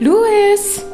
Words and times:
Louis! 0.00 0.89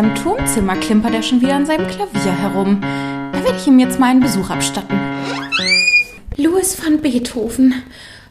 Seinem 0.00 0.14
Turmzimmer 0.14 0.76
klimpert 0.76 1.12
er 1.12 1.22
schon 1.22 1.42
wieder 1.42 1.56
an 1.56 1.66
seinem 1.66 1.86
Klavier 1.86 2.32
herum. 2.32 2.80
Da 2.80 3.44
werde 3.44 3.58
ich 3.58 3.66
ihm 3.66 3.78
jetzt 3.78 4.00
mal 4.00 4.06
einen 4.06 4.20
Besuch 4.20 4.48
abstatten. 4.48 4.98
Louis 6.38 6.82
van 6.82 7.02
Beethoven. 7.02 7.74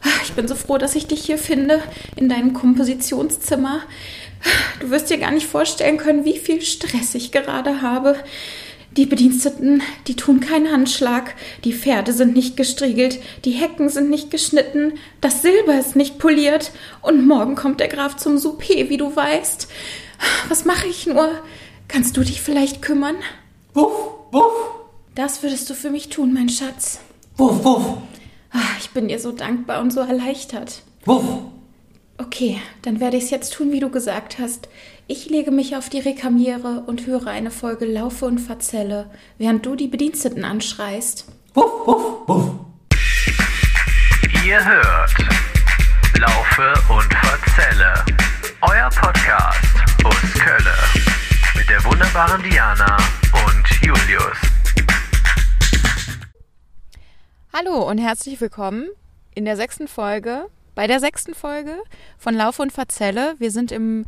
Ah, 0.02 0.20
Ich 0.24 0.32
bin 0.32 0.48
so 0.48 0.56
froh, 0.56 0.78
dass 0.78 0.96
ich 0.96 1.06
dich 1.06 1.20
hier 1.20 1.38
finde, 1.38 1.80
in 2.16 2.28
deinem 2.28 2.54
Kompositionszimmer. 2.54 3.82
Du 4.80 4.90
wirst 4.90 5.10
dir 5.10 5.18
gar 5.18 5.30
nicht 5.30 5.46
vorstellen 5.46 5.96
können, 5.96 6.24
wie 6.24 6.38
viel 6.38 6.60
Stress 6.60 7.14
ich 7.14 7.30
gerade 7.30 7.82
habe. 7.82 8.16
Die 8.96 9.06
Bediensteten, 9.06 9.80
die 10.08 10.16
tun 10.16 10.40
keinen 10.40 10.72
Handschlag, 10.72 11.36
die 11.62 11.72
Pferde 11.72 12.12
sind 12.12 12.34
nicht 12.34 12.56
gestriegelt, 12.56 13.20
die 13.44 13.52
Hecken 13.52 13.88
sind 13.90 14.10
nicht 14.10 14.32
geschnitten, 14.32 14.94
das 15.20 15.42
Silber 15.42 15.78
ist 15.78 15.94
nicht 15.94 16.18
poliert 16.18 16.72
und 17.00 17.24
morgen 17.28 17.54
kommt 17.54 17.78
der 17.78 17.86
Graf 17.86 18.16
zum 18.16 18.38
Souper, 18.38 18.88
wie 18.88 18.96
du 18.96 19.14
weißt. 19.14 19.68
Was 20.48 20.64
mache 20.64 20.86
ich 20.86 21.06
nur? 21.06 21.30
Kannst 21.88 22.16
du 22.16 22.22
dich 22.22 22.40
vielleicht 22.40 22.82
kümmern? 22.82 23.16
Wuff, 23.74 23.92
wuff, 24.32 24.52
Das 25.14 25.42
würdest 25.42 25.68
du 25.70 25.74
für 25.74 25.90
mich 25.90 26.08
tun, 26.08 26.32
mein 26.32 26.48
Schatz. 26.48 27.00
wuff, 27.36 27.64
wuff, 27.64 27.96
Ah, 28.52 28.58
Ich 28.80 28.90
bin 28.90 29.08
dir 29.08 29.18
so 29.20 29.32
dankbar 29.32 29.80
und 29.80 29.92
so 29.92 30.00
erleichtert. 30.00 30.82
wuff. 31.04 31.24
Okay, 32.18 32.60
dann 32.82 33.00
werde 33.00 33.16
ich 33.16 33.24
es 33.24 33.30
jetzt 33.30 33.54
tun, 33.54 33.72
wie 33.72 33.80
du 33.80 33.88
gesagt 33.88 34.38
hast. 34.38 34.68
Ich 35.06 35.30
lege 35.30 35.50
mich 35.50 35.74
auf 35.76 35.88
die 35.88 36.00
Rekamiere 36.00 36.84
und 36.86 37.06
höre 37.06 37.28
eine 37.28 37.50
Folge 37.50 37.86
Laufe 37.86 38.26
und 38.26 38.38
Verzelle, 38.38 39.08
während 39.38 39.64
du 39.64 39.74
die 39.74 39.88
Bediensteten 39.88 40.44
anschreist. 40.44 41.24
Wuff, 41.54 41.86
wuff, 41.86 42.28
wuff. 42.28 42.50
Ihr 44.44 44.62
hört 44.64 45.10
Laufe 46.18 46.74
und 46.92 47.14
Verzelle, 47.14 47.94
euer 48.62 48.90
Podcast 48.90 49.74
aus 50.04 50.34
Kölle 50.34 50.74
mit 51.56 51.68
der 51.70 51.82
wunderbaren 51.82 52.42
Diana 52.42 52.98
und 53.46 53.66
Julius. 53.82 54.36
Hallo 57.54 57.88
und 57.88 57.96
herzlich 57.96 58.38
willkommen 58.38 58.88
in 59.34 59.46
der 59.46 59.56
sechsten 59.56 59.88
Folge, 59.88 60.46
bei 60.74 60.86
der 60.86 61.00
sechsten 61.00 61.34
Folge 61.34 61.74
von 62.18 62.34
Laufe 62.34 62.60
und 62.60 62.70
Verzelle. 62.70 63.34
Wir 63.38 63.50
sind 63.50 63.72
im 63.72 64.04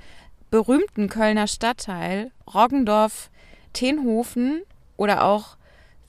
berühmten 0.51 1.09
Kölner 1.09 1.47
Stadtteil 1.47 2.31
Roggendorf, 2.53 3.31
Tenhofen 3.73 4.65
oder 4.99 5.25
auch 5.25 5.57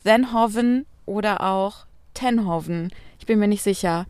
Senhoven 0.03 0.85
oder 1.05 1.39
auch 1.41 1.85
Tenhoven. 2.13 2.91
Ich 3.19 3.25
bin 3.25 3.39
mir 3.39 3.47
nicht 3.47 3.63
sicher. 3.63 4.05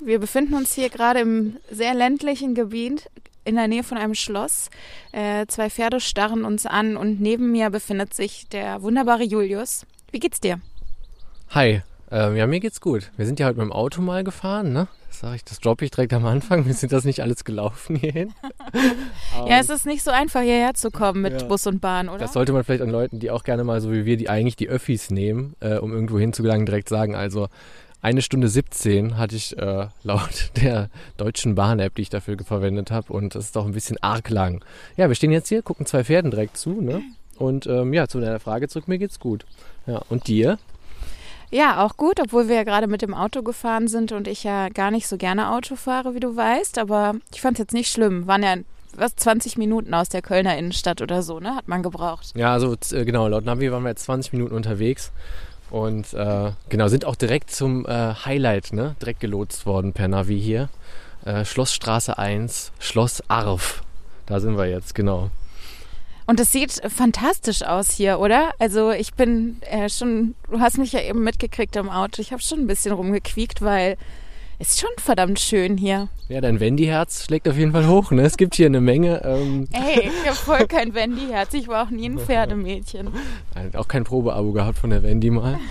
Wir 0.00 0.18
befinden 0.18 0.54
uns 0.54 0.74
hier 0.74 0.90
gerade 0.90 1.20
im 1.20 1.56
sehr 1.70 1.94
ländlichen 1.94 2.54
Gebiet 2.54 3.08
in 3.48 3.56
der 3.56 3.66
Nähe 3.66 3.82
von 3.82 3.96
einem 3.98 4.14
Schloss. 4.14 4.68
Äh, 5.12 5.46
zwei 5.46 5.70
Pferde 5.70 6.00
starren 6.00 6.44
uns 6.44 6.66
an 6.66 6.96
und 6.96 7.20
neben 7.20 7.50
mir 7.50 7.70
befindet 7.70 8.12
sich 8.14 8.46
der 8.48 8.82
wunderbare 8.82 9.24
Julius. 9.24 9.86
Wie 10.12 10.20
geht's 10.20 10.40
dir? 10.40 10.60
Hi, 11.50 11.82
ähm, 12.10 12.36
ja, 12.36 12.46
mir 12.46 12.60
geht's 12.60 12.80
gut. 12.80 13.10
Wir 13.16 13.24
sind 13.26 13.40
ja 13.40 13.46
heute 13.46 13.58
mit 13.58 13.64
dem 13.64 13.72
Auto 13.72 14.02
mal 14.02 14.22
gefahren, 14.22 14.72
ne? 14.72 14.86
Das 15.08 15.20
sag 15.20 15.34
ich, 15.34 15.44
das 15.44 15.60
droppe 15.60 15.86
ich 15.86 15.90
direkt 15.90 16.12
am 16.12 16.26
Anfang. 16.26 16.66
Wir 16.66 16.74
sind 16.74 16.92
das 16.92 17.04
nicht 17.04 17.20
alles 17.20 17.44
gelaufen 17.44 17.96
hierhin. 17.96 18.32
Ja, 19.46 19.60
es 19.60 19.70
ist 19.70 19.86
nicht 19.86 20.02
so 20.02 20.10
einfach 20.10 20.42
hierher 20.42 20.74
zu 20.74 20.90
kommen 20.90 21.22
mit 21.22 21.40
Ja. 21.40 21.48
Bus 21.48 21.66
und 21.66 21.80
Bahn, 21.80 22.10
oder? 22.10 22.18
Das 22.18 22.34
sollte 22.34 22.52
man 22.52 22.64
vielleicht 22.64 22.82
an 22.82 22.90
Leuten, 22.90 23.18
die 23.18 23.30
auch 23.30 23.44
gerne 23.44 23.64
mal 23.64 23.80
so 23.80 23.90
wie 23.92 24.04
wir, 24.04 24.18
die 24.18 24.28
eigentlich 24.28 24.56
die 24.56 24.68
Öffis 24.68 25.10
nehmen, 25.10 25.54
äh, 25.60 25.76
um 25.78 25.92
irgendwo 25.92 26.18
hinzugelangen, 26.18 26.66
direkt 26.66 26.90
sagen. 26.90 27.14
Also 27.14 27.48
eine 28.00 28.22
Stunde 28.22 28.48
17 28.48 29.16
hatte 29.16 29.36
ich 29.36 29.56
äh, 29.58 29.88
laut 30.02 30.50
der 30.56 30.88
deutschen 31.16 31.54
Bahn-App, 31.54 31.94
die 31.94 32.02
ich 32.02 32.10
dafür 32.10 32.36
verwendet 32.38 32.90
habe. 32.90 33.12
Und 33.12 33.34
das 33.34 33.46
ist 33.46 33.56
doch 33.56 33.66
ein 33.66 33.72
bisschen 33.72 33.98
arg 34.02 34.30
lang. 34.30 34.64
Ja, 34.96 35.08
wir 35.08 35.14
stehen 35.14 35.32
jetzt 35.32 35.48
hier, 35.48 35.62
gucken 35.62 35.86
zwei 35.86 36.04
Pferden 36.04 36.30
direkt 36.30 36.56
zu, 36.56 36.80
ne? 36.80 37.02
Und 37.36 37.66
ähm, 37.66 37.92
ja, 37.92 38.08
zu 38.08 38.20
deiner 38.20 38.40
Frage 38.40 38.68
zurück, 38.68 38.88
mir 38.88 38.98
geht's 38.98 39.20
gut. 39.20 39.46
Ja, 39.86 40.02
und 40.08 40.26
dir? 40.26 40.58
Ja, 41.50 41.84
auch 41.84 41.96
gut, 41.96 42.20
obwohl 42.20 42.48
wir 42.48 42.56
ja 42.56 42.64
gerade 42.64 42.88
mit 42.88 43.00
dem 43.00 43.14
Auto 43.14 43.42
gefahren 43.42 43.88
sind 43.88 44.12
und 44.12 44.28
ich 44.28 44.44
ja 44.44 44.68
gar 44.68 44.90
nicht 44.90 45.08
so 45.08 45.16
gerne 45.16 45.50
Auto 45.52 45.76
fahre, 45.76 46.14
wie 46.14 46.20
du 46.20 46.36
weißt. 46.36 46.78
Aber 46.78 47.14
ich 47.32 47.40
fand 47.40 47.56
es 47.56 47.60
jetzt 47.60 47.72
nicht 47.72 47.90
schlimm. 47.90 48.26
Waren 48.26 48.42
ja 48.42 48.56
was 48.94 49.16
20 49.16 49.56
Minuten 49.56 49.94
aus 49.94 50.08
der 50.08 50.22
Kölner 50.22 50.58
Innenstadt 50.58 51.00
oder 51.00 51.22
so, 51.22 51.40
ne? 51.40 51.54
Hat 51.54 51.68
man 51.68 51.82
gebraucht. 51.82 52.32
Ja, 52.34 52.52
also 52.52 52.76
äh, 52.92 53.04
genau, 53.04 53.28
laut 53.28 53.44
Navi 53.44 53.70
waren 53.70 53.82
wir 53.82 53.90
jetzt 53.90 54.04
20 54.04 54.32
Minuten 54.32 54.54
unterwegs 54.54 55.12
und 55.70 56.14
äh, 56.14 56.52
genau, 56.68 56.88
sind 56.88 57.04
auch 57.04 57.16
direkt 57.16 57.50
zum 57.50 57.86
äh, 57.86 58.14
Highlight, 58.24 58.72
ne? 58.72 58.96
Direkt 59.00 59.20
gelotst 59.20 59.66
worden 59.66 59.92
per 59.92 60.08
Navi 60.08 60.40
hier. 60.40 60.68
Äh, 61.24 61.44
Schlossstraße 61.44 62.18
1, 62.18 62.72
Schloss 62.78 63.22
Arf. 63.28 63.82
Da 64.26 64.40
sind 64.40 64.56
wir 64.56 64.66
jetzt, 64.66 64.94
genau. 64.94 65.30
Und 66.26 66.38
es 66.40 66.52
sieht 66.52 66.82
fantastisch 66.90 67.62
aus 67.62 67.90
hier, 67.90 68.18
oder? 68.20 68.52
Also 68.58 68.90
ich 68.90 69.14
bin 69.14 69.62
äh, 69.62 69.88
schon, 69.88 70.34
du 70.50 70.60
hast 70.60 70.76
mich 70.76 70.92
ja 70.92 71.00
eben 71.00 71.24
mitgekriegt 71.24 71.74
im 71.76 71.88
Auto. 71.88 72.20
Ich 72.20 72.32
habe 72.32 72.42
schon 72.42 72.60
ein 72.60 72.66
bisschen 72.66 72.92
rumgequiekt, 72.92 73.62
weil 73.62 73.96
ist 74.58 74.80
schon 74.80 74.90
verdammt 74.98 75.38
schön 75.40 75.76
hier. 75.76 76.08
Ja, 76.28 76.42
dein 76.42 76.60
Wendy-Herz 76.60 77.24
schlägt 77.24 77.48
auf 77.48 77.56
jeden 77.56 77.72
Fall 77.72 77.86
hoch, 77.86 78.10
ne? 78.10 78.22
Es 78.22 78.36
gibt 78.36 78.54
hier 78.54 78.66
eine 78.66 78.82
Menge, 78.82 79.22
ähm, 79.24 79.66
Ey, 79.72 80.10
ich 80.10 80.26
habe 80.26 80.36
voll 80.36 80.66
kein 80.66 80.94
Wendy-Herz. 80.94 81.54
Ich 81.54 81.68
war 81.68 81.86
auch 81.86 81.90
nie 81.90 82.06
ein 82.08 82.18
Pferdemädchen. 82.26 83.08
auch 83.74 83.88
kein 83.88 84.04
Probeabo 84.04 84.52
gehabt 84.52 84.78
von 84.78 84.90
der 84.90 85.02
Wendy 85.02 85.30
mal. 85.30 85.58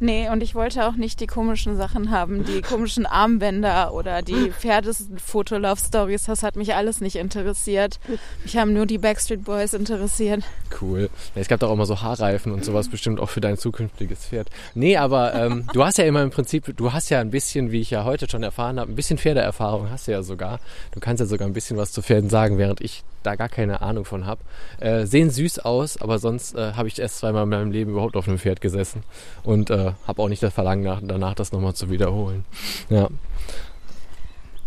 Nee, 0.00 0.28
und 0.30 0.44
ich 0.44 0.54
wollte 0.54 0.86
auch 0.86 0.94
nicht 0.94 1.18
die 1.20 1.26
komischen 1.26 1.76
Sachen 1.76 2.12
haben, 2.12 2.44
die 2.44 2.62
komischen 2.62 3.04
Armbänder 3.04 3.92
oder 3.92 4.22
die 4.22 4.52
Pferdefotolove-Stories. 4.52 6.24
Das 6.24 6.42
hat 6.42 6.56
mich 6.56 6.74
alles 6.74 7.00
nicht 7.00 7.16
interessiert. 7.16 7.98
Mich 8.44 8.56
haben 8.56 8.72
nur 8.72 8.86
die 8.86 8.98
Backstreet 8.98 9.44
Boys 9.44 9.72
interessiert. 9.74 10.44
Cool. 10.80 11.10
Ja, 11.34 11.40
es 11.40 11.48
gab 11.48 11.60
doch 11.60 11.70
auch 11.70 11.76
mal 11.76 11.86
so 11.86 12.00
Haarreifen 12.00 12.52
und 12.52 12.64
sowas 12.64 12.88
bestimmt 12.88 13.20
auch 13.20 13.28
für 13.30 13.40
dein 13.40 13.56
zukünftiges 13.58 14.26
Pferd. 14.26 14.48
Nee, 14.74 14.96
aber 14.96 15.34
ähm, 15.34 15.64
du 15.72 15.84
hast 15.84 15.98
ja 15.98 16.04
immer 16.04 16.22
im 16.22 16.30
Prinzip, 16.30 16.76
du 16.76 16.92
hast 16.92 17.10
ja 17.10 17.20
ein 17.20 17.30
bisschen, 17.30 17.72
wie 17.72 17.80
ich 17.80 17.90
ja 17.90 18.04
heute 18.04 18.17
schon 18.26 18.42
erfahren 18.42 18.80
habe, 18.80 18.90
ein 18.90 18.96
bisschen 18.96 19.18
Pferdeerfahrung 19.18 19.90
hast 19.90 20.08
du 20.08 20.12
ja 20.12 20.22
sogar. 20.22 20.58
Du 20.92 21.00
kannst 21.00 21.20
ja 21.20 21.26
sogar 21.26 21.46
ein 21.46 21.52
bisschen 21.52 21.76
was 21.76 21.92
zu 21.92 22.02
Pferden 22.02 22.30
sagen, 22.30 22.58
während 22.58 22.80
ich 22.80 23.04
da 23.22 23.36
gar 23.36 23.48
keine 23.48 23.82
Ahnung 23.82 24.04
von 24.04 24.26
habe. 24.26 24.40
Äh, 24.80 25.06
sehen 25.06 25.30
süß 25.30 25.60
aus, 25.60 26.00
aber 26.00 26.18
sonst 26.18 26.54
äh, 26.54 26.72
habe 26.72 26.88
ich 26.88 26.98
erst 26.98 27.18
zweimal 27.18 27.44
in 27.44 27.48
meinem 27.50 27.70
Leben 27.70 27.92
überhaupt 27.92 28.16
auf 28.16 28.28
einem 28.28 28.38
Pferd 28.38 28.60
gesessen 28.60 29.02
und 29.44 29.70
äh, 29.70 29.92
habe 30.06 30.22
auch 30.22 30.28
nicht 30.28 30.42
das 30.42 30.54
Verlangen 30.54 30.82
nach, 30.82 31.00
danach, 31.02 31.34
das 31.34 31.52
nochmal 31.52 31.74
zu 31.74 31.90
wiederholen. 31.90 32.44
Ja. 32.88 33.08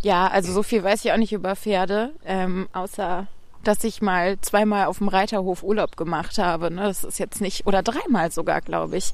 Ja, 0.03 0.27
also 0.27 0.51
so 0.51 0.63
viel 0.63 0.83
weiß 0.83 1.05
ich 1.05 1.11
auch 1.11 1.17
nicht 1.17 1.33
über 1.33 1.55
Pferde, 1.55 2.11
ähm, 2.25 2.67
außer 2.73 3.27
dass 3.63 3.83
ich 3.83 4.01
mal 4.01 4.39
zweimal 4.41 4.85
auf 4.85 4.97
dem 4.97 5.07
Reiterhof 5.07 5.63
Urlaub 5.63 5.97
gemacht 5.97 6.37
habe. 6.37 6.71
Ne? 6.71 6.83
Das 6.83 7.03
ist 7.03 7.19
jetzt 7.19 7.41
nicht, 7.41 7.67
oder 7.67 7.83
dreimal 7.83 8.31
sogar, 8.31 8.61
glaube 8.61 8.97
ich. 8.97 9.13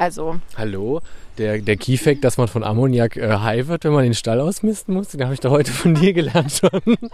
Also, 0.00 0.36
Hallo, 0.56 1.02
der, 1.36 1.58
der 1.58 1.76
Keyfact, 1.76 2.24
dass 2.24 2.38
man 2.38 2.48
von 2.48 2.64
Ammoniak 2.64 3.18
äh, 3.18 3.34
high 3.36 3.68
wird, 3.68 3.84
wenn 3.84 3.92
man 3.92 4.02
den 4.04 4.14
Stall 4.14 4.40
ausmisten 4.40 4.94
muss, 4.94 5.08
den 5.08 5.22
habe 5.22 5.34
ich 5.34 5.40
doch 5.40 5.50
heute 5.50 5.70
von 5.72 5.94
dir 5.94 6.14
gelernt 6.14 6.52
schon. 6.52 6.70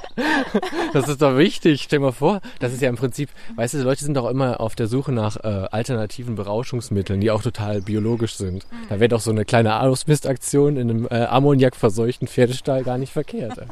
Das 0.93 1.09
ist 1.09 1.21
doch 1.21 1.37
wichtig. 1.37 1.83
Stell 1.83 1.99
mal 1.99 2.13
vor, 2.13 2.41
das 2.61 2.73
ist 2.73 2.81
ja 2.81 2.89
im 2.89 2.95
Prinzip, 2.97 3.29
weißt 3.57 3.75
du, 3.75 3.79
die 3.79 3.85
Leute 3.85 4.05
sind 4.05 4.17
doch 4.17 4.29
immer 4.31 4.61
auf 4.61 4.75
der 4.77 4.87
Suche 4.87 5.13
nach 5.13 5.37
äh, 5.37 5.67
alternativen 5.71 6.37
Berauschungsmitteln, 6.37 7.21
die 7.21 7.31
auch 7.31 7.43
total 7.43 7.83
biologisch 7.83 8.37
sind. 8.37 8.65
Da 8.89 8.99
wäre 9.01 9.09
doch 9.09 9.21
so 9.21 9.31
eine 9.33 9.45
kleine 9.45 9.81
Ausmistaktion 9.81 10.77
in 10.77 10.89
einem 10.91 11.09
äh, 11.11 11.25
Ammoniak-verseuchten 11.25 12.29
Pferdestall 12.29 12.85
gar 12.85 12.99
nicht 12.99 13.13
verkehrt. 13.13 13.59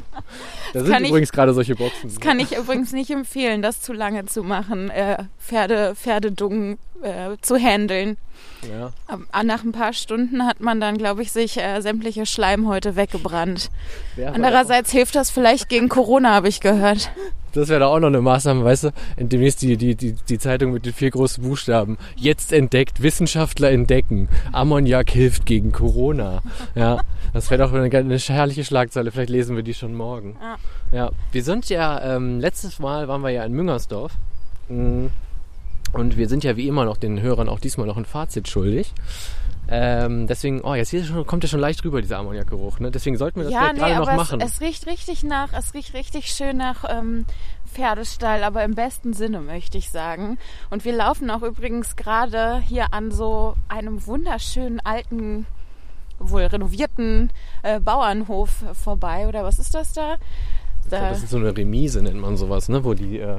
Da 0.73 0.83
sind 0.83 1.01
ich- 1.03 1.09
übrigens 1.09 1.31
gerade 1.31 1.53
solche 1.53 1.75
Boxen. 1.75 2.09
das 2.09 2.19
kann 2.19 2.37
ich 2.39 2.55
übrigens 2.57 2.91
nicht 2.91 3.09
empfehlen, 3.09 3.61
das 3.61 3.81
zu 3.81 3.93
lange 3.93 4.25
zu 4.25 4.43
machen, 4.43 4.89
äh, 4.89 5.23
Pferde, 5.39 5.95
Pferdedungen 5.95 6.77
äh, 7.01 7.37
zu 7.41 7.55
handeln. 7.57 8.17
Ja. 8.69 8.91
Aber 9.07 9.43
Nach 9.43 9.63
ein 9.63 9.71
paar 9.71 9.93
Stunden 9.93 10.45
hat 10.45 10.59
man 10.59 10.79
dann, 10.79 10.97
glaube 10.97 11.21
ich, 11.21 11.31
sich 11.31 11.57
äh, 11.57 11.81
sämtliche 11.81 12.25
Schleimhäute 12.25 12.95
weggebrannt. 12.95 13.69
Aber 14.17 14.35
Andererseits 14.35 14.91
hilft 14.91 15.15
das 15.15 15.29
vielleicht 15.29 15.69
gegen 15.69 15.89
Corona, 15.89 16.33
habe 16.33 16.47
ich 16.47 16.61
gehört. 16.61 17.11
Das 17.53 17.69
wäre 17.69 17.79
doch 17.79 17.91
auch 17.91 17.99
noch 17.99 18.07
eine 18.07 18.19
Maßnahme, 18.21 18.65
weißt 18.65 18.85
du, 18.85 18.89
in 19.15 19.29
demnächst 19.29 19.61
die, 19.61 19.77
die, 19.77 19.95
die, 19.95 20.11
die 20.13 20.37
Zeitung 20.37 20.73
mit 20.73 20.85
den 20.85 20.91
vier 20.91 21.09
großen 21.09 21.41
Buchstaben. 21.41 21.97
Jetzt 22.17 22.51
entdeckt, 22.51 23.01
Wissenschaftler 23.01 23.71
entdecken. 23.71 24.27
Ammoniak 24.51 25.09
hilft 25.09 25.45
gegen 25.45 25.71
Corona. 25.71 26.41
Ja, 26.75 26.99
das 27.33 27.49
wäre 27.49 27.63
doch 27.63 27.73
eine, 27.73 27.89
eine 27.97 28.17
herrliche 28.17 28.65
Schlagzeile. 28.65 29.11
Vielleicht 29.11 29.29
lesen 29.29 29.55
wir 29.55 29.63
die 29.63 29.73
schon 29.73 29.95
morgen. 29.95 30.35
Ja. 30.41 30.57
Ja, 30.91 31.11
wir 31.31 31.43
sind 31.43 31.69
ja, 31.69 32.15
ähm, 32.15 32.41
letztes 32.41 32.79
Mal 32.79 33.07
waren 33.07 33.21
wir 33.21 33.29
ja 33.29 33.45
in 33.45 33.53
Müngersdorf. 33.53 34.11
Mm, 34.67 35.07
Und 35.95 36.17
wir 36.17 36.27
sind 36.29 36.43
ja 36.43 36.55
wie 36.57 36.67
immer 36.67 36.85
noch 36.85 36.97
den 36.97 37.21
Hörern 37.21 37.49
auch 37.49 37.59
diesmal 37.59 37.87
noch 37.87 37.97
ein 37.97 38.05
Fazit 38.05 38.47
schuldig. 38.47 38.93
Ähm, 39.67 40.27
deswegen, 40.27 40.61
oh, 40.61 40.75
jetzt 40.75 40.89
hier 40.89 41.03
schon, 41.03 41.25
kommt 41.25 41.43
ja 41.43 41.49
schon 41.49 41.59
leicht 41.59 41.83
rüber, 41.83 42.01
dieser 42.01 42.19
Ammoniakgeruch. 42.19 42.79
Ne? 42.79 42.91
Deswegen 42.91 43.17
sollten 43.17 43.37
wir 43.39 43.45
das 43.45 43.53
Ja, 43.53 43.59
vielleicht 43.61 43.75
nee, 43.75 43.79
gerade 43.81 43.95
noch 43.99 44.07
aber 44.09 44.15
machen. 44.17 44.41
es, 44.41 44.53
es 44.55 44.61
riecht 44.61 44.85
richtig 44.85 45.23
nach, 45.23 45.53
es 45.53 45.73
riecht 45.73 45.93
richtig 45.95 46.27
schön 46.27 46.57
nach 46.57 46.83
ähm, 46.87 47.25
Pferdestall, 47.73 48.43
aber 48.43 48.63
im 48.63 48.75
besten 48.75 49.13
Sinne 49.13 49.39
möchte 49.41 49.77
ich 49.79 49.89
sagen. 49.89 50.37
Und 50.69 50.85
wir 50.85 50.93
laufen 50.93 51.31
auch 51.31 51.41
übrigens 51.41 51.95
gerade 51.95 52.59
hier 52.59 52.93
an 52.93 53.09
so 53.11 53.55
einem 53.67 54.05
wunderschönen 54.05 54.81
alten, 54.81 55.47
wohl 56.19 56.43
renovierten 56.43 57.31
äh, 57.63 57.79
Bauernhof 57.79 58.63
vorbei. 58.73 59.27
Oder 59.27 59.43
was 59.43 59.57
ist 59.57 59.73
das 59.73 59.93
da? 59.93 60.13
Ich 60.83 60.89
glaub, 60.89 61.01
Da- 61.01 61.09
das 61.09 61.23
ist 61.23 61.31
so 61.31 61.37
eine 61.37 61.57
Remise, 61.57 62.03
nennt 62.03 62.21
man 62.21 62.37
sowas, 62.37 62.69
ne? 62.69 62.83
wo 62.83 62.93
die, 62.93 63.17
äh, 63.17 63.37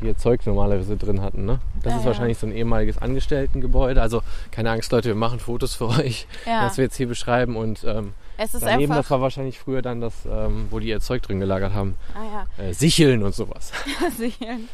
die 0.00 0.06
ihr 0.06 0.16
Zeug 0.16 0.44
normalerweise 0.46 0.96
drin 0.96 1.20
hatten. 1.22 1.44
Ne? 1.46 1.60
Das 1.82 1.92
Ah, 1.92 1.96
ist 1.96 2.02
ja. 2.02 2.06
wahrscheinlich 2.08 2.38
so 2.38 2.46
ein 2.46 2.52
ehemaliges 2.52 2.98
Angestelltengebäude. 2.98 4.00
Also 4.02 4.22
keine 4.50 4.70
Angst, 4.70 4.90
Leute, 4.92 5.08
wir 5.08 5.14
machen 5.14 5.38
Fotos 5.40 5.74
für 5.74 5.88
euch, 6.00 6.26
Ja. 6.46 6.64
was 6.66 6.76
wir 6.76 6.84
jetzt 6.84 6.96
hier 6.96 7.08
beschreiben. 7.08 7.56
Und 7.56 7.84
ähm, 7.84 8.14
daneben, 8.60 8.92
das 8.94 9.10
war 9.10 9.20
wahrscheinlich 9.20 9.58
früher 9.58 9.82
dann 9.82 10.00
das, 10.00 10.14
ähm, 10.30 10.66
wo 10.70 10.78
die 10.78 10.88
ihr 10.88 11.00
Zeug 11.00 11.22
drin 11.22 11.40
gelagert 11.40 11.74
haben. 11.74 11.96
Ah 12.14 12.46
Äh, 12.62 12.72
Sicheln 12.72 13.22
und 13.22 13.34
sowas. 13.34 13.72
ja, 14.00 14.10
Sicheln, 14.16 14.68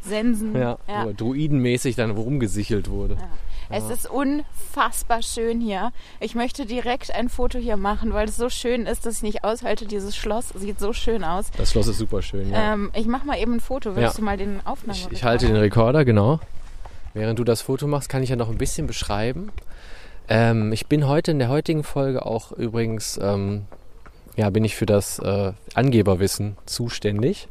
Sensen. 0.00 0.56
Ja, 0.56 0.78
ja. 0.88 1.06
Druidenmäßig 1.12 1.96
dann 1.96 2.10
rumgesichelt 2.10 2.90
wurde. 2.90 3.16
Es 3.70 3.90
ist 3.90 4.08
unfassbar 4.10 5.20
schön 5.22 5.60
hier. 5.60 5.92
Ich 6.20 6.34
möchte 6.34 6.64
direkt 6.64 7.14
ein 7.14 7.28
Foto 7.28 7.58
hier 7.58 7.76
machen, 7.76 8.14
weil 8.14 8.26
es 8.26 8.36
so 8.36 8.48
schön 8.48 8.86
ist, 8.86 9.04
dass 9.04 9.16
ich 9.16 9.22
nicht 9.22 9.44
aushalte. 9.44 9.84
Dieses 9.86 10.16
Schloss 10.16 10.48
sieht 10.54 10.80
so 10.80 10.94
schön 10.94 11.22
aus. 11.22 11.50
Das 11.56 11.72
Schloss 11.72 11.86
ist 11.86 11.98
super 11.98 12.22
schön. 12.22 12.50
Ja. 12.50 12.72
Ähm, 12.72 12.90
ich 12.94 13.06
mache 13.06 13.26
mal 13.26 13.38
eben 13.38 13.54
ein 13.54 13.60
Foto. 13.60 13.94
Willst 13.94 14.14
Ja. 14.14 14.18
du 14.18 14.24
mal 14.24 14.38
den 14.38 14.60
Aufnahme? 14.64 14.98
Ich, 14.98 15.12
ich 15.12 15.24
halte 15.24 15.46
den 15.46 15.56
Rekorder, 15.56 16.06
genau. 16.06 16.40
Während 17.12 17.38
du 17.38 17.44
das 17.44 17.60
Foto 17.60 17.86
machst, 17.86 18.08
kann 18.08 18.22
ich 18.22 18.30
ja 18.30 18.36
noch 18.36 18.48
ein 18.48 18.56
bisschen 18.58 18.86
beschreiben. 18.86 19.50
Ähm, 20.28 20.72
ich 20.72 20.86
bin 20.86 21.06
heute 21.06 21.30
in 21.32 21.38
der 21.38 21.48
heutigen 21.48 21.84
Folge 21.84 22.24
auch 22.24 22.52
übrigens, 22.52 23.18
ähm, 23.22 23.66
ja, 24.36 24.48
bin 24.50 24.64
ich 24.64 24.76
für 24.76 24.86
das 24.86 25.18
äh, 25.18 25.52
Angeberwissen 25.74 26.56
zuständig. 26.64 27.48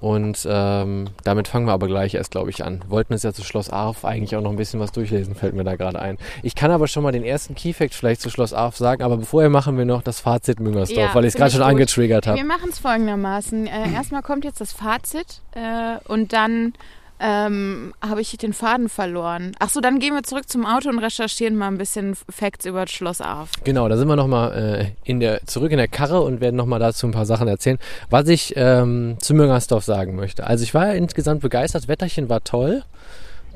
Und 0.00 0.46
ähm, 0.50 1.06
damit 1.24 1.48
fangen 1.48 1.66
wir 1.66 1.72
aber 1.72 1.86
gleich 1.86 2.14
erst, 2.14 2.30
glaube 2.32 2.50
ich, 2.50 2.64
an. 2.64 2.82
Wollten 2.88 3.12
uns 3.14 3.22
ja 3.22 3.32
zu 3.32 3.42
Schloss 3.42 3.70
Arf 3.70 4.04
eigentlich 4.04 4.36
auch 4.36 4.42
noch 4.42 4.50
ein 4.50 4.56
bisschen 4.56 4.80
was 4.80 4.92
durchlesen, 4.92 5.34
fällt 5.34 5.54
mir 5.54 5.64
da 5.64 5.76
gerade 5.76 5.98
ein. 6.00 6.18
Ich 6.42 6.54
kann 6.54 6.70
aber 6.70 6.88
schon 6.88 7.02
mal 7.02 7.12
den 7.12 7.24
ersten 7.24 7.54
Keyfact 7.54 7.94
vielleicht 7.94 8.20
zu 8.20 8.28
Schloss 8.30 8.52
Arf 8.52 8.76
sagen, 8.76 9.02
aber 9.02 9.20
vorher 9.22 9.50
machen 9.50 9.78
wir 9.78 9.84
noch 9.84 10.02
das 10.02 10.20
Fazit 10.20 10.60
Müngersdorf, 10.60 11.08
Ja, 11.08 11.14
weil 11.14 11.24
ich 11.24 11.28
es 11.28 11.34
gerade 11.36 11.50
schon 11.52 11.60
gut. 11.60 11.70
angetriggert 11.70 12.26
habe. 12.26 12.36
Wir 12.38 12.44
machen 12.44 12.68
es 12.70 12.78
folgendermaßen. 12.78 13.66
Äh, 13.66 13.92
erstmal 13.94 14.22
kommt 14.22 14.44
jetzt 14.44 14.60
das 14.60 14.72
Fazit 14.72 15.40
äh, 15.52 15.96
und 16.06 16.32
dann 16.32 16.74
ähm, 17.20 17.94
habe 18.02 18.20
ich 18.20 18.36
den 18.36 18.52
Faden 18.52 18.88
verloren. 18.88 19.52
Ach 19.58 19.68
so, 19.68 19.80
dann 19.80 19.98
gehen 19.98 20.14
wir 20.14 20.22
zurück 20.22 20.48
zum 20.48 20.66
Auto 20.66 20.88
und 20.88 20.98
recherchieren 20.98 21.56
mal 21.56 21.68
ein 21.68 21.78
bisschen 21.78 22.16
Facts 22.28 22.66
über 22.66 22.82
das 22.82 22.90
Schloss 22.90 23.20
Arf. 23.20 23.50
Genau, 23.62 23.88
da 23.88 23.96
sind 23.96 24.08
wir 24.08 24.16
nochmal 24.16 24.94
äh, 25.06 25.38
zurück 25.46 25.70
in 25.70 25.78
der 25.78 25.88
Karre 25.88 26.20
und 26.20 26.40
werden 26.40 26.56
nochmal 26.56 26.80
dazu 26.80 27.06
ein 27.06 27.12
paar 27.12 27.26
Sachen 27.26 27.48
erzählen. 27.48 27.78
Was 28.10 28.28
ich 28.28 28.54
ähm, 28.56 29.16
zu 29.20 29.34
Müngersdorf 29.34 29.84
sagen 29.84 30.16
möchte. 30.16 30.46
Also 30.46 30.64
ich 30.64 30.74
war 30.74 30.94
insgesamt 30.94 31.40
begeistert, 31.40 31.88
Wetterchen 31.88 32.28
war 32.28 32.42
toll 32.42 32.82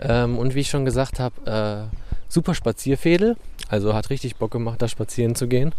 ähm, 0.01 0.39
und 0.39 0.55
wie 0.55 0.61
ich 0.61 0.71
schon 0.71 0.85
gesagt 0.85 1.19
habe, 1.19 1.91
äh, 1.91 1.97
super 2.29 2.55
Spazierfädel. 2.55 3.37
Also 3.69 3.95
hat 3.95 4.11
richtig 4.11 4.37
Bock 4.37 4.53
gemacht, 4.53 4.81
da 4.81 4.89
spazieren 4.89 5.35
zu 5.35 5.49
gehen. 5.49 5.75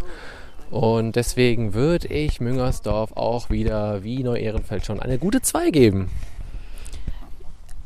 Und 0.69 1.15
deswegen 1.15 1.73
würde 1.73 2.07
ich 2.09 2.41
Müngersdorf 2.41 3.13
auch 3.13 3.49
wieder 3.49 4.03
wie 4.03 4.21
Neu-Ehrenfeld 4.21 4.85
schon 4.85 4.99
eine 4.99 5.17
gute 5.17 5.41
2 5.41 5.71
geben. 5.71 6.11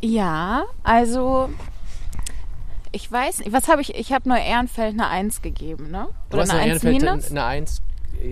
Ja, 0.04 0.64
also 0.84 1.50
ich 2.92 3.10
weiß 3.10 3.40
nicht, 3.40 3.54
was 3.54 3.70
habe 3.70 3.82
ich, 3.82 3.96
ich 3.96 4.12
habe 4.12 4.28
Neu-Ehrenfeld 4.28 4.94
eine 4.94 5.08
1 5.08 5.42
gegeben, 5.42 5.92
ne? 5.92 6.08
Oder 6.30 6.42
eine 6.44 6.52
1 6.54 6.84
Neu-Ehrenfeld 6.84 7.02
minus? 7.02 7.32
Eine 7.32 7.44
1, 7.46 7.82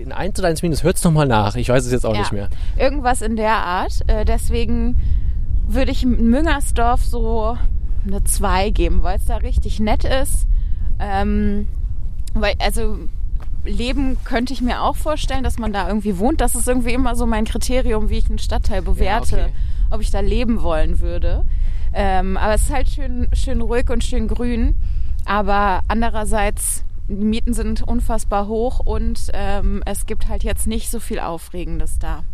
eine 0.04 0.14
1 0.14 0.38
oder 0.38 0.48
1 0.48 0.60
minus. 0.60 0.82
Hört's 0.82 1.02
nochmal 1.02 1.26
nach. 1.26 1.56
Ich 1.56 1.70
weiß 1.70 1.86
es 1.86 1.90
jetzt 1.90 2.04
auch 2.04 2.12
Ja. 2.12 2.20
nicht 2.20 2.32
mehr. 2.32 2.50
Irgendwas 2.76 3.22
in 3.22 3.36
der 3.36 3.54
Art. 3.54 4.02
Äh, 4.06 4.26
deswegen 4.26 5.00
würde 5.66 5.92
ich 5.92 6.04
Müngersdorf 6.04 7.06
so 7.06 7.56
eine 8.06 8.22
2 8.22 8.68
geben, 8.68 9.02
weil 9.02 9.16
es 9.16 9.24
da 9.24 9.38
richtig 9.38 9.80
nett 9.80 10.04
ist. 10.04 10.46
Ähm, 11.00 11.68
weil, 12.34 12.54
also 12.58 12.98
Leben 13.64 14.18
könnte 14.24 14.52
ich 14.52 14.60
mir 14.60 14.82
auch 14.82 14.96
vorstellen, 14.96 15.42
dass 15.42 15.58
man 15.58 15.72
da 15.72 15.88
irgendwie 15.88 16.18
wohnt. 16.18 16.42
Das 16.42 16.54
ist 16.54 16.68
irgendwie 16.68 16.92
immer 16.92 17.16
so 17.16 17.24
mein 17.24 17.46
Kriterium, 17.46 18.10
wie 18.10 18.18
ich 18.18 18.28
einen 18.28 18.38
Stadtteil 18.38 18.82
bewerte, 18.82 19.36
okay. 19.36 19.52
ob 19.90 20.02
ich 20.02 20.10
da 20.10 20.20
leben 20.20 20.62
wollen 20.62 21.00
würde. 21.00 21.46
Ähm, 21.94 22.36
aber 22.36 22.54
es 22.54 22.62
ist 22.62 22.72
halt 22.72 22.88
schön, 22.88 23.28
schön 23.32 23.60
ruhig 23.60 23.90
und 23.90 24.04
schön 24.04 24.28
grün. 24.28 24.74
Aber 25.24 25.82
andererseits, 25.88 26.84
die 27.08 27.14
Mieten 27.24 27.54
sind 27.54 27.82
unfassbar 27.82 28.48
hoch 28.48 28.80
und 28.80 29.30
ähm, 29.32 29.82
es 29.86 30.06
gibt 30.06 30.28
halt 30.28 30.42
jetzt 30.44 30.66
nicht 30.66 30.90
so 30.90 31.00
viel 31.00 31.20
Aufregendes 31.20 31.98
da. 31.98 32.24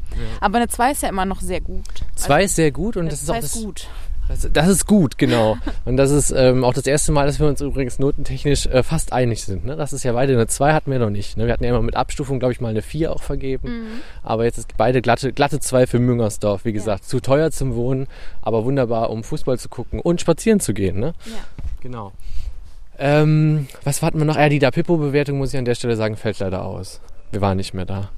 Aber 0.40 0.56
eine 0.58 0.68
2 0.68 0.92
ist 0.92 1.02
ja 1.02 1.08
immer 1.08 1.24
noch 1.24 1.40
sehr 1.40 1.60
gut. 1.60 1.84
2 2.14 2.44
ist 2.44 2.56
sehr 2.56 2.70
gut 2.70 2.96
und 2.96 3.06
Also, 3.08 3.14
das 3.14 3.22
ist 3.22 3.30
auch 3.30 3.58
das, 3.58 3.62
gut. 3.64 3.88
Das, 4.28 4.48
das 4.52 4.68
ist 4.68 4.86
gut, 4.86 5.16
genau. 5.18 5.56
Und 5.84 5.96
das 5.96 6.10
ist 6.10 6.30
ähm, 6.30 6.64
auch 6.64 6.74
das 6.74 6.86
erste 6.86 7.12
Mal, 7.12 7.26
dass 7.26 7.40
wir 7.40 7.46
uns 7.46 7.60
übrigens 7.60 7.98
notentechnisch 7.98 8.66
äh, 8.66 8.82
fast 8.82 9.12
einig 9.12 9.42
sind. 9.42 9.64
Ne? 9.64 9.74
Das 9.76 9.92
ist 9.92 10.02
ja 10.02 10.12
beide 10.12 10.34
eine 10.34 10.46
2 10.46 10.72
hatten 10.74 10.90
wir 10.90 10.98
noch 10.98 11.10
nicht. 11.10 11.36
Ne? 11.36 11.46
Wir 11.46 11.52
hatten 11.52 11.64
ja 11.64 11.70
immer 11.70 11.82
mit 11.82 11.96
Abstufung, 11.96 12.38
glaube 12.38 12.52
ich, 12.52 12.60
mal 12.60 12.68
eine 12.68 12.82
4 12.82 13.12
auch 13.12 13.22
vergeben. 13.22 13.68
Mhm. 13.68 13.86
Aber 14.22 14.44
jetzt 14.44 14.58
ist 14.58 14.76
beide 14.76 15.00
glatte, 15.00 15.32
glatte 15.32 15.60
2 15.60 15.86
für 15.86 15.98
Müngersdorf. 15.98 16.64
Wie 16.64 16.72
gesagt, 16.72 17.04
zu 17.04 17.20
teuer 17.20 17.50
zum 17.50 17.74
Wohnen, 17.74 18.06
aber 18.42 18.64
wunderbar, 18.64 19.10
um 19.10 19.24
Fußball 19.24 19.58
zu 19.58 19.68
gucken 19.68 20.00
und 20.00 20.20
spazieren 20.20 20.60
zu 20.60 20.74
gehen. 20.74 21.00
Ne? 21.00 21.14
Ja. 21.24 21.32
Genau. 21.80 22.12
Ähm, 22.98 23.68
was 23.84 24.02
warten 24.02 24.18
wir 24.18 24.24
noch? 24.24 24.36
Ja, 24.36 24.48
die 24.48 24.58
Da 24.58 24.70
Pippo-Bewertung, 24.70 25.38
muss 25.38 25.54
ich 25.54 25.58
an 25.58 25.64
der 25.64 25.74
Stelle 25.74 25.96
sagen, 25.96 26.16
fällt 26.16 26.38
leider 26.40 26.64
aus. 26.64 27.00
Wir 27.30 27.40
waren 27.40 27.56
nicht 27.56 27.74
mehr 27.74 27.86
da. 27.86 28.10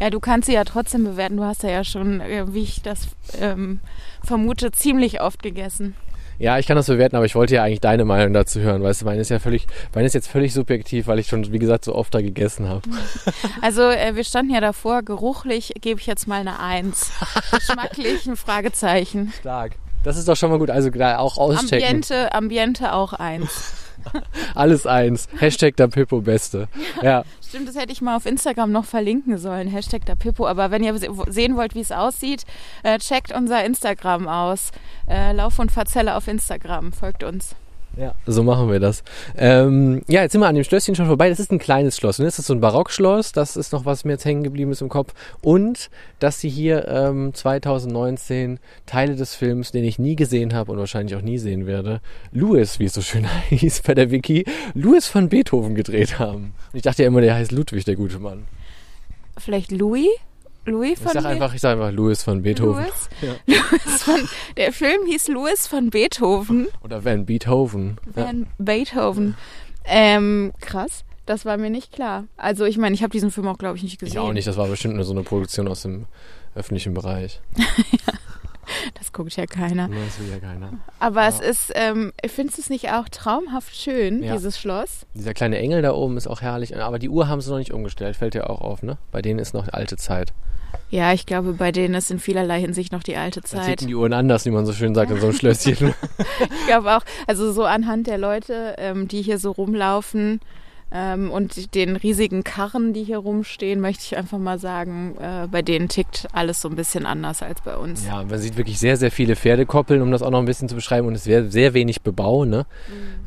Ja, 0.00 0.10
du 0.10 0.20
kannst 0.20 0.46
sie 0.46 0.54
ja 0.54 0.64
trotzdem 0.64 1.04
bewerten. 1.04 1.36
Du 1.36 1.44
hast 1.44 1.62
ja, 1.62 1.70
ja 1.70 1.84
schon, 1.84 2.20
äh, 2.20 2.44
wie 2.52 2.62
ich 2.62 2.82
das 2.82 3.08
ähm, 3.40 3.80
vermute, 4.24 4.70
ziemlich 4.70 5.20
oft 5.20 5.42
gegessen. 5.42 5.94
Ja, 6.40 6.56
ich 6.56 6.68
kann 6.68 6.76
das 6.76 6.86
bewerten, 6.86 7.16
aber 7.16 7.26
ich 7.26 7.34
wollte 7.34 7.56
ja 7.56 7.64
eigentlich 7.64 7.80
deine 7.80 8.04
Meinung 8.04 8.32
dazu 8.32 8.60
hören. 8.60 8.80
Weißt 8.80 9.00
du, 9.00 9.06
meine 9.06 9.20
ist 9.20 9.28
ja 9.28 9.40
völlig, 9.40 9.66
meine 9.92 10.06
ist 10.06 10.14
jetzt 10.14 10.28
völlig 10.28 10.54
subjektiv, 10.54 11.08
weil 11.08 11.18
ich 11.18 11.26
schon, 11.26 11.52
wie 11.52 11.58
gesagt, 11.58 11.84
so 11.84 11.96
oft 11.96 12.14
da 12.14 12.20
gegessen 12.20 12.68
habe. 12.68 12.82
Also 13.60 13.82
äh, 13.82 14.14
wir 14.14 14.24
standen 14.24 14.54
ja 14.54 14.60
davor, 14.60 15.02
geruchlich 15.02 15.74
gebe 15.80 16.00
ich 16.00 16.06
jetzt 16.06 16.28
mal 16.28 16.40
eine 16.40 16.60
Eins. 16.60 17.10
Geschmacklich 17.50 18.26
ein 18.26 18.36
Fragezeichen. 18.36 19.32
Stark. 19.40 19.72
Das 20.04 20.16
ist 20.16 20.28
doch 20.28 20.36
schon 20.36 20.50
mal 20.50 20.58
gut. 20.58 20.70
Also 20.70 20.90
da 20.90 21.18
auch 21.18 21.38
auschecken. 21.38 21.84
Ambiente, 21.84 22.32
Ambiente 22.32 22.92
auch 22.92 23.12
eins. 23.12 23.72
Alles 24.54 24.86
eins. 24.86 25.28
Hashtag 25.38 25.76
der 25.76 25.88
Pippo 25.88 26.20
Beste. 26.20 26.68
Ja. 27.02 27.24
Stimmt, 27.46 27.68
das 27.68 27.76
hätte 27.76 27.92
ich 27.92 28.00
mal 28.02 28.16
auf 28.16 28.26
Instagram 28.26 28.72
noch 28.72 28.84
verlinken 28.84 29.38
sollen. 29.38 29.68
Hashtag 29.68 30.04
der 30.06 30.16
Pippo. 30.16 30.46
Aber 30.46 30.70
wenn 30.70 30.82
ihr 30.84 30.96
se- 30.98 31.08
sehen 31.28 31.56
wollt, 31.56 31.74
wie 31.74 31.80
es 31.80 31.92
aussieht, 31.92 32.44
äh, 32.82 32.98
checkt 32.98 33.32
unser 33.32 33.64
Instagram 33.64 34.28
aus. 34.28 34.70
Äh, 35.08 35.32
Lauf 35.32 35.58
und 35.58 35.72
Verzelle 35.72 36.14
auf 36.16 36.28
Instagram. 36.28 36.92
Folgt 36.92 37.24
uns. 37.24 37.54
Ja, 37.98 38.14
so 38.26 38.44
machen 38.44 38.70
wir 38.70 38.78
das. 38.78 39.02
Ähm, 39.36 40.02
ja, 40.06 40.22
jetzt 40.22 40.30
sind 40.30 40.40
wir 40.40 40.46
an 40.46 40.54
dem 40.54 40.62
Schlösschen 40.62 40.94
schon 40.94 41.06
vorbei. 41.06 41.30
Das 41.30 41.40
ist 41.40 41.50
ein 41.50 41.58
kleines 41.58 41.96
Schloss. 41.96 42.20
Ne? 42.20 42.26
Das 42.26 42.38
ist 42.38 42.46
so 42.46 42.54
ein 42.54 42.60
Barockschloss. 42.60 43.32
Das 43.32 43.56
ist 43.56 43.72
noch 43.72 43.86
was 43.86 44.04
mir 44.04 44.12
jetzt 44.12 44.24
hängen 44.24 44.44
geblieben 44.44 44.70
ist 44.70 44.82
im 44.82 44.88
Kopf. 44.88 45.14
Und, 45.42 45.90
dass 46.20 46.38
sie 46.38 46.48
hier 46.48 46.86
ähm, 46.86 47.34
2019 47.34 48.60
Teile 48.86 49.16
des 49.16 49.34
Films, 49.34 49.72
den 49.72 49.82
ich 49.82 49.98
nie 49.98 50.14
gesehen 50.14 50.54
habe 50.54 50.70
und 50.70 50.78
wahrscheinlich 50.78 51.16
auch 51.16 51.22
nie 51.22 51.38
sehen 51.38 51.66
werde, 51.66 52.00
Louis, 52.30 52.78
wie 52.78 52.84
es 52.84 52.94
so 52.94 53.02
schön 53.02 53.26
hieß 53.48 53.82
bei 53.82 53.94
der 53.94 54.12
Wiki, 54.12 54.44
Louis 54.74 55.08
von 55.08 55.28
Beethoven 55.28 55.74
gedreht 55.74 56.20
haben. 56.20 56.54
Ich 56.72 56.82
dachte 56.82 57.02
ja 57.02 57.08
immer, 57.08 57.20
der 57.20 57.34
heißt 57.34 57.50
Ludwig, 57.50 57.84
der 57.84 57.96
gute 57.96 58.20
Mann. 58.20 58.44
Vielleicht 59.38 59.72
Louis? 59.72 60.06
Louis 60.68 60.92
Ich 60.92 60.98
von 60.98 61.12
sag 61.12 61.22
Be- 61.22 61.28
einfach, 61.28 61.54
ich 61.54 61.60
sag 61.60 61.72
einfach 61.72 61.90
Louis 61.92 62.22
von 62.22 62.42
Beethoven. 62.42 62.84
Louis? 62.84 63.08
Ja. 63.20 63.34
Louis 63.46 64.02
von, 64.02 64.28
der 64.56 64.72
Film 64.72 65.06
hieß 65.06 65.28
Louis 65.28 65.66
von 65.66 65.90
Beethoven. 65.90 66.68
Oder 66.82 67.04
Van 67.04 67.26
Beethoven. 67.26 67.98
Ja. 68.14 68.26
Van 68.26 68.46
Beethoven. 68.58 69.34
Ähm, 69.84 70.52
krass. 70.60 71.04
Das 71.26 71.44
war 71.44 71.56
mir 71.58 71.70
nicht 71.70 71.92
klar. 71.92 72.24
Also 72.36 72.64
ich 72.64 72.78
meine, 72.78 72.94
ich 72.94 73.02
habe 73.02 73.10
diesen 73.10 73.30
Film 73.30 73.48
auch, 73.48 73.58
glaube 73.58 73.76
ich, 73.76 73.82
nicht 73.82 73.98
gesehen. 73.98 74.12
Ich 74.14 74.18
auch 74.18 74.32
nicht, 74.32 74.46
das 74.46 74.56
war 74.56 74.66
bestimmt 74.68 74.94
nur 74.96 75.04
so 75.04 75.12
eine 75.12 75.22
Produktion 75.24 75.68
aus 75.68 75.82
dem 75.82 76.06
öffentlichen 76.54 76.94
Bereich. 76.94 77.40
Das 79.00 79.14
guckt 79.14 79.34
ja 79.34 79.46
keiner. 79.46 79.88
Das 79.88 80.20
will 80.20 80.28
ja 80.30 80.38
keiner. 80.38 80.74
Aber 80.98 81.26
es 81.26 81.40
ist, 81.40 81.72
ähm, 81.74 82.12
findest 82.26 82.58
du 82.58 82.62
es 82.62 82.68
nicht 82.70 82.90
auch 82.92 83.08
traumhaft 83.08 83.74
schön, 83.74 84.22
Ja. 84.22 84.34
dieses 84.34 84.58
Schloss? 84.58 85.06
Dieser 85.14 85.32
kleine 85.32 85.56
Engel 85.58 85.80
da 85.80 85.92
oben 85.94 86.18
ist 86.18 86.26
auch 86.26 86.42
herrlich. 86.42 86.76
Aber 86.78 86.98
die 86.98 87.08
Uhr 87.08 87.28
haben 87.28 87.40
sie 87.40 87.50
noch 87.50 87.56
nicht 87.58 87.72
umgestellt, 87.72 88.16
fällt 88.16 88.34
dir 88.34 88.50
auch 88.50 88.60
auf, 88.60 88.82
ne? 88.82 88.98
Bei 89.10 89.22
denen 89.22 89.38
ist 89.38 89.54
noch 89.54 89.68
alte 89.72 89.96
Zeit. 89.96 90.34
Ja, 90.90 91.12
ich 91.12 91.26
glaube, 91.26 91.52
bei 91.52 91.70
denen 91.70 91.94
ist 91.94 92.10
in 92.10 92.18
vielerlei 92.18 92.60
Hinsicht 92.60 92.92
noch 92.92 93.02
die 93.02 93.16
alte 93.16 93.42
Zeit. 93.42 93.66
ticken 93.66 93.88
die 93.88 93.94
Uhren 93.94 94.14
anders, 94.14 94.46
wie 94.46 94.50
man 94.50 94.64
so 94.64 94.72
schön 94.72 94.94
sagt, 94.94 95.10
in 95.10 95.20
so 95.20 95.26
einem 95.26 95.36
Schlösschen. 95.36 95.94
Ich 96.60 96.66
glaube 96.66 96.96
auch, 96.96 97.02
also 97.26 97.52
so 97.52 97.64
anhand 97.64 98.06
der 98.06 98.18
Leute, 98.18 98.74
ähm, 98.78 99.08
die 99.08 99.22
hier 99.22 99.38
so 99.38 99.50
rumlaufen, 99.50 100.40
Ähm, 100.90 101.30
und 101.30 101.74
den 101.74 101.96
riesigen 101.96 102.44
Karren, 102.44 102.94
die 102.94 103.04
hier 103.04 103.18
rumstehen, 103.18 103.80
möchte 103.80 104.04
ich 104.04 104.16
einfach 104.16 104.38
mal 104.38 104.58
sagen, 104.58 105.16
äh, 105.20 105.46
bei 105.46 105.60
denen 105.60 105.88
tickt 105.88 106.28
alles 106.32 106.62
so 106.62 106.68
ein 106.68 106.76
bisschen 106.76 107.04
anders 107.04 107.42
als 107.42 107.60
bei 107.60 107.76
uns. 107.76 108.06
Ja, 108.06 108.22
man 108.22 108.38
sieht 108.38 108.56
wirklich 108.56 108.78
sehr, 108.78 108.96
sehr 108.96 109.10
viele 109.10 109.36
Pferdekoppeln, 109.36 110.00
um 110.00 110.10
das 110.10 110.22
auch 110.22 110.30
noch 110.30 110.38
ein 110.38 110.46
bisschen 110.46 110.68
zu 110.68 110.74
beschreiben. 110.74 111.06
Und 111.06 111.14
es 111.14 111.26
wäre 111.26 111.50
sehr 111.50 111.74
wenig 111.74 112.00
Bebau. 112.00 112.46
Ne? 112.46 112.64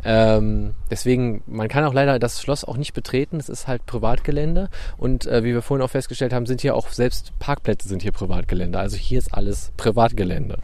Ähm, 0.03 0.71
deswegen, 0.89 1.43
man 1.45 1.67
kann 1.67 1.83
auch 1.83 1.93
leider 1.93 2.17
das 2.17 2.41
Schloss 2.41 2.63
auch 2.63 2.77
nicht 2.77 2.93
betreten. 2.93 3.37
Es 3.37 3.47
ist 3.47 3.67
halt 3.67 3.85
Privatgelände. 3.85 4.69
Und 4.97 5.27
äh, 5.27 5.43
wie 5.43 5.53
wir 5.53 5.61
vorhin 5.61 5.85
auch 5.85 5.91
festgestellt 5.91 6.33
haben, 6.33 6.47
sind 6.47 6.61
hier 6.61 6.75
auch 6.75 6.89
selbst 6.89 7.31
Parkplätze 7.37 7.87
sind 7.87 8.01
hier 8.01 8.11
Privatgelände. 8.11 8.79
Also 8.79 8.97
hier 8.97 9.19
ist 9.19 9.33
alles 9.35 9.71
Privatgelände. 9.77 10.57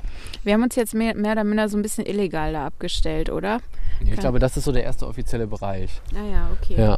Wir 0.44 0.54
haben 0.54 0.64
uns 0.64 0.76
jetzt 0.76 0.96
mehr, 0.96 1.16
mehr 1.16 1.34
oder 1.34 1.44
minder 1.44 1.70
so 1.70 1.78
ein 1.78 1.84
bisschen 1.84 2.08
illegal 2.08 2.54
da 2.54 2.66
abgestellt, 2.66 3.30
oder? 3.30 3.60
Ich 4.00 4.16
glaube, 4.18 4.40
das 4.40 4.58
ist 4.58 4.66
so 4.66 4.72
der 4.72 4.84
erste 4.84 5.08
offizielle 5.08 5.48
Bereich. 5.48 6.02
Naja, 6.14 6.50
okay. 6.54 6.76
Ja. 6.78 6.98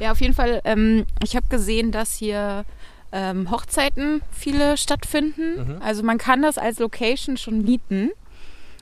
Ja, 0.00 0.12
auf 0.12 0.20
jeden 0.20 0.34
Fall. 0.34 0.60
Ähm, 0.64 1.06
ich 1.22 1.36
habe 1.36 1.46
gesehen, 1.48 1.92
dass 1.92 2.14
hier 2.14 2.64
ähm, 3.12 3.50
Hochzeiten 3.50 4.22
viele 4.30 4.76
stattfinden. 4.76 5.78
Also 5.80 6.02
man 6.02 6.18
kann 6.18 6.42
das 6.42 6.58
als 6.58 6.78
Location 6.78 7.36
schon 7.36 7.62
mieten. 7.62 8.10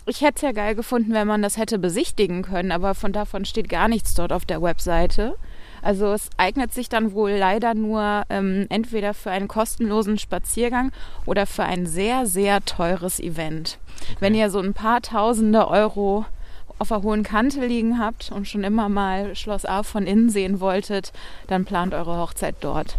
Ich 0.09 0.21
hätte 0.21 0.37
es 0.37 0.43
ja 0.43 0.53
geil 0.53 0.77
gefunden, 0.77 1.13
wenn 1.13 1.27
man 1.27 1.43
das 1.43 1.57
hätte 1.57 1.81
besichtigen 1.81 2.43
können, 2.43 2.71
aber 2.71 2.95
von 2.95 3.13
davon 3.13 3.45
steht 3.45 3.69
gar 3.69 3.89
nichts 3.89 4.15
dort 4.15 4.33
auf 4.33 4.45
der 4.45 4.63
Webseite. 4.63 5.35
Also 5.83 6.13
es 6.13 6.31
eignet 6.37 6.73
sich 6.73 6.89
dann 6.89 7.13
wohl 7.13 7.33
leider 7.33 7.75
nur 7.75 8.23
ähm, 8.31 8.67
entweder 8.69 9.15
für 9.15 9.31
einen 9.33 9.49
kostenlosen 9.49 10.19
Spaziergang 10.19 10.93
oder 11.27 11.45
für 11.45 11.65
ein 11.65 11.87
sehr, 11.87 12.27
sehr 12.27 12.65
teures 12.65 13.19
Event. 13.19 13.79
Wenn 14.21 14.35
ihr 14.35 14.51
so 14.51 14.61
ein 14.61 14.75
paar 14.75 15.03
tausende 15.03 15.67
Euro 15.69 16.25
auf 16.79 16.89
der 16.89 17.03
hohen 17.03 17.23
Kante 17.23 17.65
liegen 17.65 17.99
habt 17.99 18.31
und 18.33 18.47
schon 18.47 18.65
immer 18.65 18.89
mal 18.89 19.35
Schloss 19.35 19.65
A 19.65 19.83
von 19.83 20.07
innen 20.07 20.31
sehen 20.31 20.61
wolltet, 20.61 21.13
dann 21.47 21.65
plant 21.65 21.95
eure 21.95 22.19
Hochzeit 22.19 22.57
dort. 22.61 22.97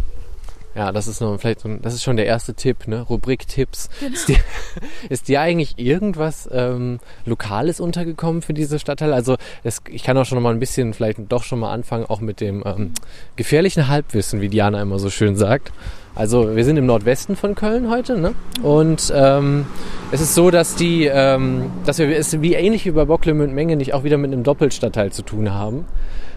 Ja, 0.78 0.92
das 0.92 1.08
ist 1.08 1.22
noch 1.22 1.40
vielleicht 1.40 1.62
so 1.62 1.70
ein, 1.70 1.82
das 1.82 1.96
ist 1.96 2.04
schon 2.04 2.18
der 2.18 2.28
erste 2.28 2.54
Tipp, 2.54 2.88
ne? 2.88 3.02
Rubrik 3.02 3.48
Tipps. 3.48 3.90
Ist, 4.14 4.28
dir, 4.28 4.38
ist 5.10 5.28
dir 5.28 5.42
eigentlich 5.42 5.80
irgendwas 5.80 6.48
ähm, 6.52 7.00
Lokales 7.26 7.80
untergekommen 7.80 8.44
für 8.44 8.54
diese 8.54 8.78
Stadtteile? 8.78 9.16
Also 9.16 9.38
es, 9.64 9.82
ich 9.90 10.04
kann 10.04 10.16
auch 10.20 10.26
schon 10.26 10.36
noch 10.36 10.44
mal 10.44 10.54
ein 10.54 10.60
bisschen, 10.60 10.94
vielleicht 10.94 11.20
doch 11.30 11.44
schon 11.44 11.58
mal 11.58 11.74
anfangen, 11.74 12.06
auch 12.06 12.22
mit 12.22 12.42
dem 12.42 12.62
ähm, 12.64 12.94
gefährlichen 13.36 13.88
Halbwissen, 13.88 14.40
wie 14.40 14.50
Diana 14.50 14.80
immer 14.80 15.00
so 15.00 15.10
schön 15.10 15.36
sagt. 15.36 15.72
Also 16.18 16.56
wir 16.56 16.66
sind 16.66 16.78
im 16.78 16.88
Nordwesten 16.88 17.36
von 17.36 17.54
Köln 17.54 17.92
heute, 17.92 18.18
ne? 18.18 18.34
Und 18.64 19.14
ähm, 19.16 19.68
es 20.12 20.20
ist 20.20 20.34
so, 20.34 20.50
dass 20.50 20.74
die, 20.76 21.06
ähm, 21.06 21.72
dass 21.86 22.00
wir 22.00 22.10
es 22.18 22.42
wie 22.42 22.56
ähnlich 22.56 22.86
wie 22.86 22.92
bei 22.92 23.06
Bocklemünd 23.06 23.54
Menge 23.54 23.76
nicht 23.76 23.94
auch 23.94 24.04
wieder 24.04 24.18
mit 24.18 24.34
einem 24.34 24.42
Doppelstadtteil 24.44 25.12
zu 25.12 25.22
tun 25.22 25.54
haben. 25.54 25.86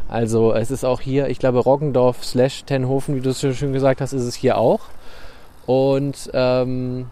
Also 0.07 0.53
es 0.53 0.71
ist 0.71 0.85
auch 0.85 1.01
hier, 1.01 1.29
ich 1.29 1.39
glaube, 1.39 1.61
Roggendorf 1.61 2.23
slash 2.25 2.65
Tenhofen, 2.65 3.15
wie 3.17 3.21
du 3.21 3.31
es 3.31 3.41
schon 3.41 3.55
schön 3.55 3.73
gesagt 3.73 4.03
hast, 4.03 4.13
ist 4.13 4.25
es 4.25 4.35
hier 4.35 4.59
auch. 4.59 4.81
Und 5.65 6.31
ähm, 6.35 7.07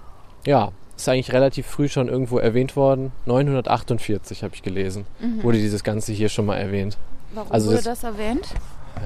ja, 0.45 0.73
ist 0.95 1.09
eigentlich 1.09 1.33
relativ 1.33 1.67
früh 1.67 1.89
schon 1.89 2.09
irgendwo 2.09 2.39
erwähnt 2.39 2.77
worden. 2.77 3.13
948 3.25 4.43
habe 4.43 4.55
ich 4.55 4.63
gelesen, 4.63 5.07
wurde 5.43 5.57
dieses 5.59 5.85
Ganze 5.85 6.13
hier 6.13 6.29
schon 6.29 6.45
mal 6.45 6.57
erwähnt. 6.57 6.99
Warum 7.35 7.51
Also 7.51 7.69
wurde 7.69 7.77
das- 7.83 8.01
das, 8.01 8.05
erwähnt? 8.05 8.49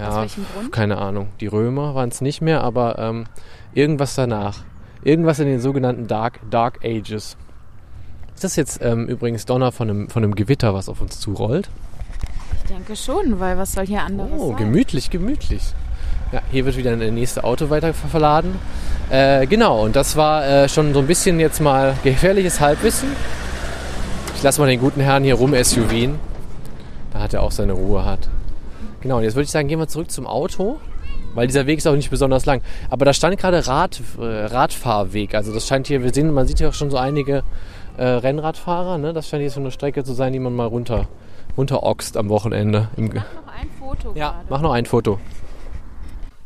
Ja, 0.00 0.20
welchem 0.22 0.46
Grund? 0.54 0.72
keine 0.72 0.99
Ahnung. 0.99 1.28
Die 1.40 1.46
Römer 1.46 1.94
waren 1.94 2.08
es 2.08 2.20
nicht 2.20 2.40
mehr, 2.40 2.62
aber 2.62 2.99
ähm, 2.99 3.25
irgendwas 3.75 4.14
danach. 4.14 4.58
Irgendwas 5.04 5.38
in 5.40 5.46
den 5.46 5.61
sogenannten 5.61 6.06
Dark, 6.06 6.38
Dark 6.50 6.80
Ages. 6.84 7.37
Ist 8.34 8.44
das 8.44 8.56
jetzt 8.56 8.80
ähm, 8.82 9.06
übrigens 9.06 9.44
Donner 9.46 9.72
von 9.72 9.90
einem, 9.90 10.08
von 10.11 10.22
einem 10.22 10.34
Gewitter, 10.34 10.75
was 10.75 10.88
auf 10.88 11.00
uns 11.00 11.18
zurollt? 11.20 11.68
Ich 12.62 12.68
denke 12.70 12.94
schon, 12.96 13.40
weil 13.40 13.58
was 13.58 13.72
soll 13.72 13.87
hier 13.87 14.02
anderes 14.02 14.30
Oh, 14.38 14.49
sein? 14.50 14.58
gemütlich, 14.58 15.11
gemütlich. 15.11 15.62
Ja, 16.30 16.40
hier 16.50 16.64
wird 16.64 16.76
wieder 16.76 16.96
das 16.96 17.11
nächste 17.11 17.44
Auto 17.44 17.68
weiter 17.68 17.92
ver- 17.92 18.08
verladen. 18.08 18.54
Äh, 19.11 19.46
genau, 19.46 19.84
und 19.84 19.96
das 19.96 20.16
war 20.16 20.46
äh, 20.46 20.68
schon 20.68 20.94
so 20.94 21.00
ein 21.00 21.06
bisschen 21.06 21.38
jetzt 21.40 21.61
mal 21.61 21.94
gefährliches 22.04 22.61
Halbwissen. 22.61 23.08
Ich 24.37 24.42
lasse 24.42 24.61
mal 24.61 24.66
den 24.68 24.80
guten 24.80 25.00
Herrn 25.00 25.25
hier 25.25 25.34
rum 25.34 25.52
SUVen. 25.62 26.14
Da 27.12 27.20
hat 27.20 27.34
er 27.34 27.42
auch 27.42 27.50
seine 27.52 27.72
Ruhe 27.75 28.04
hat. 28.04 28.28
Genau, 29.02 29.18
und 29.18 29.25
jetzt 29.25 29.35
würde 29.35 29.44
ich 29.44 29.50
sagen, 29.50 29.68
gehen 29.68 29.78
wir 29.78 29.88
zurück 29.88 30.11
zum 30.11 30.26
Auto, 30.26 30.78
weil 31.35 31.47
dieser 31.47 31.66
Weg 31.66 31.78
ist 31.78 31.87
auch 31.87 31.94
nicht 31.97 32.11
besonders 32.11 32.47
lang. 32.47 32.62
Aber 32.88 33.04
da 33.04 33.12
stand 33.12 33.38
gerade 33.38 33.66
Rad, 33.66 34.00
äh, 34.18 34.23
Radfahrweg. 34.25 35.35
Also 35.35 35.52
das 35.52 35.66
scheint 35.66 35.87
hier, 35.88 36.02
wir 36.02 36.12
sehen, 36.14 36.32
man 36.32 36.47
sieht 36.47 36.59
hier 36.59 36.68
auch 36.68 36.75
schon 36.75 36.90
so 36.90 36.97
einige 36.99 37.42
äh, 37.97 38.04
Rennradfahrer. 38.04 38.99
Ne? 38.99 39.12
Das 39.12 39.28
scheint 39.28 39.40
hier 39.42 39.50
so 39.50 39.61
eine 39.61 39.71
Strecke 39.71 40.04
zu 40.04 40.12
sein, 40.14 40.32
die 40.32 40.38
man 40.38 40.54
mal 40.54 40.66
runter, 40.66 41.09
runteroxt 41.56 42.16
am 42.16 42.28
Wochenende. 42.28 42.88
Im, 42.97 43.11
Ge- 43.11 43.21
Noch 43.21 43.52
ein 43.61 43.68
Foto 43.78 44.12
ja, 44.16 44.30
gerade. 44.30 44.44
mach 44.49 44.61
noch 44.62 44.73
ein 44.73 44.87
Foto. 44.87 45.18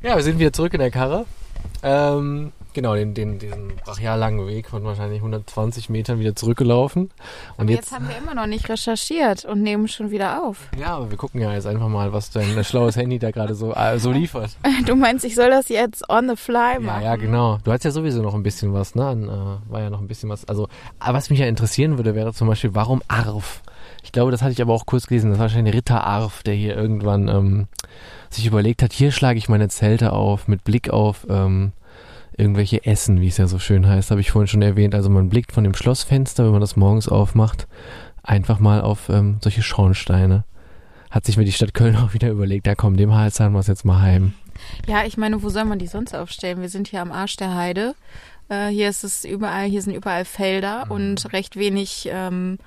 Ja, 0.03 0.17
wir 0.17 0.23
sind 0.23 0.39
wieder 0.39 0.53
zurück 0.53 0.73
in 0.75 0.81
der 0.81 0.91
Karre. 0.91 1.25
Ähm, 1.83 2.53
genau, 2.77 2.95
den, 2.95 3.13
den, 3.15 3.41
diesen 3.41 3.73
brachial 3.85 4.17
langen 4.19 4.47
Weg 4.47 4.69
von 4.69 4.85
wahrscheinlich 4.85 5.19
120 5.19 5.89
Metern 5.91 6.21
wieder 6.21 6.37
zurückgelaufen. 6.37 7.05
Und 7.07 7.11
Aber 7.57 7.71
jetzt, 7.71 7.91
jetzt 7.91 7.93
haben 7.93 8.09
wir 8.09 8.17
immer 8.17 8.35
noch 8.35 8.47
nicht 8.47 8.69
recherchiert 8.69 9.45
und 9.45 9.63
nehmen 9.63 9.89
schon 9.89 10.13
wieder 10.13 10.45
auf. 10.45 10.69
ja, 10.79 10.95
aber 10.97 11.11
wir 11.11 11.17
gucken 11.19 11.41
ja 11.41 11.53
jetzt 11.53 11.67
einfach 11.67 11.89
mal, 11.89 12.13
was 12.13 12.31
dein 12.31 12.63
schlaues 12.63 12.95
Handy 12.97 13.19
da 13.19 13.33
gerade 13.33 13.57
so, 13.57 13.75
äh, 13.75 13.99
so 13.99 14.13
liefert. 14.13 14.57
Du 14.87 14.95
meinst, 14.95 15.25
ich 15.25 15.35
soll 15.35 15.51
das 15.51 15.69
jetzt 15.69 16.09
on 16.09 16.29
the 16.29 16.37
fly 16.37 16.75
Ja, 16.75 16.81
machen? 16.81 17.03
ja, 17.03 17.17
genau. 17.17 17.59
Du 17.65 17.73
hast 17.73 17.83
ja 17.85 17.91
sowieso 17.91 18.23
noch 18.23 18.35
ein 18.35 18.45
bisschen 18.45 18.73
was, 18.73 18.95
ne? 18.95 19.05
An, 19.07 19.25
äh, 19.25 19.73
war 19.73 19.81
ja 19.81 19.91
noch 19.91 20.01
ein 20.01 20.07
bisschen 20.07 20.29
was. 20.29 20.45
Also, 20.45 20.69
aber 21.01 21.19
was 21.19 21.31
mich 21.31 21.41
ja 21.41 21.47
interessieren 21.47 21.97
würde, 21.97 22.15
wäre 22.15 22.33
zum 22.33 22.47
Beispiel, 22.47 22.75
warum 22.75 23.03
Arf? 23.09 23.63
Ich 24.05 24.13
glaube, 24.13 24.31
das 24.31 24.43
hatte 24.43 24.53
ich 24.53 24.63
aber 24.63 24.73
auch 24.75 24.87
kurz 24.87 25.07
gelesen. 25.09 25.31
Das 25.31 25.39
war 25.39 25.45
wahrscheinlich 25.47 25.75
Ritter 25.75 26.05
Arf, 26.05 26.43
der 26.45 26.55
hier 26.55 26.77
irgendwann 26.77 27.27
ähm, 27.29 27.67
sich 28.31 28.47
überlegt 28.47 28.83
hat, 28.83 28.93
hier 28.93 29.11
schlage 29.11 29.39
ich 29.39 29.49
meine 29.49 29.69
Zelte 29.69 30.13
auf 30.13 30.47
mit 30.47 30.63
Blick 30.63 30.91
auf 30.91 31.27
ähm, 31.29 31.73
irgendwelche 32.37 32.85
Essen, 32.85 33.21
wie 33.21 33.29
es 33.29 33.37
ja 33.37 33.47
so 33.47 33.59
schön 33.59 33.87
heißt, 33.87 34.11
habe 34.11 34.21
ich 34.21 34.31
vorhin 34.31 34.49
schon 34.49 34.63
erwähnt. 34.63 34.95
Also 34.95 35.11
man 35.11 35.29
blickt 35.29 35.53
von 35.53 35.65
dem 35.65 35.75
Schlossfenster, 35.75 36.45
wenn 36.45 36.53
man 36.53 36.61
das 36.61 36.77
morgens 36.77 37.09
aufmacht, 37.09 37.67
einfach 38.23 38.59
mal 38.59 38.81
auf 38.81 39.09
ähm, 39.09 39.39
solche 39.43 39.63
Schornsteine. 39.63 40.45
Hat 41.11 41.25
sich 41.25 41.37
mir 41.37 41.45
die 41.45 41.53
Stadt 41.53 41.75
Köln 41.75 41.97
auch 42.05 42.15
wieder 42.15 42.31
überlegt, 42.31 42.67
ja 42.67 42.75
komm, 42.75 42.97
dem 42.97 43.15
Hals 43.15 43.41
haben 43.41 43.55
wir 43.55 43.61
es 43.61 43.67
jetzt 43.67 43.85
mal 43.85 44.01
heim. 44.01 44.35
Ja, 44.87 45.05
ich 45.05 45.17
meine, 45.17 45.43
wo 45.43 45.49
soll 45.49 45.65
man 45.65 45.79
die 45.79 45.87
sonst 45.87 46.15
aufstellen? 46.15 46.61
Wir 46.61 46.69
sind 46.69 46.89
hier 46.89 47.03
am 47.03 47.13
Arsch 47.13 47.37
der 47.37 47.55
Heide. 47.55 47.95
Äh, 48.49 48.69
hier 48.69 48.89
ist 48.89 49.05
es 49.05 49.25
überall, 49.25 49.67
hier 49.67 49.83
sind 49.83 49.95
überall 49.95 50.25
Felder 50.25 50.87
und 50.89 51.33
recht 51.33 51.57
wenig 51.57 52.09
ähm, 52.11 52.59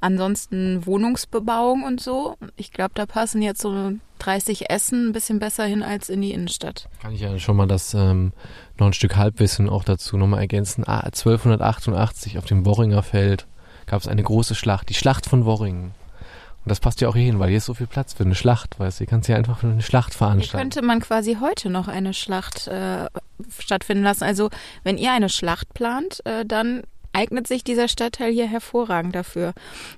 ansonsten 0.00 0.86
Wohnungsbebauung 0.86 1.82
und 1.84 2.00
so. 2.00 2.36
Ich 2.56 2.72
glaube, 2.72 2.92
da 2.94 3.06
passen 3.06 3.42
jetzt 3.42 3.60
so 3.60 3.92
30 4.20 4.70
Essen 4.70 5.08
ein 5.08 5.12
bisschen 5.12 5.38
besser 5.38 5.64
hin 5.64 5.82
als 5.82 6.08
in 6.08 6.20
die 6.20 6.32
Innenstadt. 6.32 6.88
Kann 7.02 7.14
ich 7.14 7.20
ja 7.20 7.38
schon 7.38 7.56
mal 7.56 7.66
das 7.66 7.94
ähm, 7.94 8.32
noch 8.78 8.86
ein 8.86 8.92
Stück 8.92 9.16
Halbwissen 9.16 9.68
auch 9.68 9.84
dazu 9.84 10.16
nochmal 10.16 10.40
ergänzen. 10.40 10.84
Ah, 10.86 11.00
1288 11.00 12.38
auf 12.38 12.44
dem 12.44 12.64
Worringer 12.64 13.02
Feld 13.02 13.46
gab 13.86 14.00
es 14.00 14.08
eine 14.08 14.22
große 14.22 14.54
Schlacht, 14.54 14.88
die 14.88 14.94
Schlacht 14.94 15.26
von 15.26 15.44
Worringen. 15.44 15.92
Und 16.64 16.70
das 16.70 16.80
passt 16.80 17.00
ja 17.00 17.08
auch 17.08 17.14
hier 17.14 17.24
hin, 17.24 17.38
weil 17.38 17.48
hier 17.48 17.58
ist 17.58 17.64
so 17.64 17.74
viel 17.74 17.86
Platz 17.86 18.12
für 18.12 18.24
eine 18.24 18.34
Schlacht, 18.34 18.78
weißt 18.78 18.98
du. 18.98 19.04
Hier 19.04 19.06
kannst 19.06 19.28
du 19.28 19.32
ja 19.32 19.38
einfach 19.38 19.62
eine 19.62 19.80
Schlacht 19.80 20.10
Hier 20.10 20.18
veranstalten. 20.18 20.58
könnte 20.70 20.82
man 20.86 21.00
quasi 21.00 21.38
heute 21.40 21.70
noch 21.70 21.88
eine 21.88 22.12
Schlacht 22.12 22.66
äh, 22.66 23.06
stattfinden 23.58 24.04
lassen. 24.04 24.24
Also 24.24 24.50
wenn 24.82 24.98
ihr 24.98 25.12
eine 25.12 25.28
Schlacht 25.28 25.72
plant, 25.72 26.20
äh, 26.26 26.44
dann 26.44 26.82
eignet 27.12 27.46
sich 27.46 27.64
dieser 27.64 27.88
Stadtteil 27.88 28.32
hier 28.32 28.46
hervorragend 28.46 29.14
dafür. 29.14 29.52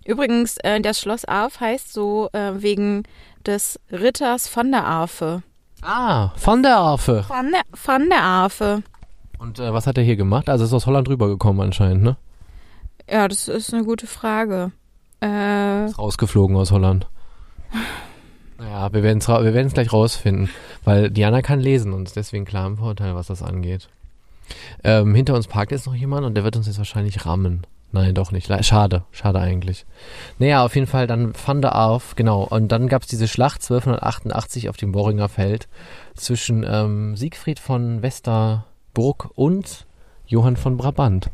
Übrigens, 0.05 0.57
äh, 0.59 0.81
das 0.81 1.01
Schloss 1.01 1.25
Arf 1.25 1.61
heißt 1.61 1.93
so 1.93 2.29
äh, 2.33 2.63
wegen 2.63 3.05
des 3.47 3.79
Ritters 3.91 4.49
von 4.49 4.71
der 4.71 4.85
Arfe. 4.85 5.43
Ah, 5.83 6.31
von 6.37 6.63
der 6.63 6.77
Arfe. 6.77 7.23
Von 7.23 7.51
der, 7.51 7.63
von 7.75 8.09
der 8.09 8.23
Arfe. 8.23 8.83
Und 9.39 9.59
äh, 9.59 9.73
was 9.73 9.87
hat 9.87 9.97
er 9.97 10.05
hier 10.05 10.17
gemacht? 10.17 10.49
Also 10.49 10.65
ist 10.65 10.75
aus 10.75 10.87
Holland 10.87 11.09
rübergekommen 11.09 11.63
anscheinend, 11.63 12.03
ne? 12.03 12.17
Ja, 13.11 13.27
das 13.27 13.49
ist 13.49 13.73
eine 13.73 13.85
gute 13.85 14.07
Frage. 14.07 14.73
Äh, 15.23 15.87
Ist 15.87 15.99
rausgeflogen 15.99 16.57
aus 16.57 16.71
Holland. 16.71 17.09
Naja, 18.59 18.93
wir 18.93 19.03
werden 19.03 19.19
es 19.19 19.29
wir 19.29 19.55
werden's 19.55 19.73
gleich 19.73 19.93
rausfinden, 19.93 20.51
weil 20.85 21.11
Diana 21.11 21.41
kann 21.41 21.61
lesen 21.61 21.93
und 21.93 22.09
ist 22.09 22.17
deswegen 22.17 22.45
klar 22.45 22.67
im 22.67 22.77
Vorteil, 22.77 23.15
was 23.15 23.29
das 23.29 23.43
angeht. 23.43 23.89
Ähm, 24.85 25.15
hinter 25.15 25.35
uns 25.35 25.47
parkt 25.47 25.73
jetzt 25.73 25.87
noch 25.87 25.95
jemand 25.95 26.27
und 26.27 26.35
der 26.35 26.45
wird 26.45 26.57
uns 26.57 26.67
jetzt 26.67 26.79
wahrscheinlich 26.79 27.27
rammen. 27.27 27.67
Nein, 27.93 28.15
doch 28.15 28.31
nicht. 28.31 28.49
Schade, 28.65 29.05
schade 29.11 29.41
eigentlich. 29.41 29.85
Naja, 30.39 30.65
auf 30.65 30.77
jeden 30.77 30.87
Fall 30.87 31.09
dann 31.09 31.33
Van 31.45 31.61
der 31.61 31.75
Arf, 31.75 32.15
genau. 32.15 32.45
Und 32.45 32.69
dann 32.71 32.89
gab 32.89 33.03
es 33.03 33.09
diese 33.09 33.27
Schlacht 33.27 33.63
1288 33.63 34.69
auf 34.69 34.77
dem 34.77 34.95
Worringer 34.95 35.29
Feld 35.29 35.69
zwischen 36.15 36.65
ähm, 36.69 37.17
Siegfried 37.17 37.59
von 37.59 38.03
Westerburg 38.03 39.31
und 39.35 39.87
Johann 40.27 40.57
von 40.57 40.77
Brabant. 40.77 41.31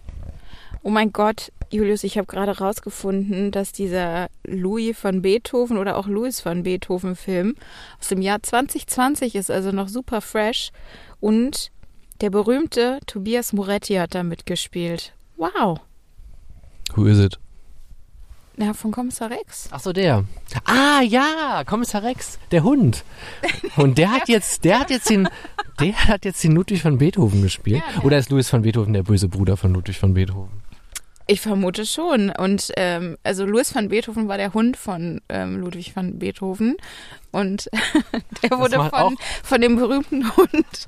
oh 0.82 0.88
mein 0.88 1.12
Gott, 1.12 1.52
Julius, 1.70 2.04
ich 2.04 2.16
habe 2.16 2.26
gerade 2.26 2.56
rausgefunden, 2.56 3.50
dass 3.50 3.72
dieser 3.72 4.28
Louis 4.44 4.96
von 4.96 5.20
Beethoven 5.20 5.76
oder 5.78 5.96
auch 5.96 6.06
Louis 6.06 6.40
von 6.40 6.62
Beethoven 6.62 7.16
Film 7.16 7.56
aus 8.00 8.08
dem 8.08 8.22
Jahr 8.22 8.42
2020 8.42 9.34
ist, 9.34 9.50
also 9.50 9.72
noch 9.72 9.88
super 9.88 10.20
fresh. 10.20 10.70
Und 11.20 11.70
der 12.20 12.30
berühmte 12.30 12.98
Tobias 13.06 13.52
Moretti 13.52 13.94
hat 13.94 14.14
da 14.14 14.22
mitgespielt. 14.22 15.12
Wow. 15.36 15.80
Who 16.94 17.06
is 17.06 17.18
it? 17.18 17.38
Ja, 18.58 18.72
von 18.72 18.90
Kommissar 18.90 19.30
Rex. 19.30 19.68
Ach 19.70 19.80
so, 19.80 19.92
der. 19.92 20.24
Ah, 20.64 21.02
ja, 21.02 21.62
Kommissar 21.66 22.02
Rex, 22.02 22.38
der 22.52 22.62
Hund. 22.62 23.04
Und 23.76 23.98
der 23.98 24.10
hat 24.10 24.28
jetzt, 24.30 24.64
der 24.64 24.78
hat 24.80 24.88
jetzt 24.88 25.10
den, 25.10 25.28
der 25.78 26.08
hat 26.08 26.24
jetzt 26.24 26.42
den 26.42 26.52
Ludwig 26.52 26.80
von 26.80 26.96
Beethoven 26.96 27.42
gespielt. 27.42 27.82
Ja, 27.86 27.92
der- 27.96 28.04
Oder 28.06 28.16
ist 28.18 28.30
Louis 28.30 28.48
von 28.48 28.62
Beethoven 28.62 28.94
der 28.94 29.02
böse 29.02 29.28
Bruder 29.28 29.58
von 29.58 29.74
Ludwig 29.74 29.98
von 29.98 30.14
Beethoven? 30.14 30.62
Ich 31.26 31.42
vermute 31.42 31.84
schon. 31.84 32.30
Und 32.30 32.72
ähm, 32.76 33.18
also 33.24 33.44
Louis 33.44 33.74
van 33.74 33.88
Beethoven 33.88 34.26
war 34.28 34.38
der 34.38 34.54
Hund 34.54 34.78
von 34.78 35.20
ähm, 35.28 35.58
Ludwig 35.58 35.94
van 35.94 36.18
Beethoven. 36.18 36.76
Und 37.32 37.68
der 38.42 38.52
wurde 38.58 38.76
von, 38.88 39.18
von 39.42 39.60
dem 39.60 39.76
berühmten 39.76 40.34
Hund 40.36 40.86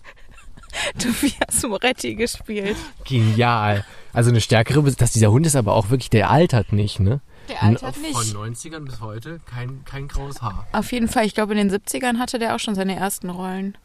Tobias 0.98 1.62
Moretti 1.62 2.14
gespielt. 2.14 2.76
Genial. 3.04 3.84
Also 4.12 4.30
eine 4.30 4.40
stärkere, 4.40 4.82
dass 4.92 5.12
dieser 5.12 5.30
Hund 5.30 5.46
ist 5.46 5.56
aber 5.56 5.75
auch 5.75 5.90
wirklich, 5.90 6.10
der 6.10 6.30
altert 6.30 6.72
nicht, 6.72 7.00
ne? 7.00 7.20
Der 7.48 7.62
altert 7.62 7.96
Von 7.96 8.02
nicht. 8.02 8.34
90ern 8.34 8.80
bis 8.80 9.00
heute 9.00 9.40
kein, 9.46 9.84
kein 9.84 10.08
graues 10.08 10.42
Haar. 10.42 10.66
Auf 10.72 10.92
jeden 10.92 11.08
Fall, 11.08 11.25
ich 11.25 11.34
glaube, 11.34 11.54
in 11.54 11.68
den 11.68 11.70
70ern 11.70 12.18
hatte 12.18 12.38
der 12.38 12.54
auch 12.54 12.60
schon 12.60 12.75
seine 12.75 12.96
ersten 12.96 13.30
Rollen. 13.30 13.76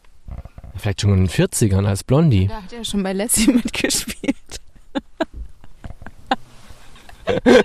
Vielleicht 0.76 1.00
schon 1.02 1.10
in 1.10 1.26
den 1.26 1.28
40ern 1.28 1.86
als 1.86 2.04
Blondie. 2.04 2.48
Da 2.48 2.62
hat 2.62 2.72
er 2.72 2.84
schon 2.84 3.02
bei 3.02 3.12
Lassie 3.12 3.50
mitgespielt. 3.52 4.36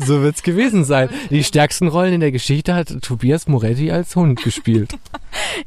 So 0.00 0.22
wird's 0.22 0.42
gewesen 0.42 0.84
sein. 0.84 1.10
Die 1.28 1.44
stärksten 1.44 1.88
Rollen 1.88 2.14
in 2.14 2.20
der 2.20 2.32
Geschichte 2.32 2.74
hat 2.74 2.88
Tobias 3.02 3.48
Moretti 3.48 3.90
als 3.90 4.16
Hund 4.16 4.42
gespielt. 4.42 4.94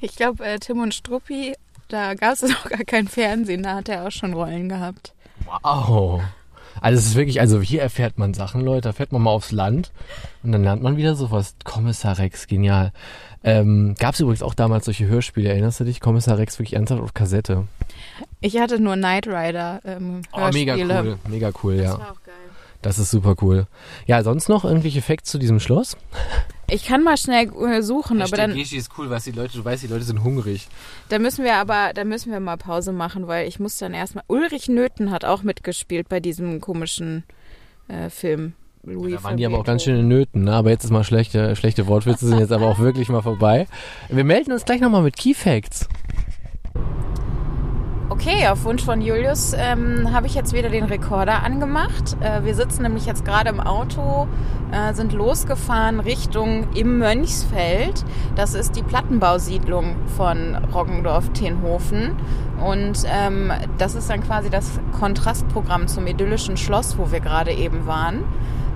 Ich 0.01 0.15
glaube, 0.15 0.43
äh, 0.43 0.57
Tim 0.57 0.79
und 0.79 0.93
Struppi, 0.93 1.53
da 1.87 2.13
gab 2.15 2.33
es 2.33 2.41
noch 2.43 2.65
gar 2.69 2.83
kein 2.85 3.07
Fernsehen, 3.07 3.63
da 3.63 3.75
hat 3.75 3.89
er 3.89 4.07
auch 4.07 4.11
schon 4.11 4.33
Rollen 4.33 4.69
gehabt. 4.69 5.13
Wow. 5.63 6.21
Also 6.81 6.99
es 6.99 7.05
ist 7.05 7.15
wirklich, 7.15 7.39
also 7.39 7.61
hier 7.61 7.81
erfährt 7.81 8.17
man 8.17 8.33
Sachen, 8.33 8.59
Leute. 8.61 8.81
Da 8.89 8.93
fährt 8.93 9.11
man 9.13 9.21
mal 9.21 9.31
aufs 9.31 9.51
Land 9.53 9.91
und 10.43 10.51
dann 10.51 10.63
lernt 10.63 10.83
man 10.83 10.97
wieder 10.97 11.15
sowas. 11.15 11.55
Kommissar 11.63 12.17
Rex, 12.17 12.47
genial. 12.47 12.91
Ähm, 13.43 13.95
Gab 13.97 14.13
es 14.15 14.19
übrigens 14.19 14.41
auch 14.43 14.53
damals 14.55 14.85
solche 14.85 15.05
Hörspiele, 15.05 15.49
ernst 15.49 15.79
du 15.79 15.83
dich? 15.85 16.01
Kommissar 16.01 16.37
Rex 16.37 16.59
wirklich 16.59 16.73
ernsthaft 16.73 17.01
auf 17.01 17.13
Kassette. 17.13 17.67
Ich 18.41 18.57
hatte 18.59 18.79
nur 18.79 18.95
Knight 18.95 19.27
Rider 19.27 19.79
ähm, 19.85 20.23
Oh, 20.33 20.49
mega 20.51 20.73
Hörspiele. 20.75 21.01
cool, 21.03 21.17
mega 21.29 21.51
cool, 21.63 21.77
Das 21.77 21.85
ja. 21.85 21.91
war 21.99 22.11
auch 22.11 22.23
geil. 22.23 22.33
Das 22.81 22.99
ist 22.99 23.09
super 23.09 23.35
cool. 23.41 23.67
Ja, 24.05 24.21
sonst 24.23 24.49
noch 24.49 24.65
irgendwelche 24.65 25.01
Facts 25.01 25.31
zu 25.31 25.37
diesem 25.37 25.59
Schloss? 25.59 25.95
Ich 26.69 26.85
kann 26.85 27.03
mal 27.03 27.15
schnell 27.17 27.51
äh, 27.63 27.81
suchen, 27.83 28.21
aber 28.21 28.35
dann, 28.35 28.55
Geschi 28.55 28.77
ist 28.77 28.89
cool, 28.97 29.09
weil 29.09 29.19
die 29.19 29.31
Leute, 29.31 29.57
du 29.57 29.63
weißt, 29.65 29.83
die 29.83 29.87
Leute 29.87 30.03
sind 30.03 30.23
hungrig. 30.23 30.67
da 31.09 31.19
müssen 31.19 31.43
wir 31.43 31.55
aber, 31.55 31.91
da 31.93 32.03
müssen 32.03 32.31
wir 32.31 32.39
mal 32.39 32.57
Pause 32.57 32.91
machen, 32.91 33.27
weil 33.27 33.47
ich 33.47 33.59
muss 33.59 33.77
dann 33.77 33.93
erstmal. 33.93 34.23
Ulrich 34.27 34.67
Nöthen 34.67 35.11
hat 35.11 35.25
auch 35.25 35.43
mitgespielt 35.43 36.09
bei 36.09 36.19
diesem 36.19 36.61
komischen 36.61 37.23
äh, 37.87 38.09
Film. 38.09 38.53
Louis 38.83 39.15
Da 39.15 39.23
waren 39.23 39.37
die 39.37 39.45
aber 39.45 39.59
auch 39.59 39.63
ganz 39.63 39.83
Beethoven. 39.83 40.01
schön 40.01 40.11
in 40.11 40.17
Nöten, 40.17 40.43
ne? 40.43 40.53
Aber 40.53 40.69
jetzt 40.69 40.83
ist 40.83 40.91
mal 40.91 41.03
schlechte, 41.03 41.55
schlechte 41.55 41.87
Wortwitze 41.87 42.27
sind 42.27 42.39
jetzt 42.39 42.51
aber 42.51 42.67
auch 42.67 42.79
wirklich 42.79 43.09
mal 43.09 43.21
vorbei. 43.21 43.67
Wir 44.09 44.23
melden 44.23 44.51
uns 44.51 44.65
gleich 44.65 44.81
nochmal 44.81 45.01
mit 45.01 45.17
Key 45.17 45.33
Facts. 45.33 45.87
Okay, 48.07 48.47
auf 48.49 48.65
Wunsch 48.65 48.85
von 48.85 49.01
Julius 49.01 49.53
ähm, 49.57 50.13
habe 50.13 50.27
ich 50.27 50.35
jetzt 50.35 50.53
wieder 50.53 50.69
den 50.69 50.83
Rekorder 50.83 51.41
angemacht. 51.41 52.15
Äh, 52.21 52.43
wir 52.43 52.53
sitzen 52.53 52.83
nämlich 52.83 53.07
jetzt 53.07 53.25
gerade 53.25 53.49
im 53.49 53.59
Auto, 53.59 54.27
äh, 54.71 54.93
sind 54.93 55.11
losgefahren 55.11 55.99
Richtung 55.99 56.67
im 56.75 56.99
Mönchsfeld. 56.99 58.05
Das 58.35 58.53
ist 58.53 58.75
die 58.75 58.83
Plattenbausiedlung 58.83 59.95
von 60.15 60.55
Roggendorf-Tenhofen. 60.71 62.15
Und 62.63 62.99
ähm, 63.07 63.51
das 63.79 63.95
ist 63.95 64.07
dann 64.07 64.23
quasi 64.23 64.51
das 64.51 64.79
Kontrastprogramm 64.99 65.87
zum 65.87 66.05
idyllischen 66.05 66.57
Schloss, 66.57 66.99
wo 66.99 67.11
wir 67.11 67.21
gerade 67.21 67.53
eben 67.53 67.87
waren. 67.87 68.23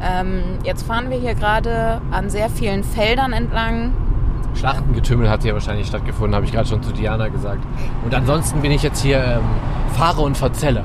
Ähm, 0.01 0.41
jetzt 0.63 0.87
fahren 0.87 1.11
wir 1.11 1.19
hier 1.19 1.35
gerade 1.35 2.01
an 2.09 2.31
sehr 2.31 2.49
vielen 2.49 2.83
Feldern 2.83 3.33
entlang. 3.33 3.93
Schlachtengetümmel 4.59 5.29
hat 5.29 5.43
hier 5.43 5.53
wahrscheinlich 5.53 5.87
stattgefunden, 5.87 6.35
habe 6.35 6.45
ich 6.45 6.51
gerade 6.51 6.67
schon 6.67 6.83
zu 6.83 6.91
Diana 6.91 7.29
gesagt. 7.29 7.63
Und 8.03 8.13
ansonsten 8.13 8.61
bin 8.61 8.71
ich 8.71 8.83
jetzt 8.83 9.01
hier 9.01 9.23
ähm, 9.23 9.43
Fahre 9.95 10.21
und 10.21 10.35
Verzelle. 10.35 10.83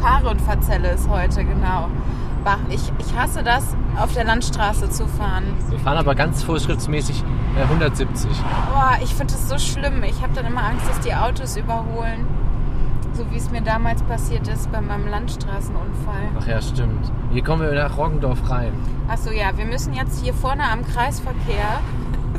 Fahre 0.00 0.30
und 0.30 0.40
Verzelle 0.40 0.90
ist 0.90 1.08
heute, 1.08 1.44
genau. 1.44 1.88
Ich, 2.70 2.92
ich 2.98 3.16
hasse 3.16 3.44
das, 3.44 3.76
auf 3.96 4.12
der 4.14 4.24
Landstraße 4.24 4.90
zu 4.90 5.06
fahren. 5.06 5.44
Wir 5.68 5.78
fahren 5.78 5.98
aber 5.98 6.16
ganz 6.16 6.42
vorschriftsmäßig 6.42 7.22
äh, 7.56 7.62
170. 7.62 8.28
Boah, 8.72 8.98
ich 9.00 9.14
finde 9.14 9.34
es 9.34 9.48
so 9.48 9.56
schlimm. 9.56 10.02
Ich 10.02 10.20
habe 10.20 10.32
dann 10.34 10.46
immer 10.46 10.64
Angst, 10.64 10.88
dass 10.88 10.98
die 10.98 11.14
Autos 11.14 11.56
überholen. 11.56 12.26
So 13.12 13.30
wie 13.30 13.36
es 13.36 13.50
mir 13.52 13.60
damals 13.60 14.02
passiert 14.02 14.48
ist 14.48 14.72
bei 14.72 14.80
meinem 14.80 15.06
Landstraßenunfall. 15.06 16.30
Ach 16.40 16.46
ja, 16.48 16.60
stimmt. 16.60 17.12
Hier 17.30 17.44
kommen 17.44 17.62
wir 17.62 17.72
nach 17.72 17.96
Roggendorf 17.96 18.50
rein. 18.50 18.72
Achso, 19.06 19.30
ja, 19.30 19.56
wir 19.56 19.66
müssen 19.66 19.94
jetzt 19.94 20.24
hier 20.24 20.34
vorne 20.34 20.64
am 20.64 20.84
Kreisverkehr. 20.84 21.80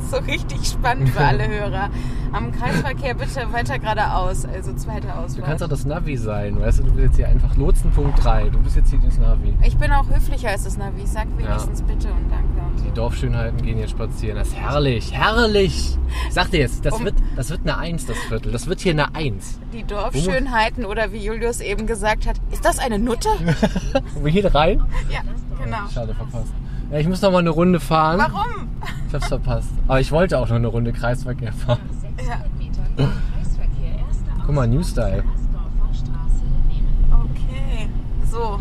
So 0.09 0.17
richtig 0.17 0.65
spannend 0.67 1.09
für 1.09 1.19
alle 1.23 1.47
Hörer. 1.47 1.89
Am 2.31 2.51
Kreisverkehr 2.51 3.13
bitte 3.13 3.51
weiter 3.53 3.77
geradeaus, 3.79 4.45
also 4.45 4.73
zweite 4.73 5.07
Du 5.07 5.13
Ausfahrt. 5.13 5.45
kannst 5.45 5.63
auch 5.63 5.67
das 5.69 5.85
Navi 5.85 6.17
sein, 6.17 6.59
weißt 6.59 6.79
du? 6.79 6.83
Du 6.83 6.91
bist 6.91 7.03
jetzt 7.05 7.15
hier 7.17 7.27
einfach 7.29 7.55
Lotsenpunkt 7.55 8.23
3. 8.23 8.49
Du 8.49 8.59
bist 8.59 8.75
jetzt 8.75 8.89
hier 8.89 8.99
das 9.05 9.17
Navi. 9.19 9.53
ich 9.63 9.77
bin 9.77 9.91
auch 9.91 10.07
höflicher 10.09 10.49
als 10.49 10.63
das 10.63 10.77
Navi. 10.77 11.03
Ich 11.03 11.09
sag 11.11 11.27
wenigstens 11.37 11.81
bitte 11.83 12.07
und 12.07 12.29
danke. 12.31 12.61
Und 12.71 12.79
so. 12.79 12.85
Die 12.85 12.91
Dorfschönheiten 12.91 13.61
gehen 13.61 13.77
jetzt 13.77 13.91
spazieren. 13.91 14.37
Das 14.37 14.47
ist 14.47 14.55
herrlich, 14.55 15.13
herrlich. 15.13 15.97
Ich 16.27 16.33
sag 16.33 16.49
dir 16.51 16.59
jetzt, 16.61 16.83
das, 16.85 16.93
Um- 16.95 17.05
wird, 17.05 17.15
das 17.35 17.49
wird 17.51 17.61
eine 17.61 17.77
Eins, 17.77 18.05
das 18.07 18.17
Viertel. 18.17 18.51
Das 18.51 18.67
wird 18.67 18.79
hier 18.79 18.93
eine 18.93 19.13
Eins. 19.15 19.59
Die 19.71 19.83
Dorfschönheiten 19.83 20.85
oder 20.85 21.11
wie 21.13 21.17
Julius 21.17 21.59
eben 21.61 21.85
gesagt 21.87 22.25
hat, 22.27 22.37
ist 22.51 22.65
das 22.65 22.79
eine 22.79 22.97
Nutte? 22.99 23.29
Wollen 23.29 24.05
wir 24.25 24.31
hier 24.31 24.53
rein? 24.55 24.83
ja, 25.11 25.21
genau. 25.63 25.77
Schade, 25.93 26.13
verpasst. 26.15 26.51
Ja, 26.93 26.99
ich 26.99 27.07
muss 27.07 27.23
noch 27.23 27.31
mal 27.31 27.39
eine 27.39 27.49
Runde 27.49 27.79
fahren. 27.79 28.19
Warum? 28.19 28.67
Ich 29.07 29.13
hab's 29.15 29.27
verpasst. 29.27 29.69
Aber 29.87 29.99
ich 29.99 30.11
wollte 30.11 30.37
auch 30.37 30.47
noch 30.47 30.57
eine 30.57 30.67
Runde 30.67 30.93
Kreisverkehr 30.93 31.51
fahren. 31.51 31.79
Ja. 32.27 33.07
Guck 34.45 34.53
mal, 34.53 34.67
New 34.67 34.83
Style. 34.83 35.23
Okay. 37.11 37.89
So, 38.29 38.59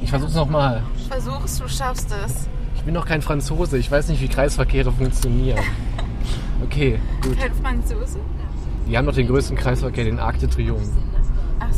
Ich 0.00 0.10
versuch's 0.10 0.34
noch 0.36 0.48
mal. 0.48 0.82
versuch's, 1.08 1.58
du 1.58 1.66
schaffst 1.68 2.14
es. 2.24 2.48
Ich 2.76 2.82
bin 2.82 2.94
noch 2.94 3.04
kein 3.04 3.20
Franzose. 3.20 3.78
Ich 3.78 3.90
weiß 3.90 4.08
nicht, 4.10 4.22
wie 4.22 4.28
Kreisverkehre 4.28 4.92
funktionieren. 4.92 5.58
Okay, 6.62 7.00
gut. 7.22 7.36
Kein 7.36 7.52
Franzose? 7.54 8.20
Die 8.88 8.96
haben 8.96 9.06
doch 9.06 9.14
den 9.14 9.26
größten 9.26 9.56
Kreisverkehr, 9.56 10.04
den 10.04 10.20
Arc 10.20 10.38
de 10.38 10.48
Triomphe. 10.48 10.86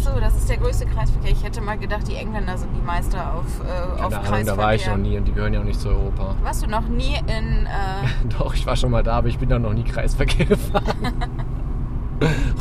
So, 0.05 0.21
das 0.21 0.35
ist 0.37 0.49
der 0.51 0.59
größte 0.59 0.85
Kreisverkehr. 0.85 1.31
Ich 1.31 1.43
hätte 1.43 1.63
mal 1.63 1.79
gedacht, 1.79 2.07
die 2.07 2.15
Engländer 2.17 2.59
sind 2.59 2.71
die 2.77 2.83
Meister 2.85 3.35
auf, 3.35 3.47
äh, 3.61 3.63
auf 3.63 3.97
Keine 3.97 4.05
Ahnung, 4.05 4.11
Kreisverkehr. 4.11 4.45
da 4.45 4.57
war 4.59 4.75
ich 4.75 4.87
noch 4.87 4.97
nie 4.99 5.17
und 5.17 5.25
die 5.25 5.33
gehören 5.33 5.55
ja 5.55 5.61
auch 5.61 5.65
nicht 5.65 5.81
zu 5.81 5.89
Europa. 5.89 6.35
Warst 6.43 6.63
du 6.63 6.67
noch 6.69 6.87
nie 6.89 7.15
in... 7.27 7.65
Äh, 7.67 8.29
Doch, 8.39 8.55
ich 8.55 8.67
war 8.67 8.77
schon 8.77 8.91
mal 8.91 9.03
da, 9.03 9.17
aber 9.17 9.29
ich 9.29 9.39
bin 9.39 9.49
da 9.49 9.59
noch 9.59 9.73
nie 9.73 9.85
Kreisverkehr 9.85 10.45
gefahren. 10.47 10.85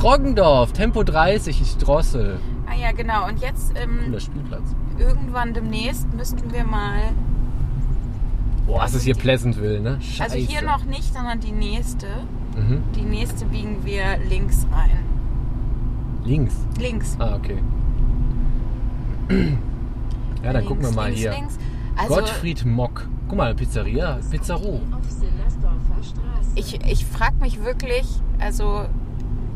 Roggendorf, 0.01 0.71
Tempo 0.71 1.03
30, 1.03 1.61
ich 1.61 1.77
drossel. 1.77 2.39
ah 2.69 2.75
ja, 2.75 2.91
genau. 2.93 3.27
Und 3.27 3.39
jetzt 3.41 3.73
ähm, 3.77 3.99
Cooler 4.05 4.19
Spielplatz. 4.21 4.75
irgendwann 4.97 5.53
demnächst 5.53 6.11
müssten 6.13 6.51
wir 6.53 6.63
mal... 6.63 7.11
Boah, 8.65 8.85
es 8.85 8.93
ist 8.93 9.03
hier 9.03 9.15
Pleasantville, 9.15 9.81
ne? 9.81 9.99
Scheiße. 10.01 10.35
Also 10.35 10.37
hier 10.37 10.61
noch 10.61 10.85
nicht, 10.85 11.13
sondern 11.13 11.41
die 11.41 11.51
nächste. 11.51 12.07
Mhm. 12.55 12.81
Die 12.95 13.01
nächste 13.01 13.45
biegen 13.45 13.83
wir 13.83 14.17
links 14.29 14.65
ein. 14.71 15.12
Links. 16.25 16.55
Links. 16.79 17.15
Ah, 17.19 17.35
okay. 17.35 17.57
Ja, 19.29 19.35
dann 20.43 20.55
links, 20.55 20.67
gucken 20.67 20.83
wir 20.83 20.91
mal 20.91 21.05
links, 21.05 21.19
hier. 21.19 21.31
Links. 21.31 21.57
Also 21.95 22.15
Gottfried 22.15 22.65
Mock. 22.65 23.07
Guck 23.27 23.37
mal, 23.37 23.55
Pizzeria, 23.55 24.19
Pizzaru. 24.29 24.79
ich, 26.55 26.79
ich 26.85 27.05
frage 27.05 27.35
mich 27.39 27.63
wirklich, 27.63 28.05
also 28.39 28.85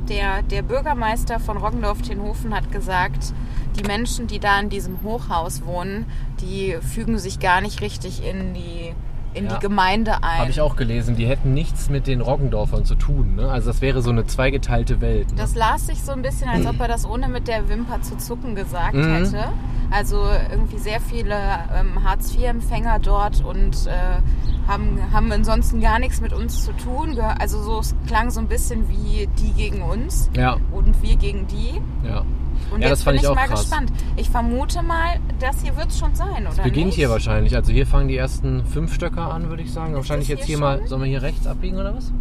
der, 0.10 0.42
der 0.44 0.62
Bürgermeister 0.62 1.40
von 1.40 1.58
Roggendorf-Tenhofen 1.58 2.56
hat 2.56 2.72
gesagt, 2.72 3.34
die 3.78 3.84
Menschen, 3.84 4.28
die 4.28 4.40
da 4.40 4.60
in 4.60 4.70
diesem 4.70 5.04
Hochhaus 5.04 5.66
wohnen, 5.66 6.06
die 6.42 6.78
fügen 6.82 7.20
sich 7.20 7.40
gar 7.40 7.62
nicht 7.62 7.82
richtig 7.82 8.26
in 8.26 8.54
die, 8.54 8.94
in 9.38 9.46
Ja. 9.46 9.54
die 9.56 9.60
Gemeinde 9.60 10.24
ein. 10.24 10.40
Habe 10.40 10.50
ich 10.50 10.62
auch 10.62 10.76
gelesen, 10.76 11.16
die 11.16 11.26
hätten 11.28 11.54
nichts 11.54 11.90
mit 11.90 12.08
den 12.08 12.22
Roggendorfern 12.22 12.86
zu 12.86 12.96
tun. 12.96 13.36
Ne? 13.36 13.50
Also 13.50 13.72
das 13.72 13.82
wäre 13.82 14.02
so 14.02 14.10
eine 14.10 14.26
zweigeteilte 14.26 15.00
Welt. 15.02 15.30
Ne? 15.30 15.36
Das 15.38 15.56
las 15.56 15.88
sich 15.88 16.02
so 16.04 16.12
ein 16.12 16.22
bisschen, 16.22 16.50
als 16.50 16.66
ob 16.66 16.80
er 16.80 16.88
das 16.88 17.06
ohne 17.06 17.28
mit 17.28 17.48
der 17.48 17.70
Wimper 17.70 18.02
zu 18.02 18.18
zucken 18.18 18.56
gesagt 18.56 18.96
Mhm. 18.96 19.14
hätte. 19.14 19.44
Also 19.90 20.18
irgendwie 20.52 20.80
sehr 20.80 21.00
viele 21.00 21.36
ähm, 21.74 22.04
Hartz-IV-Empfänger 22.04 23.00
dort 23.00 23.44
und 23.44 23.88
äh, 23.88 24.68
haben, 24.68 25.00
haben 25.14 25.32
ansonsten 25.32 25.80
gar 25.80 25.98
nichts 26.00 26.20
mit 26.20 26.34
uns 26.34 26.66
zu 26.66 26.74
tun. 26.74 27.18
Also 27.40 27.62
so, 27.62 27.80
es 27.80 27.96
klang 28.06 28.30
so 28.30 28.42
ein 28.42 28.48
bisschen 28.48 28.90
wie 28.90 29.30
die 29.40 29.54
gegen 29.54 29.82
uns 29.82 30.30
Ja, 30.36 30.58
und 30.74 31.02
wir 31.02 31.16
gegen 31.16 31.48
die. 31.48 31.80
ja. 32.06 32.24
Und 32.72 32.82
Ja, 32.82 32.90
jetzt 32.90 33.00
das 33.00 33.04
fand 33.04 33.16
bin 33.18 33.24
ich 33.24 33.28
auch 33.30 33.36
mal 33.36 33.48
krass. 33.48 33.62
gespannt. 33.62 33.92
Ich 34.16 34.30
vermute 34.30 34.82
mal, 34.82 35.20
das 35.40 35.62
hier 35.62 35.76
wird 35.78 35.88
es 35.90 36.00
schon 36.00 36.14
sein, 36.16 36.48
oder 36.52 36.64
Beginnt 36.64 36.88
nicht? 36.88 36.96
hier 36.96 37.10
wahrscheinlich. 37.10 37.56
Also 37.56 37.72
hier 37.72 37.88
fangen 37.88 38.08
die 38.08 38.18
ersten 38.18 38.66
fünf 38.66 38.94
Stöcker 38.94 39.34
an, 39.34 39.50
würde 39.50 39.64
ich 39.64 39.72
sagen. 39.72 39.94
wahrscheinlich 39.96 40.28
das 40.28 40.38
jetzt 40.40 40.46
hier 40.48 40.58
hier 40.58 40.66
mal. 40.66 40.88
Sollen 40.88 41.02
wir 41.02 41.10
hier 41.10 41.22
rechts 41.22 41.48
abbiegen 41.48 41.78
oder 41.78 41.96
was? 41.96 42.12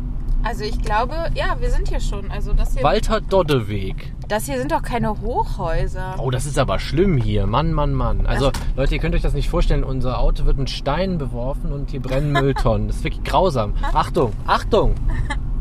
Also 0.42 0.62
ich 0.62 0.80
glaube, 0.80 1.14
ja, 1.34 1.56
wir 1.58 1.70
sind 1.70 1.88
hier 1.88 1.98
schon. 1.98 2.30
Also 2.30 2.52
das 2.52 2.74
hier, 2.74 2.84
Walter 2.84 3.20
Doddeweg. 3.20 4.12
das 4.28 4.46
hier 4.46 4.58
sind 4.58 4.70
doch 4.70 4.82
keine 4.82 5.20
Hochhäuser. 5.20 6.14
Oh, 6.18 6.30
das 6.30 6.46
ist 6.46 6.56
aber 6.56 6.78
schlimm 6.78 7.16
hier. 7.16 7.46
Mann, 7.48 7.72
Mann, 7.72 7.94
Mann. 7.94 8.26
Also, 8.26 8.52
Leute, 8.76 8.94
ihr 8.94 9.00
könnt 9.00 9.16
euch 9.16 9.22
das 9.22 9.34
nicht 9.34 9.48
vorstellen. 9.48 9.82
Unser 9.82 10.20
Auto 10.20 10.44
wird 10.44 10.56
mit 10.58 10.70
Steinen 10.70 11.18
beworfen 11.18 11.72
und 11.72 11.90
hier 11.90 12.00
brennen 12.00 12.30
Mülltonnen. 12.40 12.86
Das 12.86 12.98
ist 12.98 13.04
wirklich 13.04 13.24
grausam. 13.24 13.74
Achtung, 13.92 14.32
Achtung. 14.46 14.94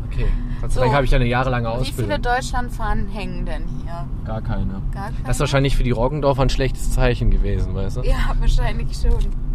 Okay, 0.08 0.26
Gott 0.66 0.72
sei 0.72 0.80
So. 0.80 0.84
Dank 0.84 0.94
habe 0.94 1.04
ich 1.04 1.14
eine 1.14 1.26
jahrelange 1.26 1.68
Wie 1.68 1.84
viele 1.84 2.14
Ausbildung. 2.14 2.22
Deutschlandfahnen 2.22 3.08
hängen 3.08 3.46
denn 3.46 3.64
hier? 3.82 4.08
Gar 4.24 4.42
keine. 4.42 4.82
Gar 4.92 5.06
keine? 5.06 5.16
Das 5.24 5.36
ist 5.36 5.40
wahrscheinlich 5.40 5.76
für 5.76 5.84
die 5.84 5.92
Roggendorfer 5.92 6.42
ein 6.42 6.50
schlechtes 6.50 6.90
Zeichen 6.90 7.30
gewesen, 7.30 7.74
weißt 7.74 7.98
du? 7.98 8.00
Ja, 8.02 8.34
wahrscheinlich 8.38 8.96
schon. 8.96 9.45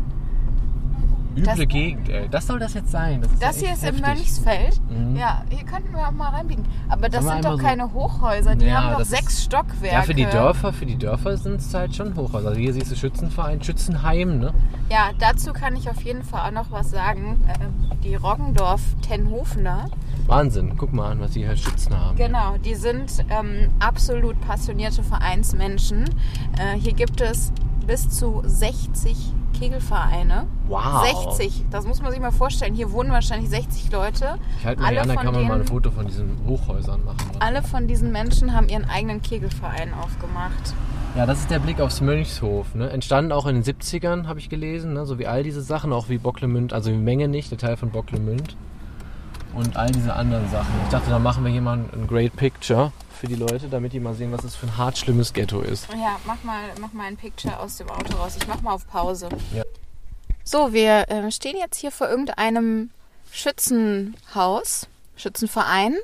Üble 1.35 1.43
das- 1.43 1.67
Gegend, 1.67 2.09
ey. 2.09 2.27
Das 2.29 2.47
soll 2.47 2.59
das 2.59 2.73
jetzt 2.73 2.91
sein. 2.91 3.21
Das, 3.21 3.31
Das 3.39 3.61
ja 3.61 3.67
hier 3.67 3.75
ist 3.75 3.83
im 3.83 3.95
heftig. 4.03 4.15
Mönchsfeld. 4.15 4.81
Mhm. 4.89 5.15
Ja, 5.15 5.43
hier 5.49 5.63
könnten 5.65 5.93
wir 5.93 6.07
auch 6.07 6.11
mal 6.11 6.29
reinbiegen. 6.29 6.65
Aber 6.89 7.07
das 7.09 7.23
sind 7.25 7.45
doch 7.45 7.57
so- 7.57 7.63
keine 7.63 7.93
Hochhäuser. 7.93 8.55
Die 8.55 8.65
Ja, 8.65 8.83
haben 8.83 8.97
doch 8.97 9.05
sechs 9.05 9.33
ist- 9.35 9.43
Stockwerke. 9.45 9.95
Ja, 9.95 10.01
für 10.01 10.13
die 10.13 10.25
Dörfer, 10.25 10.73
für 10.73 10.85
die 10.85 10.97
Dörfer 10.97 11.37
sind 11.37 11.61
es 11.61 11.73
halt 11.73 11.95
schon 11.95 12.15
Hochhäuser. 12.15 12.49
Also 12.49 12.59
hier 12.59 12.73
siehst 12.73 12.91
du 12.91 12.95
Schützenverein, 12.95 13.63
Schützenheim, 13.63 14.39
ne? 14.39 14.53
Ja, 14.89 15.11
dazu 15.19 15.53
kann 15.53 15.75
ich 15.75 15.89
auf 15.89 16.01
jeden 16.03 16.23
Fall 16.23 16.49
auch 16.49 16.53
noch 16.53 16.71
was 16.71 16.91
sagen. 16.91 17.41
Ähm, 17.61 17.87
Die 18.03 18.15
Roggendorf-Tenhofener, 18.15 19.85
Wahnsinn. 20.27 20.75
Guck 20.77 20.91
mal 20.93 21.11
an, 21.11 21.19
was 21.19 21.31
die 21.31 21.45
hier 21.45 21.55
Schützen 21.55 21.97
haben. 21.97 22.15
genau, 22.17 22.55
die 22.63 22.75
sind 22.75 23.11
ähm, 23.29 23.69
absolut 23.79 24.39
passionierte 24.41 25.03
Vereinsmenschen. 25.03 26.05
Äh, 26.57 26.77
hier 26.79 26.93
gibt 26.93 27.21
es 27.21 27.51
bis 27.85 28.09
zu 28.09 28.41
60 28.45 29.33
Kegelvereine. 29.61 30.47
Wow. 30.67 31.05
60, 31.29 31.65
das 31.69 31.85
muss 31.85 32.01
man 32.01 32.11
sich 32.11 32.19
mal 32.19 32.31
vorstellen. 32.31 32.73
Hier 32.73 32.91
wohnen 32.91 33.11
wahrscheinlich 33.11 33.47
60 33.51 33.91
Leute. 33.91 34.39
Ich 34.57 34.65
halte 34.65 34.81
mal 34.81 34.87
Alle 34.87 35.01
an, 35.01 35.07
dann 35.09 35.17
kann 35.17 35.33
man 35.35 35.47
mal 35.47 35.59
ein 35.59 35.67
Foto 35.67 35.91
von 35.91 36.07
diesen 36.07 36.35
Hochhäusern 36.47 37.05
machen. 37.05 37.19
Alle 37.39 37.61
von 37.61 37.87
diesen 37.87 38.11
Menschen 38.11 38.55
haben 38.55 38.69
ihren 38.69 38.85
eigenen 38.89 39.21
Kegelverein 39.21 39.93
aufgemacht. 39.93 40.73
Ja, 41.15 41.27
das 41.27 41.41
ist 41.41 41.51
der 41.51 41.59
Blick 41.59 41.79
aufs 41.79 42.01
Mönchshof. 42.01 42.73
Ne? 42.73 42.89
Entstanden 42.89 43.31
auch 43.31 43.45
in 43.45 43.61
den 43.61 43.63
70ern, 43.63 44.25
habe 44.25 44.39
ich 44.39 44.49
gelesen. 44.49 44.93
Ne? 44.93 45.05
So 45.05 45.19
wie 45.19 45.27
all 45.27 45.43
diese 45.43 45.61
Sachen, 45.61 45.93
auch 45.93 46.09
wie 46.09 46.17
Bocklemünd, 46.17 46.73
also 46.73 46.89
wie 46.89 46.97
Menge 46.97 47.27
nicht, 47.27 47.51
der 47.51 47.59
Teil 47.59 47.77
von 47.77 47.91
Bocklemünd. 47.91 48.55
Und 49.53 49.77
all 49.77 49.91
diese 49.91 50.15
anderen 50.15 50.49
Sachen. 50.49 50.73
Ich 50.85 50.89
dachte, 50.89 51.11
da 51.11 51.19
machen 51.19 51.43
wir 51.43 51.51
hier 51.51 51.61
mal 51.61 51.77
ein 51.77 52.07
Great 52.07 52.35
Picture 52.35 52.91
für 53.21 53.27
die 53.27 53.35
Leute, 53.35 53.67
damit 53.69 53.93
die 53.93 53.99
mal 53.99 54.15
sehen, 54.15 54.31
was 54.31 54.43
es 54.43 54.55
für 54.55 54.65
ein 54.65 54.77
hart 54.77 54.97
schlimmes 54.97 55.31
Ghetto 55.31 55.61
ist. 55.61 55.87
Ja, 55.91 56.19
mach 56.25 56.43
mal, 56.43 56.63
mach 56.79 56.91
mal 56.91 57.05
ein 57.05 57.17
Picture 57.17 57.59
aus 57.59 57.77
dem 57.77 57.87
Auto 57.87 58.17
raus. 58.17 58.35
Ich 58.35 58.47
mach 58.47 58.59
mal 58.63 58.73
auf 58.73 58.87
Pause. 58.87 59.29
Ja. 59.55 59.63
So, 60.43 60.73
wir 60.73 61.07
äh, 61.07 61.31
stehen 61.31 61.55
jetzt 61.55 61.77
hier 61.77 61.91
vor 61.91 62.09
irgendeinem 62.09 62.89
Schützenhaus, 63.31 64.87
Schützenverein. 65.15 65.97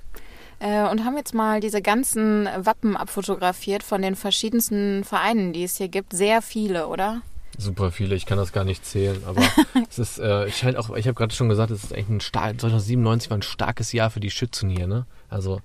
Äh, 0.60 0.88
und 0.90 1.06
haben 1.06 1.18
jetzt 1.18 1.34
mal 1.34 1.60
diese 1.60 1.82
ganzen 1.82 2.48
Wappen 2.56 2.96
abfotografiert 2.96 3.82
von 3.82 4.04
den 4.04 4.16
verschiedensten 4.16 5.04
Vereinen, 5.04 5.54
die 5.54 5.64
es 5.64 5.78
hier 5.78 5.88
gibt. 5.88 6.14
Sehr 6.14 6.44
viele, 6.44 6.86
oder? 6.86 7.24
Super 7.58 7.92
viele, 7.92 8.14
ich 8.14 8.28
kann 8.28 8.38
das 8.38 8.54
gar 8.54 8.64
nicht 8.64 8.86
zählen, 8.86 9.24
aber 9.26 9.42
es 9.90 9.98
ist, 9.98 10.20
äh, 10.20 10.46
ich 10.46 10.58
scheint 10.58 10.78
auch, 10.78 10.96
ich 10.96 11.08
habe 11.08 11.16
gerade 11.16 11.34
schon 11.34 11.50
gesagt, 11.50 11.72
es 11.72 11.84
ist 11.84 11.94
echt 11.94 12.10
ein 12.10 12.22
stark, 12.22 12.62
2097 12.62 13.32
war 13.32 13.40
ein 13.40 13.42
starkes 13.42 13.92
Jahr 13.92 14.12
für 14.12 14.20
die 14.20 14.30
Schützen 14.30 14.70
hier, 14.70 14.86
ne? 14.86 15.08
Also, 15.30 15.62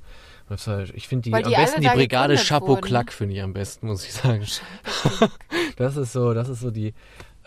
ich 0.94 1.08
finde 1.08 1.22
die, 1.22 1.32
Weil 1.32 1.44
am 1.44 1.50
die 1.50 1.56
besten 1.56 1.80
die 1.80 1.88
Brigade 1.88 2.36
Chapeau. 2.36 2.76
Klack, 2.76 3.12
finde 3.12 3.34
ich 3.34 3.42
am 3.42 3.52
besten, 3.52 3.86
muss 3.86 4.04
ich 4.04 4.12
sagen. 4.12 4.46
Das 5.76 5.96
ist 5.96 6.12
so, 6.12 6.34
das 6.34 6.48
ist 6.48 6.60
so 6.60 6.70
die 6.70 6.94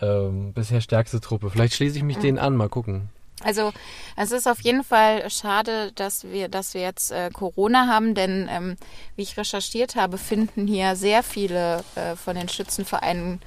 ähm, 0.00 0.52
bisher 0.52 0.80
stärkste 0.80 1.20
Truppe. 1.20 1.48
Vielleicht 1.50 1.74
schließe 1.74 1.96
ich 1.96 2.02
mich 2.02 2.18
denen 2.18 2.38
an, 2.38 2.56
mal 2.56 2.68
gucken. 2.68 3.08
Also 3.42 3.72
es 4.16 4.32
ist 4.32 4.48
auf 4.48 4.60
jeden 4.60 4.82
Fall 4.82 5.28
schade, 5.30 5.92
dass 5.94 6.24
wir, 6.24 6.48
dass 6.48 6.74
wir 6.74 6.80
jetzt 6.80 7.12
äh, 7.12 7.30
Corona 7.30 7.86
haben, 7.86 8.14
denn 8.14 8.48
ähm, 8.50 8.76
wie 9.14 9.22
ich 9.22 9.36
recherchiert 9.36 9.94
habe, 9.94 10.18
finden 10.18 10.66
hier 10.66 10.96
sehr 10.96 11.22
viele 11.22 11.84
äh, 11.94 12.16
von 12.16 12.34
den 12.34 12.48
Schützenvereinen 12.48 13.40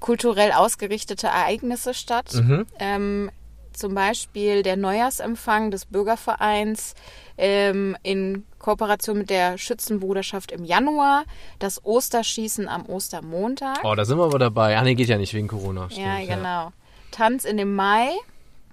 kulturell 0.00 0.52
ausgerichtete 0.52 1.26
Ereignisse 1.26 1.92
statt. 1.92 2.34
Mhm. 2.34 2.66
Ähm, 2.78 3.30
zum 3.72 3.94
Beispiel 3.94 4.62
der 4.62 4.76
Neujahrsempfang 4.76 5.70
des 5.70 5.86
Bürgervereins 5.86 6.94
ähm, 7.38 7.96
in 8.02 8.44
Kooperation 8.58 9.18
mit 9.18 9.30
der 9.30 9.58
Schützenbruderschaft 9.58 10.52
im 10.52 10.64
Januar, 10.64 11.24
das 11.58 11.84
Osterschießen 11.84 12.68
am 12.68 12.86
Ostermontag. 12.86 13.80
Oh, 13.84 13.94
da 13.94 14.04
sind 14.04 14.18
wir 14.18 14.24
aber 14.24 14.38
dabei. 14.38 14.76
Ah, 14.78 14.82
nee, 14.82 14.94
geht 14.94 15.08
ja 15.08 15.18
nicht 15.18 15.34
wegen 15.34 15.48
Corona. 15.48 15.90
Stimmt, 15.90 16.06
ja, 16.06 16.36
genau. 16.36 16.72
Tanz 17.10 17.44
in 17.44 17.56
dem 17.56 17.74
Mai 17.74 18.10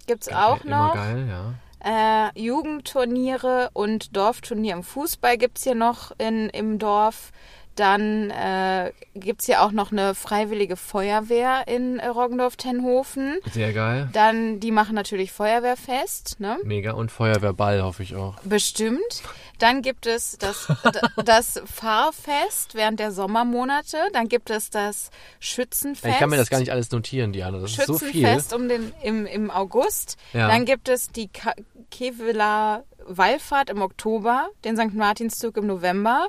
gibt's 0.08 0.28
Ja, 0.28 0.48
auch 0.48 0.64
immer 0.64 0.88
noch. 0.88 0.94
geil, 0.96 1.28
ja. 1.30 1.54
Äh, 1.82 2.40
Jugendturniere 2.40 3.70
und 3.74 4.16
Dorfturnier 4.16 4.74
im 4.74 4.84
Fußball 4.84 5.38
gibt's 5.38 5.64
hier 5.64 5.76
noch 5.76 6.12
in, 6.18 6.50
im 6.50 6.78
Dorf. 6.80 7.32
Dann 7.80 8.30
äh, 8.30 8.92
gibt's 9.16 9.46
hier 9.46 9.62
auch 9.62 9.72
noch 9.72 9.94
eine 9.94 10.14
freiwillige 10.14 10.76
Feuerwehr 10.76 11.66
in 11.66 11.98
äh, 12.00 12.08
Roggendorf-Tenhofen. 12.08 13.38
Sehr 13.54 13.72
geil. 13.72 14.10
Dann, 14.12 14.60
die 14.60 14.72
machen 14.72 14.96
natürlich 14.96 15.32
Feuerwehrfest, 15.32 16.42
ne? 16.42 16.58
Mega. 16.66 16.92
Und 16.92 17.10
Feuerwehrball 17.10 17.82
hoffe 17.82 18.04
ich 18.04 18.18
auch. 18.18 18.36
Bestimmt. 18.44 19.24
Dann 19.60 19.82
gibt 19.82 20.08
es 20.08 20.38
das, 20.40 20.68
das 21.24 21.62
Fahrfest 21.66 22.76
während 22.76 23.00
der 23.00 23.14
Sommermonate. 23.14 23.98
Dann 24.12 24.28
gibt 24.28 24.50
es 24.50 24.70
das 24.70 25.10
Schützenfest. 25.40 26.14
Ich 26.14 26.20
kann 26.20 26.30
mir 26.30 26.38
das 26.38 26.50
gar 26.50 26.60
nicht 26.60 26.74
alles 26.74 26.92
notieren, 26.92 27.32
Diana. 27.32 27.60
Das 27.60 27.78
ist 27.78 27.88
so 27.88 27.98
viel. 27.98 28.12
Schützenfest 28.12 28.54
um 28.54 28.68
den, 28.68 28.92
im, 29.02 29.26
im 29.26 29.50
August. 29.52 30.18
Ja. 30.34 30.50
Dann 30.50 30.66
gibt 30.66 30.90
es 30.90 31.12
die 31.12 31.30
Ka 31.30 31.54
Keveler 31.92 32.84
Wallfahrt 33.10 33.70
im 33.70 33.82
Oktober, 33.82 34.50
den 34.64 34.78
St. 34.78 34.94
Martinszug 34.94 35.58
im 35.58 35.66
November, 35.66 36.28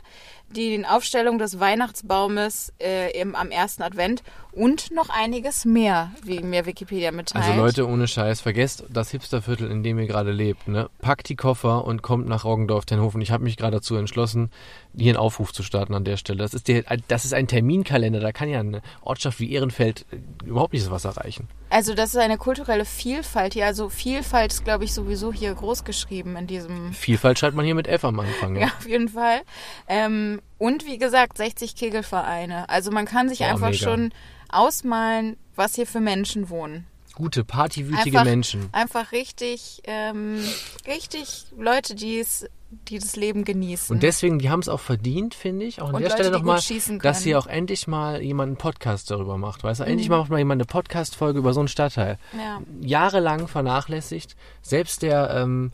die 0.51 0.85
Aufstellung 0.87 1.39
des 1.39 1.61
Weihnachtsbaumes 1.61 2.73
äh, 2.81 3.19
im, 3.19 3.35
am 3.35 3.51
ersten 3.51 3.83
Advent 3.83 4.23
und 4.53 4.91
noch 4.91 5.09
einiges 5.11 5.65
mehr, 5.65 6.11
wie 6.25 6.41
mir 6.41 6.67
Wikipedia 6.67 7.13
mitteilt. 7.13 7.45
Also 7.45 7.61
Leute, 7.61 7.89
ohne 7.89 8.09
Scheiß, 8.09 8.41
vergesst 8.41 8.85
das 8.89 9.11
Hipsterviertel, 9.11 9.71
in 9.71 9.83
dem 9.83 9.99
ihr 9.99 10.07
gerade 10.07 10.33
lebt. 10.33 10.67
Ne? 10.67 10.91
Packt 11.01 11.29
die 11.29 11.37
Koffer 11.37 11.85
und 11.85 12.03
kommt 12.03 12.29
nach 12.29 12.45
Roggendorf-Tenhofen. 12.45 13.21
Ich 13.21 13.31
habe 13.31 13.45
mich 13.45 13.57
gerade 13.57 13.77
dazu 13.77 13.95
entschlossen, 13.95 14.51
hier 14.97 15.11
einen 15.11 15.19
Aufruf 15.19 15.53
zu 15.53 15.63
starten 15.63 15.95
an 15.95 16.05
der 16.05 16.17
Stelle. 16.17 16.39
Das 16.39 16.55
ist, 16.55 16.67
der, 16.67 16.85
das 17.07 17.25
ist 17.25 17.35
ein 17.35 17.47
Terminkalender. 17.47 18.19
Da 18.19 18.33
kann 18.33 18.49
ja 18.49 18.61
eine 18.61 18.83
Ortschaft 19.03 19.39
wie 19.39 19.53
Ehrenfeld 19.53 20.07
äh, 20.11 20.47
überhaupt 20.47 20.73
nicht 20.73 20.83
so 20.83 20.91
was 20.91 21.05
erreichen. 21.05 21.49
Also 21.69 21.95
das 21.95 22.11
ist 22.11 22.17
eine 22.17 22.37
kulturelle 22.37 22.85
Vielfalt 22.85 23.55
hier. 23.55 23.67
Also 23.67 23.89
Vielfalt 23.89 24.53
ist, 24.53 24.65
glaube 24.65 24.83
ich, 24.83 24.93
sowieso 24.93 25.33
hier 25.33 25.55
groß 25.55 25.85
geschrieben 25.85 26.37
in 26.37 26.49
diesem 26.49 26.93
Vielfalt 26.93 27.39
schreibt 27.39 27.55
man 27.55 27.65
hier 27.65 27.77
mit 27.77 27.87
F 27.87 28.05
am 28.05 28.19
Anfang. 28.19 28.57
Ja? 28.57 28.61
Ja, 28.71 28.73
auf 28.79 28.87
jeden 28.87 29.09
Fall. 29.09 29.41
Ähm, 29.89 30.39
und 30.59 30.87
wie 30.87 30.98
gesagt, 30.98 31.38
60 31.38 31.74
Kegelvereine. 31.76 32.68
Also 32.68 32.90
man 32.90 33.07
kann 33.07 33.29
sich 33.29 33.38
Boah, 33.40 33.46
einfach 33.48 33.70
mega. 33.70 33.79
schon 33.85 34.12
ausmalen, 34.48 35.37
was 35.57 35.74
hier 35.74 35.87
für 35.87 36.00
Menschen 36.00 36.48
wohnen. 36.50 36.87
Gute, 37.14 37.44
partywütige 37.44 38.18
Einfach, 38.18 38.24
Menschen. 38.24 38.68
einfach 38.72 39.12
richtig, 39.12 39.83
ähm, 39.85 40.38
richtig 40.87 41.44
Leute, 41.59 41.94
die 41.94 42.18
es, 42.18 42.46
die 42.88 42.98
das 42.98 43.14
Leben 43.16 43.44
genießen. 43.44 43.94
Und 43.94 44.03
deswegen, 44.03 44.38
die 44.38 44.48
haben 44.48 44.61
es 44.61 44.68
auch 44.68 44.81
verdient, 44.81 45.35
finde 45.35 45.66
ich. 45.66 45.83
Auch 45.83 45.88
an 45.88 45.96
Und 45.96 46.00
der 46.03 46.11
Leute, 46.11 46.22
Stelle 46.24 46.38
nochmal, 46.38 46.61
dass 47.03 47.20
hier 47.22 47.38
auch 47.38 47.46
endlich 47.46 47.87
mal 47.88 48.22
jemand 48.22 48.48
einen 48.50 48.57
Podcast 48.57 49.11
darüber 49.11 49.37
macht. 49.37 49.62
Weißt 49.64 49.81
du, 49.81 49.85
endlich 49.85 50.09
Mhm. 50.09 50.16
macht 50.16 50.31
mal 50.31 50.38
jemand 50.38 50.61
eine 50.62 50.66
Podcast-Folge 50.66 51.38
über 51.40 51.53
so 51.53 51.61
einen 51.61 51.68
Stadtteil. 51.68 52.16
ja. 52.33 52.61
jahrelang 52.81 53.48
vernachlässigt. 53.48 54.35
Selbst 54.62 55.03
der 55.03 55.31
ähm, 55.35 55.72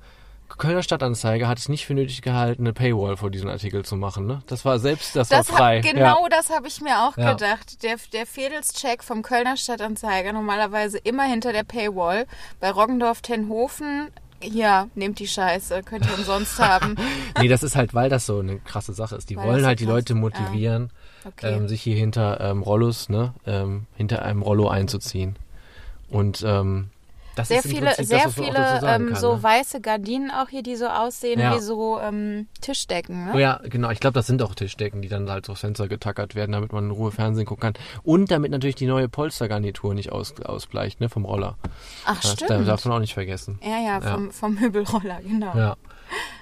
Kölner 0.49 0.83
Stadtanzeiger 0.83 1.49
hat 1.49 1.59
es 1.59 1.69
nicht 1.69 1.87
für 1.87 1.95
nötig 1.95 2.23
gehalten, 2.23 2.63
eine 2.63 2.73
Paywall 2.73 3.17
vor 3.17 3.31
diesem 3.31 3.49
Artikel 3.51 3.85
zu 3.85 3.97
machen. 3.97 4.27
Ne? 4.27 4.43
Das 4.47 4.65
war 4.65 4.79
selbst, 4.79 5.15
das, 5.17 5.29
Das 5.29 5.49
war 5.51 5.57
frei. 5.59 5.83
hab, 5.83 5.93
genau 5.93 6.23
Ja. 6.23 6.29
das 6.31 6.51
habe 6.51 6.67
ich 6.69 6.81
mir 6.81 7.07
auch 7.07 7.17
Ja. 7.17 7.33
gedacht. 7.33 7.83
Der, 7.83 7.97
der 8.13 8.27
Fedelscheck 8.27 9.03
vom 9.05 9.23
Kölner 9.23 9.57
Stadtanzeiger 9.57 10.33
normalerweise 10.33 10.99
immer 10.99 11.25
hinter 11.25 11.53
der 11.53 11.65
Paywall. 11.65 12.27
Bei 12.61 12.71
Roggendorf 12.71 13.21
Tenhofen, 13.23 14.09
ja, 14.43 14.89
nehmt 14.95 15.19
die 15.19 15.27
Scheiße, 15.29 15.83
könnt 15.83 16.07
ihr 16.07 16.15
umsonst 16.15 16.59
haben. 16.59 16.97
Nee, 17.41 17.49
das 17.49 17.63
ist 17.63 17.77
halt, 17.77 17.93
weil 17.93 18.09
das 18.09 18.25
so 18.27 18.39
eine 18.39 18.59
krasse 18.59 18.93
Sache 18.95 19.17
ist. 19.17 19.29
Die 19.29 19.37
Weil 19.37 19.47
wollen 19.47 19.67
halt 19.67 19.81
die 19.81 19.85
krass- 19.85 19.95
Leute 19.95 20.15
motivieren, 20.15 20.91
Okay. 21.27 21.55
ähm, 21.55 21.69
sich 21.69 21.83
hier 21.83 21.97
hinter 21.97 22.41
ähm, 22.41 22.63
Rollos, 22.63 23.09
ne, 23.11 23.35
ähm, 23.47 23.87
hinter 23.97 24.23
einem 24.23 24.41
Rollo 24.43 24.69
einzuziehen. 24.69 25.37
Und 26.09 26.43
ähm, 26.47 26.91
das 27.37 27.49
sehr 27.49 27.63
viele, 27.63 27.87
Prinzip 27.87 28.07
sehr 28.07 28.29
viele 28.31 28.53
sagen 28.55 29.05
ähm, 29.07 29.13
kann, 29.13 29.21
so 29.21 29.37
ne? 29.37 29.43
weiße 29.43 29.81
Gardinen 29.81 30.31
auch 30.33 30.49
hier, 30.49 30.63
die 30.63 30.75
so 30.75 30.87
aussehen 30.89 31.39
Ja. 31.39 31.55
wie 31.55 31.61
so 31.61 32.01
ähm, 32.01 32.49
Tischdecken. 32.61 33.29
Oh 33.31 33.35
Ne? 33.37 33.41
ja, 33.43 33.61
genau. 33.65 33.91
Ich 33.91 34.01
glaube, 34.01 34.15
das 34.15 34.27
sind 34.27 34.43
auch 34.43 34.55
Tischdecken, 34.55 35.03
die 35.03 35.09
dann 35.09 35.31
halt 35.31 35.49
aufs 35.49 35.61
Fenster 35.61 35.87
getackert 35.87 36.35
werden, 36.35 36.53
damit 36.53 36.73
man 36.73 36.85
in 36.87 36.91
Ruhe 36.91 37.13
Fernsehen 37.13 37.47
gucken 37.47 37.61
kann. 37.75 37.83
Und 38.03 38.31
damit 38.31 38.51
natürlich 38.51 38.75
die 38.77 38.87
neue 38.87 39.09
Polstergarnitur 39.09 39.95
nicht 39.95 40.11
aus, 40.11 40.35
ausbleicht, 40.41 41.01
ne, 41.01 41.09
vom 41.09 41.25
Roller. 41.25 41.57
Ach 42.05 42.21
Das 42.21 42.33
stimmt. 42.33 42.67
darf 42.67 42.85
man 42.85 42.95
auch 42.95 43.01
nicht 43.01 43.15
vergessen. 43.15 43.61
ja, 43.63 43.79
ja, 43.79 44.01
vom, 44.01 44.31
vom 44.33 44.55
Möbelroller, 44.55 45.21
genau. 45.23 45.57
Ja. 45.57 45.77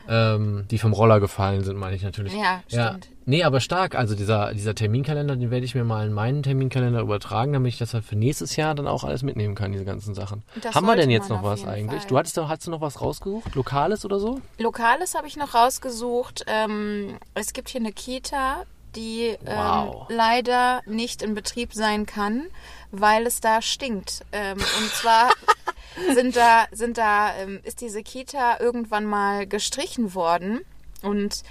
Ähm, 0.09 0.67
die 0.71 0.79
vom 0.79 0.93
Roller 0.93 1.21
gefallen 1.21 1.65
sind, 1.65 1.77
meine 1.77 1.97
ich 1.97 2.03
natürlich. 2.03 2.35
Ja, 2.35 2.63
stimmt. 2.69 3.09
Nee, 3.27 3.43
aber 3.43 3.61
stark. 3.61 3.95
Also 3.95 4.15
dieser, 4.15 4.53
dieser 4.53 4.75
Terminkalender, 4.75 5.35
den 5.37 5.51
werde 5.51 5.65
ich 5.65 5.75
mir 5.75 5.85
mal 5.85 6.07
in 6.07 6.13
meinen 6.13 6.43
Terminkalender 6.43 7.01
übertragen, 7.01 7.55
damit 7.55 7.73
ich 7.73 7.79
das 7.79 7.95
halt 7.95 8.05
für 8.05 8.17
nächstes 8.17 8.57
Jahr 8.57 8.75
dann 8.75 8.87
auch 8.87 9.03
alles 9.03 9.23
mitnehmen 9.23 9.55
kann, 9.55 9.73
diese 9.73 9.87
ganzen 9.87 10.15
Sachen. 10.15 10.43
Das 10.61 10.75
Haben 10.75 10.87
wir 10.87 10.97
denn 10.97 11.09
jetzt 11.11 11.31
noch 11.31 11.43
was 11.43 11.65
eigentlich? 11.67 12.03
Fall. 12.03 12.09
Du 12.11 12.19
hattest, 12.19 12.37
hattest 12.37 12.67
du 12.67 12.71
noch 12.71 12.83
was 12.83 13.01
rausgesucht? 13.01 13.55
Lokales 13.55 14.05
oder 14.05 14.19
so? 14.19 14.41
Lokales 14.59 15.15
habe 15.15 15.27
ich 15.27 15.37
noch 15.37 15.55
rausgesucht. 15.55 16.45
Ähm, 16.49 17.17
es 17.33 17.55
gibt 17.55 17.71
hier 17.71 17.81
eine 17.81 17.93
Kita, 17.93 18.65
die 18.95 19.37
ähm, 19.47 19.57
Wow. 19.57 20.07
leider 20.11 20.83
nicht 20.87 21.23
in 21.23 21.35
Betrieb 21.35 21.73
sein 21.73 22.05
kann, 22.05 22.45
weil 22.91 23.27
es 23.27 23.41
da 23.41 23.63
stinkt. 23.63 24.21
Ähm, 24.33 24.59
und 24.59 24.91
zwar 24.93 25.31
sind 26.15 26.37
da, 26.37 26.67
sind 26.73 26.99
da, 26.99 27.35
ähm, 27.37 27.61
ist 27.65 27.81
diese 27.81 28.03
Kita 28.03 28.59
irgendwann 28.61 29.05
mal 29.05 29.47
gestrichen 29.47 30.15
worden 30.15 30.61
und 31.03 31.43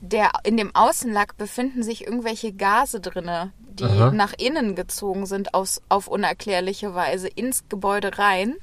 der, 0.00 0.30
in 0.44 0.56
dem 0.56 0.74
Außenlack 0.74 1.36
befinden 1.36 1.82
sich 1.82 2.06
irgendwelche 2.06 2.52
Gase 2.52 3.00
drinne, 3.00 3.52
die 3.60 3.84
Aha. 3.84 4.10
nach 4.10 4.32
innen 4.38 4.74
gezogen 4.74 5.26
sind 5.26 5.54
aus, 5.54 5.82
auf 5.88 6.08
unerklärliche 6.08 6.94
Weise 6.94 7.28
ins 7.28 7.68
Gebäude 7.68 8.18
rein 8.18 8.56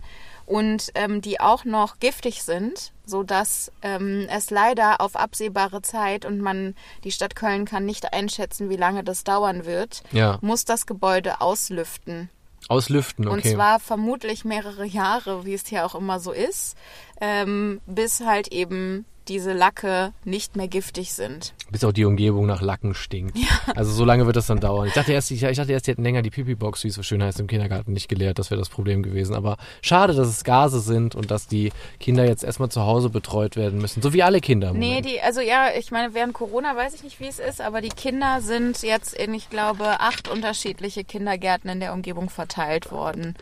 und 0.47 0.89
ähm, 0.95 1.21
die 1.21 1.39
auch 1.39 1.63
noch 1.65 1.99
giftig 1.99 2.41
sind, 2.41 2.91
so 3.05 3.21
dass 3.21 3.71
ähm, 3.83 4.27
es 4.31 4.49
leider 4.49 4.99
auf 5.01 5.15
absehbare 5.15 5.83
Zeit 5.83 6.25
und 6.25 6.39
man 6.41 6.75
die 7.03 7.11
Stadt 7.11 7.35
Köln 7.35 7.65
kann 7.65 7.85
nicht 7.85 8.13
einschätzen, 8.13 8.69
wie 8.71 8.75
lange 8.75 9.03
das 9.03 9.23
dauern 9.23 9.65
wird, 9.65 10.01
Ja. 10.11 10.39
muss 10.41 10.65
das 10.65 10.87
Gebäude 10.87 11.41
auslüften. 11.41 12.29
Auslüften, 12.69 13.27
okay. 13.27 13.35
Und 13.35 13.45
zwar 13.45 13.79
vermutlich 13.79 14.45
mehrere 14.45 14.85
Jahre, 14.85 15.45
wie 15.45 15.55
es 15.55 15.65
hier 15.67 15.85
auch 15.85 15.95
immer 15.95 16.19
so 16.19 16.31
ist, 16.31 16.77
ähm, 17.19 17.81
bis 17.87 18.21
halt 18.21 18.49
eben 18.49 19.05
diese 19.29 19.53
Lacke 19.53 20.11
nicht 20.25 20.55
mehr 20.55 20.67
giftig 20.67 21.13
sind. 21.13 21.53
Bis 21.71 21.83
auch 21.83 21.91
die 21.93 22.03
Umgebung 22.05 22.47
nach 22.47 22.61
Lacken 22.61 22.95
stinkt. 22.95 23.37
Also 23.75 23.91
so 23.91 24.03
lange 24.03 24.25
wird 24.25 24.35
das 24.35 24.47
dann 24.47 24.59
dauern. 24.59 24.87
Ich 24.87 24.93
dachte 24.93 25.13
erst, 25.13 25.29
ich, 25.31 25.43
ich 25.43 25.57
dachte 25.57 25.71
erst, 25.71 25.85
die 25.87 25.91
hätten 25.91 26.03
länger 26.03 26.21
die 26.23 26.31
Pipi-Box, 26.31 26.83
wie 26.83 26.87
es 26.87 26.95
so 26.95 27.03
schön 27.03 27.21
heißt, 27.21 27.39
im 27.39 27.47
Kindergarten 27.47 27.93
nicht 27.93 28.09
geleert. 28.09 28.39
Das 28.39 28.49
wäre 28.49 28.59
das 28.59 28.69
Problem 28.69 29.03
gewesen. 29.03 29.35
Aber 29.35 29.57
schade, 29.81 30.13
dass 30.13 30.27
es 30.27 30.43
Gase 30.43 30.79
sind 30.79 31.13
und 31.15 31.29
dass 31.31 31.47
die 31.47 31.71
Kinder 31.99 32.25
jetzt 32.25 32.43
erstmal 32.43 32.69
zu 32.69 32.81
Hause 32.81 33.09
betreut 33.09 33.55
werden 33.55 33.79
müssen. 33.79 34.01
So 34.01 34.11
wie 34.13 34.23
alle 34.23 34.41
Kinder. 34.41 34.69
im 34.71 34.79
Nee, 34.79 34.87
Moment. 34.87 35.05
die, 35.05 35.21
also 35.21 35.41
ja, 35.41 35.67
ich 35.77 35.91
meine, 35.91 36.13
während 36.15 36.33
Corona 36.33 36.75
weiß 36.75 36.95
ich 36.95 37.03
nicht, 37.03 37.19
wie 37.19 37.27
es 37.27 37.37
ist, 37.39 37.61
aber 37.61 37.81
die 37.81 37.89
Kinder 37.89 38.41
sind 38.41 38.81
jetzt 38.81 39.13
in, 39.13 39.33
ich 39.35 39.49
glaube, 39.49 39.99
acht 39.99 40.27
unterschiedliche 40.27 41.03
Kindergärten 41.03 41.69
in 41.69 41.79
der 41.79 41.93
Umgebung 41.93 42.29
verteilt 42.29 42.91
worden. 42.91 43.35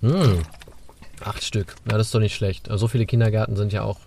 Hm. 0.00 0.42
Acht 1.24 1.44
Stück. 1.44 1.76
Ja, 1.90 1.98
das 1.98 2.06
ist 2.08 2.14
doch 2.14 2.20
nicht 2.20 2.34
schlecht. 2.34 2.68
Also 2.68 2.86
so 2.86 2.88
viele 2.88 3.06
Kindergärten 3.06 3.56
sind 3.56 3.72
ja 3.72 3.82
auch. 3.84 3.98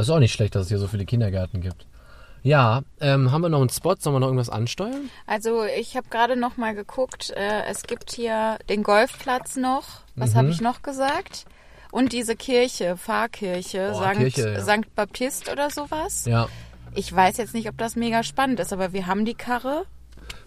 Also 0.00 0.14
auch 0.14 0.18
nicht 0.18 0.32
schlecht, 0.32 0.54
dass 0.54 0.62
es 0.62 0.68
hier 0.68 0.78
so 0.78 0.88
viele 0.88 1.04
Kindergärten 1.04 1.60
gibt. 1.60 1.86
Ja, 2.42 2.80
ähm, 3.02 3.30
haben 3.32 3.42
wir 3.42 3.50
noch 3.50 3.60
einen 3.60 3.68
Spot? 3.68 3.94
Sollen 3.98 4.16
wir 4.16 4.20
noch 4.20 4.28
irgendwas 4.28 4.48
ansteuern? 4.48 5.10
Also 5.26 5.62
ich 5.78 5.94
habe 5.94 6.08
gerade 6.08 6.36
noch 6.36 6.56
mal 6.56 6.74
geguckt, 6.74 7.30
äh, 7.36 7.64
es 7.68 7.82
gibt 7.82 8.10
hier 8.12 8.56
den 8.70 8.82
Golfplatz 8.82 9.56
noch. 9.56 9.84
Was 10.16 10.30
Mhm. 10.32 10.38
habe 10.38 10.48
ich 10.48 10.60
noch 10.62 10.80
gesagt? 10.80 11.44
Und 11.92 12.14
diese 12.14 12.36
Kirche, 12.36 12.96
Pfarrkirche, 12.96 13.90
Boah, 13.92 13.98
Sankt, 14.02 14.18
Kirche, 14.20 14.52
ja. 14.54 14.60
Sankt 14.62 14.94
Baptist 14.94 15.50
oder 15.52 15.68
sowas. 15.68 16.24
Ja. 16.24 16.48
Ich 16.94 17.14
weiß 17.14 17.36
jetzt 17.36 17.52
nicht, 17.52 17.68
ob 17.68 17.76
das 17.76 17.94
mega 17.94 18.22
spannend 18.22 18.58
ist, 18.58 18.72
aber 18.72 18.94
wir 18.94 19.06
haben 19.06 19.26
die 19.26 19.34
Karre. 19.34 19.84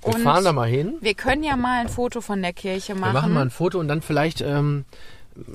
Wir 0.04 0.16
und 0.16 0.22
fahren 0.24 0.44
da 0.44 0.52
mal 0.52 0.68
hin. 0.68 0.96
wir 1.02 1.14
können 1.14 1.44
ja 1.44 1.56
mal 1.58 1.80
ein 1.82 1.90
Foto 1.90 2.22
von 2.22 2.42
der 2.42 2.54
Kirche 2.54 2.96
machen. 2.96 3.14
Wir 3.14 3.22
machen 3.22 3.34
mal 3.34 3.42
ein 3.44 3.52
Foto 3.52 3.80
und 3.80 3.88
dann 3.88 4.02
vielleicht 4.02 4.42
ähm, 4.42 4.86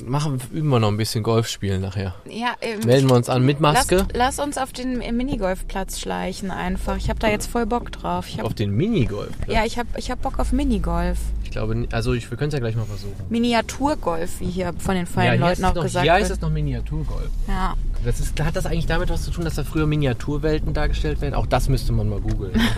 machen, 0.05 0.41
üben 0.53 0.69
wir 0.69 0.81
noch 0.81 0.89
ein 0.89 0.97
bisschen 0.97 1.23
Golf 1.23 1.49
spielen 1.49 1.81
nachher. 1.81 2.15
ja, 2.29 2.55
ähm, 2.61 2.81
Melden 2.85 3.09
wir 3.09 3.17
uns 3.17 3.29
an 3.29 3.45
mit 3.45 3.61
Maske. 3.61 4.07
Lass, 4.13 4.37
lass 4.37 4.47
uns 4.47 4.59
auf 4.59 4.73
den 4.73 4.99
Minigolfplatz 5.17 6.01
schleichen 6.01 6.51
einfach. 6.51 6.97
Ich 6.97 7.09
habe 7.09 7.19
da 7.21 7.29
jetzt 7.29 7.47
voll 7.47 7.67
Bock 7.67 7.93
drauf. 7.93 8.27
Hab, 8.37 8.45
Auf 8.45 8.55
den 8.55 8.73
Minigolf. 8.73 9.31
ja, 9.47 9.65
ich 9.65 9.79
habe 9.79 9.89
ich 9.97 10.11
hab 10.11 10.23
Bock 10.23 10.39
auf 10.39 10.53
Minigolf. 10.53 11.19
Ich 11.45 11.51
glaube, 11.51 11.87
also 11.93 12.13
ich, 12.13 12.31
wir 12.31 12.37
können 12.37 12.49
es 12.49 12.55
ja 12.55 12.61
gleich 12.61 12.77
mal 12.77 12.85
versuchen. 12.85 13.15
Miniaturgolf, 13.31 14.41
wie 14.41 14.51
hier 14.51 14.75
von 14.79 14.95
den 14.95 15.07
ja, 15.07 15.11
feinen 15.11 15.33
hier, 15.33 15.41
Leuten 15.41 15.53
ist 15.63 15.65
auch 15.65 15.75
noch, 15.75 15.83
gesagt 15.85 16.09
heißt 16.09 16.29
wird. 16.29 16.39
es 16.39 16.43
noch 16.43 16.51
Miniaturgolf. 16.51 17.31
Ja. 17.47 17.75
Das 18.05 18.21
ist, 18.21 18.39
hat 18.41 18.55
das 18.55 18.67
eigentlich 18.67 18.87
damit 18.87 19.09
was 19.09 19.25
zu 19.25 19.31
tun, 19.31 19.45
dass 19.45 19.55
da 19.55 19.65
früher 19.65 19.87
Miniaturwelten 19.87 20.75
dargestellt 20.75 21.21
werden? 21.21 21.35
Auch 21.35 21.47
das 21.47 21.69
müsste 21.69 21.93
man 21.93 22.09
mal 22.09 22.21
googeln. 22.21 22.53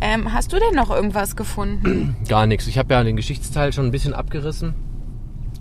Ähm, 0.00 0.32
hast 0.32 0.52
du 0.52 0.58
denn 0.58 0.74
noch 0.74 0.90
irgendwas 0.90 1.34
gefunden? 1.34 2.16
Gar 2.28 2.46
nichts. 2.46 2.68
Ich 2.68 2.78
habe 2.78 2.94
ja 2.94 3.02
den 3.02 3.16
Geschichtsteil 3.16 3.72
schon 3.72 3.86
ein 3.86 3.90
bisschen 3.90 4.14
abgerissen. 4.14 4.74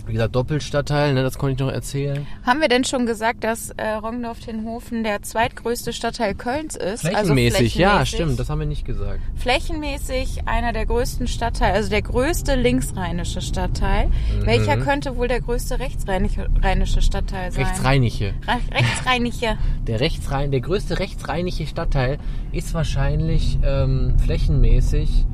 Wie 0.07 0.13
gesagt, 0.13 0.35
Doppelstadtteil, 0.35 1.13
ne, 1.13 1.21
das 1.21 1.37
konnte 1.37 1.53
ich 1.53 1.59
noch 1.59 1.71
erzählen. 1.71 2.25
Haben 2.45 2.61
wir 2.61 2.69
denn 2.69 2.85
schon 2.85 3.05
gesagt, 3.05 3.43
dass 3.43 3.71
äh, 3.71 3.89
Rongdorf-Tenhofen 3.89 5.03
der 5.03 5.21
zweitgrößte 5.21 5.91
Stadtteil 5.91 6.33
Kölns 6.33 6.77
ist? 6.77 7.01
Flächenmäßig, 7.01 7.75
ja, 7.75 7.89
flächenmäßig. 7.89 8.15
stimmt, 8.15 8.39
das 8.39 8.49
haben 8.49 8.59
wir 8.59 8.67
nicht 8.67 8.85
gesagt. 8.85 9.19
Flächenmäßig 9.35 10.47
einer 10.47 10.71
der 10.71 10.85
größten 10.85 11.27
Stadtteile, 11.27 11.73
also 11.73 11.89
der 11.89 12.01
größte 12.01 12.55
linksrheinische 12.55 13.41
Stadtteil. 13.41 14.07
Mhm. 14.07 14.45
Welcher 14.45 14.77
könnte 14.77 15.17
wohl 15.17 15.27
der 15.27 15.41
größte 15.41 15.79
rechtsrheinische 15.79 16.47
rheinische 16.61 17.01
Stadtteil 17.01 17.51
sein? 17.51 17.65
Rechtsrheinische. 17.65 18.33
Re 18.47 18.59
rechtsrheinische. 18.73 19.57
Der, 19.87 20.01
Rechtsrhein, 20.01 20.51
der 20.51 20.59
größte 20.59 20.99
rechtsrheinische 20.99 21.65
Stadtteil 21.65 22.17
ist 22.51 22.73
wahrscheinlich 22.73 23.57
ähm, 23.63 24.15
flächenmäßig 24.19 25.25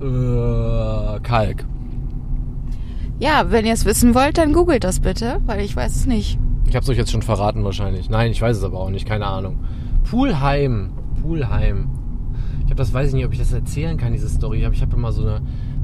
äh, 0.00 1.20
Kalk. 1.20 1.66
Ja, 3.22 3.52
wenn 3.52 3.64
ihr 3.64 3.72
es 3.72 3.84
wissen 3.84 4.16
wollt, 4.16 4.36
dann 4.36 4.52
googelt 4.52 4.82
das 4.82 4.98
bitte, 4.98 5.40
weil 5.46 5.60
ich 5.60 5.76
weiß 5.76 5.94
es 5.94 6.06
nicht. 6.06 6.40
Ich 6.66 6.74
habe 6.74 6.82
es 6.82 6.90
euch 6.90 6.96
jetzt 6.96 7.12
schon 7.12 7.22
verraten 7.22 7.62
wahrscheinlich. 7.62 8.10
Nein, 8.10 8.32
ich 8.32 8.42
weiß 8.42 8.56
es 8.56 8.64
aber 8.64 8.80
auch 8.80 8.90
nicht, 8.90 9.06
keine 9.06 9.26
Ahnung. 9.26 9.60
Poolheim. 10.10 10.90
Poolheim. 11.22 11.88
Ich 12.58 12.64
habe 12.64 12.74
das, 12.74 12.92
weiß 12.92 13.10
ich 13.10 13.14
nicht, 13.14 13.24
ob 13.24 13.32
ich 13.32 13.38
das 13.38 13.52
erzählen 13.52 13.96
kann, 13.96 14.12
diese 14.12 14.28
Story. 14.28 14.66
Ich 14.72 14.82
habe 14.82 14.96
immer 14.96 15.12
so 15.12 15.22
eine, 15.22 15.40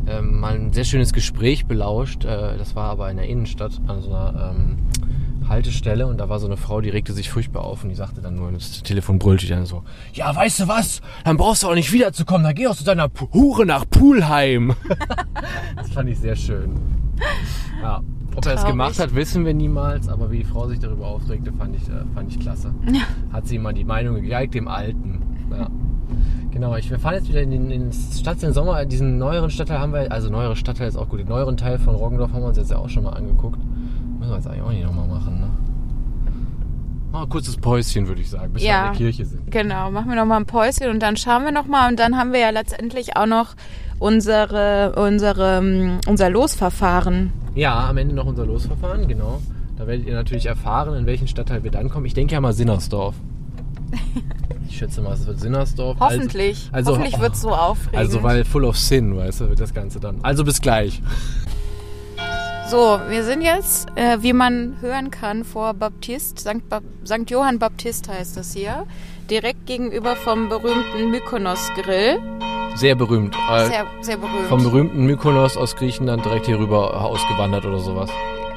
ähm, 0.08 0.40
mal 0.40 0.56
ein 0.56 0.72
sehr 0.72 0.82
schönes 0.82 1.12
Gespräch 1.12 1.66
belauscht. 1.66 2.24
Äh, 2.24 2.58
das 2.58 2.74
war 2.74 2.90
aber 2.90 3.08
in 3.08 3.18
der 3.18 3.28
Innenstadt 3.28 3.80
an 3.86 4.02
so 4.02 4.08
einer 4.08 4.56
ähm, 4.56 4.78
Haltestelle 5.48 6.06
und 6.06 6.18
da 6.18 6.28
war 6.28 6.38
so 6.38 6.46
eine 6.46 6.56
Frau, 6.56 6.80
die 6.80 6.90
regte 6.90 7.12
sich 7.12 7.30
furchtbar 7.30 7.64
auf 7.64 7.82
und 7.82 7.88
die 7.90 7.94
sagte 7.94 8.20
dann 8.20 8.34
nur, 8.36 8.50
das 8.52 8.82
Telefon 8.82 9.18
brüllte 9.18 9.46
dann 9.46 9.66
so, 9.66 9.82
ja, 10.12 10.34
weißt 10.34 10.60
du 10.60 10.68
was, 10.68 11.00
dann 11.24 11.36
brauchst 11.36 11.62
du 11.62 11.68
auch 11.68 11.74
nicht 11.74 11.92
wiederzukommen, 11.92 12.44
dann 12.44 12.54
geh 12.54 12.66
auch 12.66 12.76
zu 12.76 12.84
deiner 12.84 13.06
Pu- 13.06 13.32
Hure 13.32 13.66
nach 13.66 13.84
Poolheim. 13.88 14.74
das 15.76 15.90
fand 15.90 16.08
ich 16.08 16.18
sehr 16.18 16.36
schön. 16.36 16.70
Ja. 17.82 18.00
Ob 18.36 18.46
er 18.46 18.54
es 18.54 18.64
gemacht 18.64 18.98
hat, 19.00 19.14
wissen 19.16 19.44
wir 19.44 19.52
niemals, 19.54 20.08
aber 20.08 20.30
wie 20.30 20.38
die 20.38 20.44
Frau 20.44 20.68
sich 20.68 20.78
darüber 20.78 21.08
aufregte, 21.08 21.52
fand 21.52 21.74
ich, 21.74 21.82
äh, 21.88 22.04
fand 22.14 22.30
ich 22.30 22.38
klasse. 22.38 22.72
Hat 23.32 23.48
sie 23.48 23.58
mal 23.58 23.74
die 23.74 23.82
Meinung 23.84 24.14
gegeigt, 24.14 24.54
dem 24.54 24.68
Alten. 24.68 25.20
Ja. 25.50 25.68
Genau, 26.52 26.76
ich, 26.76 26.88
wir 26.88 26.98
fahren 27.00 27.14
jetzt 27.14 27.28
wieder 27.28 27.42
in 27.42 27.50
den, 27.50 27.70
in 27.70 27.90
den 27.90 27.92
Stadt 27.92 28.40
den 28.40 28.52
Sommer, 28.52 28.84
diesen 28.84 29.18
neueren 29.18 29.50
Stadtteil 29.50 29.80
haben 29.80 29.92
wir, 29.92 30.10
also 30.12 30.30
neuere 30.30 30.54
Stadtteil 30.56 30.86
ist 30.88 30.96
auch 30.96 31.08
gut, 31.08 31.18
den 31.20 31.28
neueren 31.28 31.56
Teil 31.56 31.78
von 31.78 31.94
Roggendorf 31.96 32.32
haben 32.32 32.42
wir 32.42 32.48
uns 32.48 32.56
jetzt 32.58 32.70
ja 32.70 32.78
auch 32.78 32.88
schon 32.88 33.02
mal 33.04 33.14
angeguckt. 33.14 33.58
Müssen 34.18 34.30
wir 34.30 34.36
jetzt 34.36 34.46
eigentlich 34.46 34.62
auch 34.62 34.70
nicht 34.70 34.84
nochmal 34.84 35.06
machen, 35.08 35.40
ne? 35.40 35.48
Mal 37.12 37.22
ein 37.22 37.28
kurzes 37.28 37.56
Päuschen, 37.56 38.06
würde 38.06 38.20
ich 38.20 38.28
sagen, 38.30 38.52
bis 38.52 38.62
wir 38.62 38.68
Ja. 38.68 38.86
in 38.86 38.92
der 38.92 38.98
Kirche 38.98 39.24
sind. 39.24 39.50
Genau, 39.50 39.90
machen 39.90 40.08
wir 40.10 40.16
noch 40.16 40.26
mal 40.26 40.36
ein 40.36 40.46
Päuschen 40.46 40.90
und 40.90 41.00
dann 41.00 41.16
schauen 41.16 41.44
wir 41.44 41.52
noch 41.52 41.66
mal 41.66 41.88
und 41.88 41.98
dann 41.98 42.16
haben 42.18 42.32
wir 42.32 42.40
ja 42.40 42.50
letztendlich 42.50 43.16
auch 43.16 43.26
noch 43.26 43.54
unsere, 43.98 44.94
unsere, 44.96 45.58
ähm, 45.58 45.98
unser 46.06 46.28
Losverfahren. 46.28 47.32
Ja, 47.54 47.88
am 47.88 47.96
Ende 47.96 48.14
noch 48.14 48.26
unser 48.26 48.44
Losverfahren, 48.44 49.08
genau. 49.08 49.40
Da 49.78 49.86
werdet 49.86 50.06
ihr 50.06 50.14
natürlich 50.14 50.46
erfahren, 50.46 50.94
in 50.96 51.06
welchen 51.06 51.28
Stadtteil 51.28 51.64
wir 51.64 51.70
dann 51.70 51.88
kommen. 51.88 52.04
Ich 52.04 52.14
denke 52.14 52.34
ja 52.34 52.40
mal 52.40 52.52
Sinnersdorf. 52.52 53.14
Ich 54.70 54.76
schätze 54.76 55.00
mal, 55.00 55.14
es 55.14 55.26
wird 55.26 55.40
Sinnersdorf. 55.40 55.96
Hoffentlich. 55.98 56.68
Also, 56.72 56.92
Hoffentlich 56.92 57.14
oh, 57.16 57.20
wird 57.22 57.34
es 57.34 57.40
so 57.40 57.50
aufregend. 57.50 57.96
Also, 57.96 58.22
weil 58.22 58.44
full 58.44 58.66
of 58.66 58.76
sin, 58.76 59.16
weißt 59.16 59.40
du, 59.40 59.48
wird 59.48 59.58
das 59.60 59.72
Ganze 59.72 59.98
dann. 59.98 60.18
Also 60.22 60.44
bis 60.44 60.60
gleich. 60.60 61.02
So, 62.70 63.00
wir 63.08 63.24
sind 63.24 63.40
jetzt, 63.40 63.88
äh, 63.96 64.18
wie 64.20 64.34
man 64.34 64.76
hören 64.82 65.10
kann, 65.10 65.44
vor 65.44 65.72
Baptist, 65.72 66.40
St. 66.40 66.68
Bap 66.68 66.82
St. 67.06 67.30
Johann 67.30 67.58
Baptist 67.58 68.08
heißt 68.08 68.36
das 68.36 68.52
hier, 68.52 68.86
direkt 69.30 69.64
gegenüber 69.66 70.16
vom 70.16 70.50
berühmten 70.50 71.10
Mykonos 71.10 71.70
Grill. 71.76 72.18
Sehr 72.74 72.94
berühmt. 72.94 73.34
Äh, 73.50 73.66
Sehr, 73.68 73.86
sehr 74.02 74.16
berühmt. 74.18 74.48
vom 74.48 74.62
berühmten 74.62 75.06
Mykonos 75.06 75.56
aus 75.56 75.76
Griechenland 75.76 76.24
direkt 76.26 76.44
hier 76.46 76.58
rüber 76.58 77.02
ausgewandert 77.02 77.64
oder 77.64 77.78
sowas. 77.78 78.10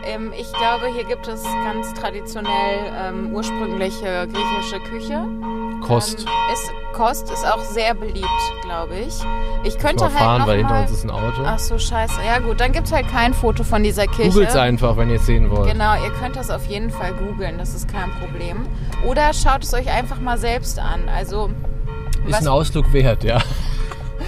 ähm, 0.06 0.34
ich 0.38 0.52
glaube, 0.54 0.88
hier 0.94 1.06
gibt 1.06 1.28
es 1.30 1.44
ganz 1.64 1.94
traditionell 1.94 2.92
ähm, 2.94 3.34
ursprüngliche 3.34 4.28
griechische 4.28 4.80
Küche. 4.90 5.26
Kost. 5.82 6.20
Ähm, 6.22 6.26
ist, 6.54 6.72
Kost 6.94 7.32
ist 7.32 7.46
auch 7.46 7.60
sehr 7.62 7.94
beliebt, 7.94 8.28
glaube 8.64 8.96
ich. 9.00 9.16
Ich 9.64 9.78
könnte 9.78 10.04
halt 10.06 10.14
fahren, 10.14 10.42
noch 10.42 10.48
weil 10.48 10.58
hinter 10.60 10.74
mal... 10.74 10.82
uns 10.82 10.92
ist 10.92 11.04
ein 11.04 11.10
Auto. 11.12 11.42
Ach 11.46 11.60
so, 11.60 11.78
scheiße. 11.78 12.16
Ja 12.26 12.40
gut, 12.40 12.60
dann 12.60 12.72
gibt 12.72 12.88
es 12.88 12.94
halt 12.94 13.08
kein 13.10 13.34
Foto 13.34 13.64
von 13.64 13.84
dieser 13.84 14.08
Kirche. 14.08 14.32
Googelt 14.32 14.56
einfach, 14.56 14.98
wenn 14.98 15.10
ihr 15.10 15.16
es 15.18 15.26
sehen 15.26 15.50
wollt. 15.50 15.72
Genau, 15.72 15.94
ihr 16.04 16.12
könnt 16.12 16.36
das 16.36 16.50
auf 16.50 16.66
jeden 16.68 16.90
Fall 16.90 17.14
googeln, 17.14 17.58
das 17.58 17.74
ist 17.76 17.88
kein 17.92 18.12
Problem. 18.20 18.66
Oder 19.06 19.34
schaut 19.34 19.64
es 19.64 19.74
euch 19.74 19.90
einfach 19.90 20.20
mal 20.20 20.38
selbst 20.38 20.80
an. 20.80 21.08
Also, 21.10 21.50
Ist 22.26 22.34
was- 22.34 22.42
ein 22.42 22.48
Ausflug 22.48 22.92
wert, 22.94 23.24
ja. 23.24 23.42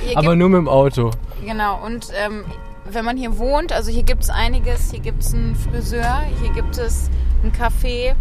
hier 0.06 0.18
Aber 0.18 0.30
gibt, 0.30 0.40
nur 0.40 0.50
mit 0.50 0.60
dem 0.60 0.68
Auto. 0.70 1.12
genau, 1.46 1.80
und 1.84 2.08
ähm, 2.24 2.46
wenn 2.86 3.06
man 3.06 3.18
hier 3.18 3.38
wohnt, 3.38 3.72
also 3.72 3.92
hier 3.92 4.04
gibt 4.04 4.24
es 4.24 4.30
einiges, 4.30 4.92
hier 4.92 5.00
gibt 5.00 5.24
es 5.24 5.34
einen 5.34 5.56
Friseur, 5.56 6.22
hier 6.42 6.52
gibt 6.54 6.78
es 6.78 7.10
ein 7.44 7.52
Café, 7.52 8.14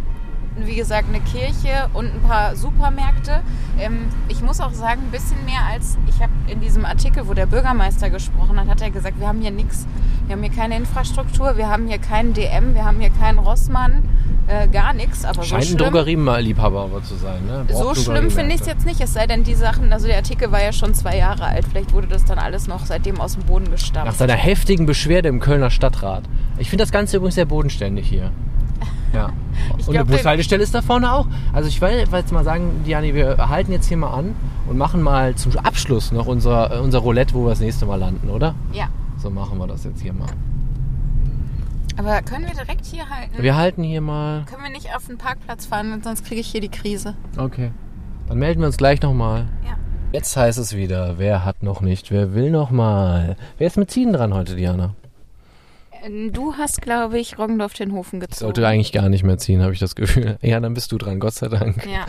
wie 0.57 0.77
gesagt, 0.77 1.09
eine 1.09 1.21
Kirche 1.21 1.89
und 1.95 2.07
ein 2.07 2.21
paar 2.23 2.57
Supermärkte. 2.57 3.43
Ähm, 3.79 4.07
ich 4.29 4.43
muss 4.43 4.61
auch 4.61 4.73
sagen, 4.73 5.03
ein 5.07 5.11
bisschen 5.11 5.45
mehr 5.45 5.65
als 5.71 5.97
ich 6.07 6.21
habe 6.23 6.33
in 6.49 6.61
diesem 6.61 6.85
Artikel, 6.85 7.27
wo 7.27 7.35
der 7.35 7.47
Bürgermeister 7.47 8.11
gesprochen 8.11 8.61
hat, 8.61 8.69
hat 8.69 8.83
er 8.83 8.91
gesagt, 8.91 9.19
wir 9.19 9.29
haben 9.29 9.41
hier 9.41 9.51
nichts, 9.51 9.87
wir 10.27 10.37
haben 10.37 10.43
hier 10.43 10.53
keine 10.53 10.77
Infrastruktur, 10.77 11.57
wir 11.57 11.69
haben 11.69 11.87
hier 11.87 11.99
keinen 11.99 12.35
DM, 12.35 12.75
wir 12.75 12.85
haben 12.85 13.01
hier 13.01 13.11
keinen 13.11 13.39
Rossmann, 13.39 14.03
äh, 14.47 14.69
gar 14.69 14.93
nichts. 14.93 15.25
Aber 15.25 15.43
Scheint 15.43 15.65
so 15.65 15.69
schlimm, 15.77 15.79
Drogerieliebhaber 15.79 16.83
aber 16.83 17.03
zu 17.03 17.15
sein, 17.15 17.47
ne? 17.47 17.65
so 17.73 17.95
schlimm 17.95 18.31
finde 18.31 18.55
ich 18.55 18.61
es 18.61 18.67
jetzt 18.67 18.85
nicht, 18.85 19.01
es 19.01 19.13
sei 19.15 19.27
denn, 19.27 19.45
die 19.45 19.55
Sachen, 19.55 19.93
also 19.93 20.07
der 20.07 20.17
Artikel 20.17 20.53
war 20.53 20.63
ja 20.63 20.73
schon 20.73 20.95
zwei 20.95 21.17
Jahre 21.17 21.45
alt, 21.45 21.65
vielleicht 21.71 21.93
wurde 21.93 22.09
das 22.09 22.25
dann 22.25 22.39
alles 22.39 22.67
noch 22.69 22.85
seitdem 22.85 23.21
aus 23.21 23.35
dem 23.35 23.45
Boden 23.45 23.65
Nach 23.65 23.73
gestampft. 23.73 24.19
seiner 24.19 24.35
heftigen 24.35 24.87
Beschwerde 24.87 25.29
im 25.29 25.41
Kölner 25.41 25.71
Stadtrat. 25.71 26.25
Ich 26.59 26.69
finde 26.69 26.83
das 26.83 26.93
Ganze 26.93 27.17
übrigens 27.17 27.37
sehr 27.37 27.47
bodenständig 27.47 28.07
hier. 28.07 28.31
Ja. 29.13 29.31
Ich 29.79 29.87
und 29.87 29.93
glaub, 29.95 30.07
der- 30.09 30.17
Bushaltestelle 30.17 30.63
ist 30.63 30.75
da 30.75 30.83
vorne 30.83 31.13
auch. 31.13 31.27
Also 31.53 31.69
ich 31.69 31.81
will 31.81 31.91
jetzt 32.13 32.33
mal 32.33 32.45
sagen, 32.45 32.83
Diani, 32.87 33.15
wir 33.15 33.37
halten 33.49 33.73
jetzt 33.73 33.87
hier 33.87 33.97
mal 33.99 34.11
an 34.13 34.35
und 34.69 34.79
machen 34.79 35.03
mal 35.03 35.35
zum 35.35 35.57
Abschluss 35.59 36.13
noch 36.13 36.27
unser, 36.27 36.77
äh, 36.77 36.79
unser 36.81 37.01
Roulette, 37.01 37.35
wo 37.35 37.45
wir 37.45 37.51
das 37.51 37.61
nächste 37.61 37.85
Mal 37.87 37.97
landen, 37.97 38.31
oder? 38.31 38.55
Ja, 38.73 38.87
So 39.19 39.29
machen 39.31 39.59
wir 39.59 39.67
das 39.67 39.85
jetzt 39.85 40.01
hier 40.01 40.13
mal. 40.15 40.29
aber 41.99 42.23
können 42.23 42.47
wir 42.47 42.55
direkt 42.55 42.87
hier 42.87 43.09
halten? 43.09 43.43
Wir 43.43 43.57
halten 43.57 43.83
hier 43.83 44.01
mal. 44.01 44.45
Können 44.47 44.63
wir 44.63 44.71
nicht 44.71 44.95
auf 44.97 45.07
den 45.07 45.19
Parkplatz 45.19 45.67
fahren, 45.67 46.01
sonst 46.03 46.25
kriege 46.25 46.41
ich 46.41 46.47
hier 46.49 46.61
die 46.61 46.71
Krise. 46.71 47.15
Okay. 47.37 47.71
Dann 48.29 48.39
melden 48.39 48.61
wir 48.61 48.67
uns 48.67 48.77
gleich 48.79 49.03
nochmal. 49.03 49.47
Ja. 49.65 49.77
Jetzt 50.13 50.37
heißt 50.37 50.59
es 50.59 50.75
wieder, 50.77 51.19
wer 51.19 51.45
hat 51.45 51.63
noch 51.63 51.81
nicht, 51.81 52.11
wer 52.11 52.35
will 52.35 52.51
noch 52.51 52.71
mal. 52.71 53.37
Wer 53.59 53.67
ist 53.67 53.77
mit 53.77 53.91
Ziehen 53.91 54.13
dran 54.13 54.33
heute, 54.35 54.57
Diana? 54.57 54.95
Du 56.33 56.55
hast, 56.57 56.83
glaube 56.83 57.19
ich, 57.21 57.39
Roggendorf 57.39 57.75
den 57.75 57.93
Hofen 57.93 58.17
Ich 58.21 58.29
gezogen. 58.29 58.47
sollte 58.47 58.67
eigentlich 58.67 58.93
gar 58.93 59.09
nicht 59.09 59.23
mehr 59.23 59.39
ziehen, 59.39 59.63
habe 59.63 59.73
ich 59.73 59.79
das 59.79 59.95
Gefühl. 59.95 60.37
Ja, 60.43 60.59
dann 60.61 60.75
bist 60.75 60.91
du 60.93 60.99
dran, 60.99 61.21
Gott 61.21 61.35
sei 61.35 61.49
Dank. 61.49 61.87
Ja. 61.87 62.07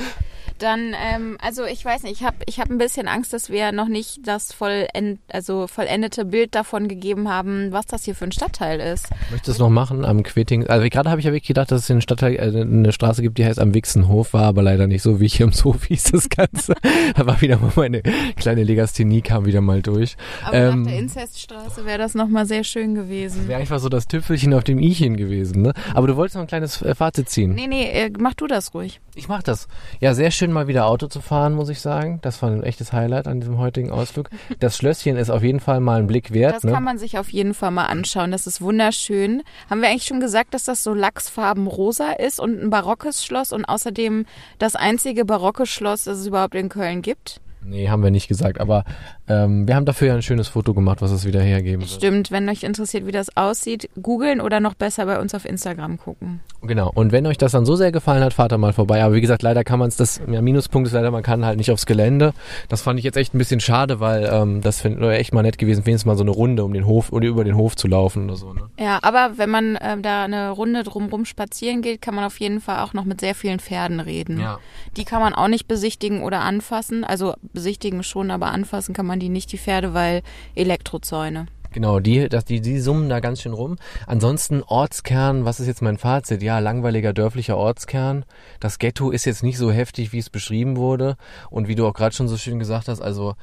Dann, 0.63 0.95
ähm, 0.97 1.37
also 1.41 1.65
ich 1.65 1.83
weiß 1.83 2.03
nicht, 2.03 2.21
ich 2.21 2.23
habe 2.23 2.37
ich 2.45 2.61
hab 2.61 2.69
ein 2.69 2.77
bisschen 2.77 3.09
Angst, 3.09 3.33
dass 3.33 3.49
wir 3.49 3.73
noch 3.73 3.89
nicht 3.89 4.25
das 4.25 4.53
vollend, 4.53 5.19
also 5.29 5.67
vollendete 5.67 6.23
Bild 6.23 6.55
davon 6.55 6.87
gegeben 6.87 7.27
haben, 7.27 7.73
was 7.73 7.85
das 7.85 8.05
hier 8.05 8.15
für 8.15 8.23
ein 8.23 8.31
Stadtteil 8.31 8.79
ist. 8.79 9.09
Möchtest 9.29 9.49
du 9.49 9.51
es 9.51 9.59
noch 9.59 9.69
machen 9.69 10.05
am 10.05 10.23
Quitting? 10.23 10.65
Also 10.67 10.87
gerade 10.87 11.09
habe 11.09 11.19
ich 11.19 11.25
ja 11.25 11.33
wirklich 11.33 11.49
gedacht, 11.49 11.69
dass 11.69 11.81
es 11.81 11.87
hier 11.87 11.95
eine, 11.95 12.01
Stadtteil, 12.01 12.35
äh, 12.35 12.61
eine 12.61 12.93
Straße 12.93 13.21
gibt, 13.21 13.39
die 13.39 13.45
heißt 13.45 13.59
am 13.59 13.73
Wixenhof, 13.73 14.31
war 14.31 14.43
aber 14.43 14.63
leider 14.63 14.87
nicht 14.87 15.01
so, 15.01 15.19
wie 15.19 15.27
hier 15.27 15.47
im 15.47 15.51
Hof 15.65 15.83
hieß 15.83 16.11
das 16.11 16.29
Ganze. 16.29 16.75
da 17.17 17.25
war 17.25 17.41
wieder 17.41 17.57
mal 17.59 17.73
meine 17.75 18.01
kleine 18.37 18.63
Legasthenie, 18.63 19.21
kam 19.21 19.45
wieder 19.45 19.59
mal 19.59 19.81
durch. 19.81 20.15
Aber 20.45 20.55
Ähm, 20.55 20.83
nach 20.83 20.91
der 20.91 20.99
Inzeststraße 20.99 21.85
wäre 21.85 21.97
das 21.97 22.15
nochmal 22.15 22.45
sehr 22.45 22.63
schön 22.63 22.95
gewesen. 22.95 23.49
Wäre 23.49 23.59
einfach 23.59 23.79
so 23.79 23.89
das 23.89 24.07
Tüpfelchen 24.07 24.53
auf 24.53 24.63
dem 24.63 24.79
ichen 24.79 25.17
gewesen, 25.17 25.61
ne? 25.61 25.73
Aber 25.93 26.07
du 26.07 26.15
wolltest 26.15 26.35
noch 26.35 26.43
ein 26.43 26.47
kleines 26.47 26.81
äh, 26.81 26.95
Fazit 26.95 27.29
ziehen. 27.29 27.53
Nee, 27.53 27.67
nee, 27.67 27.83
äh, 27.83 28.09
mach 28.17 28.33
du 28.33 28.47
das 28.47 28.73
ruhig. 28.73 29.01
Ich 29.15 29.27
mach 29.27 29.43
das. 29.43 29.67
Ja, 29.99 30.13
sehr 30.13 30.31
schön 30.31 30.52
mal 30.53 30.67
wieder 30.67 30.87
Auto 30.87 31.07
zu 31.07 31.19
fahren, 31.21 31.53
muss 31.53 31.69
ich 31.69 31.81
sagen. 31.81 32.19
Das 32.21 32.41
war 32.41 32.49
ein 32.49 32.63
echtes 32.63 32.93
Highlight 32.93 33.27
an 33.27 33.39
diesem 33.39 33.57
heutigen 33.57 33.91
Ausflug. 33.91 34.29
Das 34.59 34.77
Schlösschen 34.77 35.17
ist 35.17 35.29
auf 35.29 35.43
jeden 35.43 35.59
Fall 35.59 35.79
mal 35.79 35.99
ein 35.99 36.07
Blick 36.07 36.31
wert. 36.31 36.55
Das 36.55 36.63
ne? 36.63 36.71
kann 36.71 36.83
man 36.83 36.97
sich 36.97 37.17
auf 37.17 37.29
jeden 37.29 37.53
Fall 37.53 37.71
mal 37.71 37.87
anschauen. 37.87 38.31
Das 38.31 38.47
ist 38.47 38.61
wunderschön. 38.61 39.41
Haben 39.69 39.81
wir 39.81 39.89
eigentlich 39.89 40.05
schon 40.05 40.19
gesagt, 40.19 40.53
dass 40.53 40.63
das 40.63 40.83
so 40.83 40.93
lachsfarben 40.93 41.67
rosa 41.67 42.11
ist 42.11 42.39
und 42.39 42.61
ein 42.61 42.69
barockes 42.69 43.25
Schloss 43.25 43.51
und 43.51 43.65
außerdem 43.65 44.25
das 44.59 44.75
einzige 44.75 45.25
barocke 45.25 45.65
Schloss, 45.65 46.05
das 46.05 46.19
es 46.19 46.27
überhaupt 46.27 46.55
in 46.55 46.69
Köln 46.69 47.01
gibt? 47.01 47.41
Nee, 47.65 47.89
haben 47.89 48.03
wir 48.03 48.11
nicht 48.11 48.27
gesagt. 48.27 48.59
Aber 48.59 48.83
ähm, 49.27 49.67
wir 49.67 49.75
haben 49.75 49.85
dafür 49.85 50.09
ja 50.09 50.15
ein 50.15 50.21
schönes 50.21 50.49
Foto 50.49 50.73
gemacht, 50.73 51.01
was 51.01 51.11
es 51.11 51.25
wieder 51.25 51.41
hergeben 51.41 51.81
wird. 51.81 51.91
Stimmt, 51.91 52.31
wenn 52.31 52.49
euch 52.49 52.63
interessiert, 52.63 53.05
wie 53.05 53.11
das 53.11 53.35
aussieht, 53.37 53.89
googeln 54.01 54.41
oder 54.41 54.59
noch 54.59 54.73
besser 54.73 55.05
bei 55.05 55.19
uns 55.19 55.33
auf 55.33 55.45
Instagram 55.45 55.97
gucken. 55.97 56.41
Genau. 56.61 56.91
Und 56.93 57.11
wenn 57.11 57.25
euch 57.25 57.37
das 57.37 57.51
dann 57.51 57.65
so 57.65 57.75
sehr 57.75 57.91
gefallen 57.91 58.23
hat, 58.23 58.33
fahrt 58.33 58.51
da 58.51 58.57
mal 58.57 58.73
vorbei. 58.73 59.03
Aber 59.03 59.15
wie 59.15 59.21
gesagt, 59.21 59.41
leider 59.41 59.63
kann 59.63 59.79
man 59.79 59.89
es, 59.89 59.97
das 59.97 60.21
ja, 60.29 60.41
Minuspunkt 60.41 60.87
ist 60.87 60.93
leider, 60.93 61.11
man 61.11 61.23
kann 61.23 61.45
halt 61.45 61.57
nicht 61.57 61.71
aufs 61.71 61.85
Gelände. 61.85 62.33
Das 62.69 62.81
fand 62.81 62.99
ich 62.99 63.05
jetzt 63.05 63.17
echt 63.17 63.33
ein 63.33 63.37
bisschen 63.37 63.59
schade, 63.59 63.99
weil 63.99 64.29
ähm, 64.31 64.61
das 64.61 64.83
wäre 64.83 65.15
echt 65.15 65.33
mal 65.33 65.41
nett 65.41 65.57
gewesen, 65.57 65.85
wenigstens 65.85 66.05
mal 66.05 66.15
so 66.15 66.23
eine 66.23 66.31
Runde 66.31 66.63
um 66.63 66.73
den 66.73 66.85
Hof 66.85 67.11
oder 67.11 67.27
über 67.27 67.43
den 67.43 67.55
Hof 67.55 67.75
zu 67.75 67.87
laufen 67.87 68.25
oder 68.25 68.35
so. 68.35 68.53
Ne? 68.53 68.61
Ja, 68.79 68.99
aber 69.01 69.37
wenn 69.37 69.49
man 69.49 69.77
ähm, 69.81 70.01
da 70.01 70.23
eine 70.23 70.51
Runde 70.51 70.83
drumrum 70.83 71.25
spazieren 71.25 71.81
geht, 71.81 72.01
kann 72.01 72.15
man 72.15 72.23
auf 72.23 72.39
jeden 72.39 72.61
Fall 72.61 72.79
auch 72.79 72.93
noch 72.93 73.05
mit 73.05 73.19
sehr 73.21 73.35
vielen 73.35 73.59
Pferden 73.59 73.99
reden. 73.99 74.39
Ja. 74.39 74.59
Die 74.97 75.05
kann 75.05 75.21
man 75.21 75.33
auch 75.33 75.47
nicht 75.47 75.67
besichtigen 75.67 76.23
oder 76.23 76.41
anfassen. 76.41 77.03
Also 77.03 77.33
besichtigen 77.41 78.03
schon, 78.03 78.31
aber 78.31 78.47
anfassen 78.47 78.93
kann 78.93 79.05
man 79.05 79.12
die 79.19 79.29
nicht, 79.29 79.51
die 79.51 79.57
Pferde, 79.57 79.93
weil 79.93 80.21
Elektrozäune. 80.55 81.47
Genau, 81.73 81.99
die, 81.99 82.29
die, 82.29 82.61
die 82.61 82.79
summen 82.79 83.09
da 83.09 83.19
ganz 83.19 83.41
schön 83.41 83.53
rum. 83.53 83.77
Ansonsten 84.05 84.61
Ortskern, 84.61 85.43
was 85.43 85.59
ist 85.59 85.65
jetzt 85.65 85.81
mein 85.81 85.97
Fazit? 85.97 86.43
Ja, 86.43 86.59
langweiliger 86.59 87.13
dörflicher 87.13 87.57
Ortskern. 87.57 88.25
Das 88.59 88.77
Ghetto 88.77 89.09
ist 89.09 89.25
jetzt 89.25 89.41
nicht 89.41 89.57
so 89.57 89.71
heftig, 89.71 90.13
wie 90.13 90.19
es 90.19 90.29
beschrieben 90.29 90.77
wurde. 90.77 91.17
Und 91.49 91.67
wie 91.67 91.73
du 91.73 91.87
auch 91.87 91.93
gerade 91.93 92.15
schon 92.15 92.27
so 92.27 92.37
schön 92.37 92.59
gesagt 92.59 92.87
hast, 92.87 93.01
also 93.01 93.33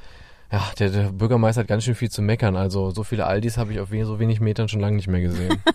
ja, 0.51 0.61
der, 0.79 0.89
der 0.89 1.11
Bürgermeister 1.11 1.61
hat 1.61 1.67
ganz 1.67 1.83
schön 1.83 1.95
viel 1.95 2.09
zu 2.09 2.21
meckern. 2.21 2.55
Also 2.55 2.91
so 2.91 3.03
viele 3.03 3.25
Aldis 3.25 3.57
habe 3.57 3.71
ich 3.71 3.79
auf 3.79 3.89
so 3.89 4.19
wenig 4.19 4.41
Metern 4.41 4.67
schon 4.67 4.81
lange 4.81 4.97
nicht 4.97 5.07
mehr 5.07 5.21
gesehen. 5.21 5.61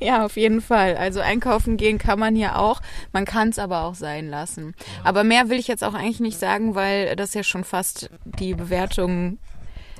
Ja, 0.00 0.24
auf 0.24 0.36
jeden 0.36 0.60
Fall. 0.60 0.96
Also 0.96 1.20
einkaufen 1.20 1.76
gehen 1.76 1.98
kann 1.98 2.18
man 2.18 2.34
hier 2.34 2.58
auch. 2.58 2.80
Man 3.12 3.24
kann 3.24 3.50
es 3.50 3.58
aber 3.58 3.84
auch 3.84 3.94
sein 3.94 4.28
lassen. 4.28 4.74
Aber 5.04 5.22
mehr 5.22 5.48
will 5.48 5.58
ich 5.58 5.68
jetzt 5.68 5.84
auch 5.84 5.94
eigentlich 5.94 6.20
nicht 6.20 6.38
sagen, 6.38 6.74
weil 6.74 7.14
das 7.14 7.34
ja 7.34 7.44
schon 7.44 7.62
fast 7.62 8.10
die 8.24 8.54
Bewertung 8.54 9.38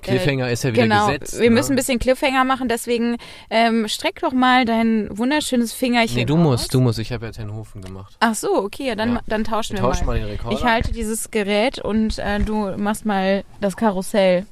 Cliffhanger 0.03 0.51
ist 0.51 0.65
ja 0.65 0.73
wieder 0.73 0.83
genau, 0.83 1.07
gesetzt. 1.07 1.39
wir 1.39 1.49
ne? 1.49 1.55
müssen 1.55 1.73
ein 1.73 1.77
bisschen 1.77 1.99
Cliffhanger 1.99 2.45
machen, 2.45 2.69
deswegen 2.69 3.17
ähm, 3.51 3.89
streck 3.89 4.21
doch 4.21 4.33
mal 4.33 4.65
dein 4.65 5.09
wunderschönes 5.17 5.73
Fingerchen 5.73 6.17
Nee, 6.17 6.25
du 6.25 6.35
aus. 6.37 6.41
musst, 6.43 6.75
du 6.75 6.81
musst. 6.81 6.99
Ich 6.99 7.13
habe 7.13 7.27
ja 7.27 7.33
Tenhofen 7.33 7.81
gemacht. 7.83 8.17
Ach 8.21 8.35
so, 8.35 8.57
okay, 8.63 8.89
ja, 8.89 8.95
dann, 8.95 9.15
Ja. 9.15 9.21
dann 9.27 9.45
tauschen 9.45 9.77
Wir 9.77 9.83
wir 9.83 9.89
tauschen 9.91 10.07
mal. 10.07 10.19
mal 10.19 10.21
den 10.21 10.29
Rekorder. 10.31 10.57
Ich 10.59 10.65
halte 10.65 10.93
dieses 10.93 11.31
Gerät 11.31 11.79
und 11.79 12.19
äh, 12.19 12.41
du 12.41 12.77
machst 12.77 13.07
mal 13.07 13.45
das 13.61 13.77
Karussell. 13.77 14.47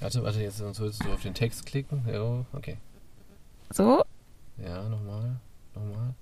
Warte, 0.00 0.22
warte, 0.22 0.40
jetzt 0.40 0.60
würdest 0.60 1.04
du 1.04 1.12
auf 1.12 1.22
den 1.22 1.34
Text 1.34 1.66
klicken. 1.66 2.02
Ja, 2.10 2.44
okay. 2.52 2.76
So, 3.70 4.02
Ja, 4.64 4.82
nochmal, 4.88 5.36
nochmal. 5.74 6.14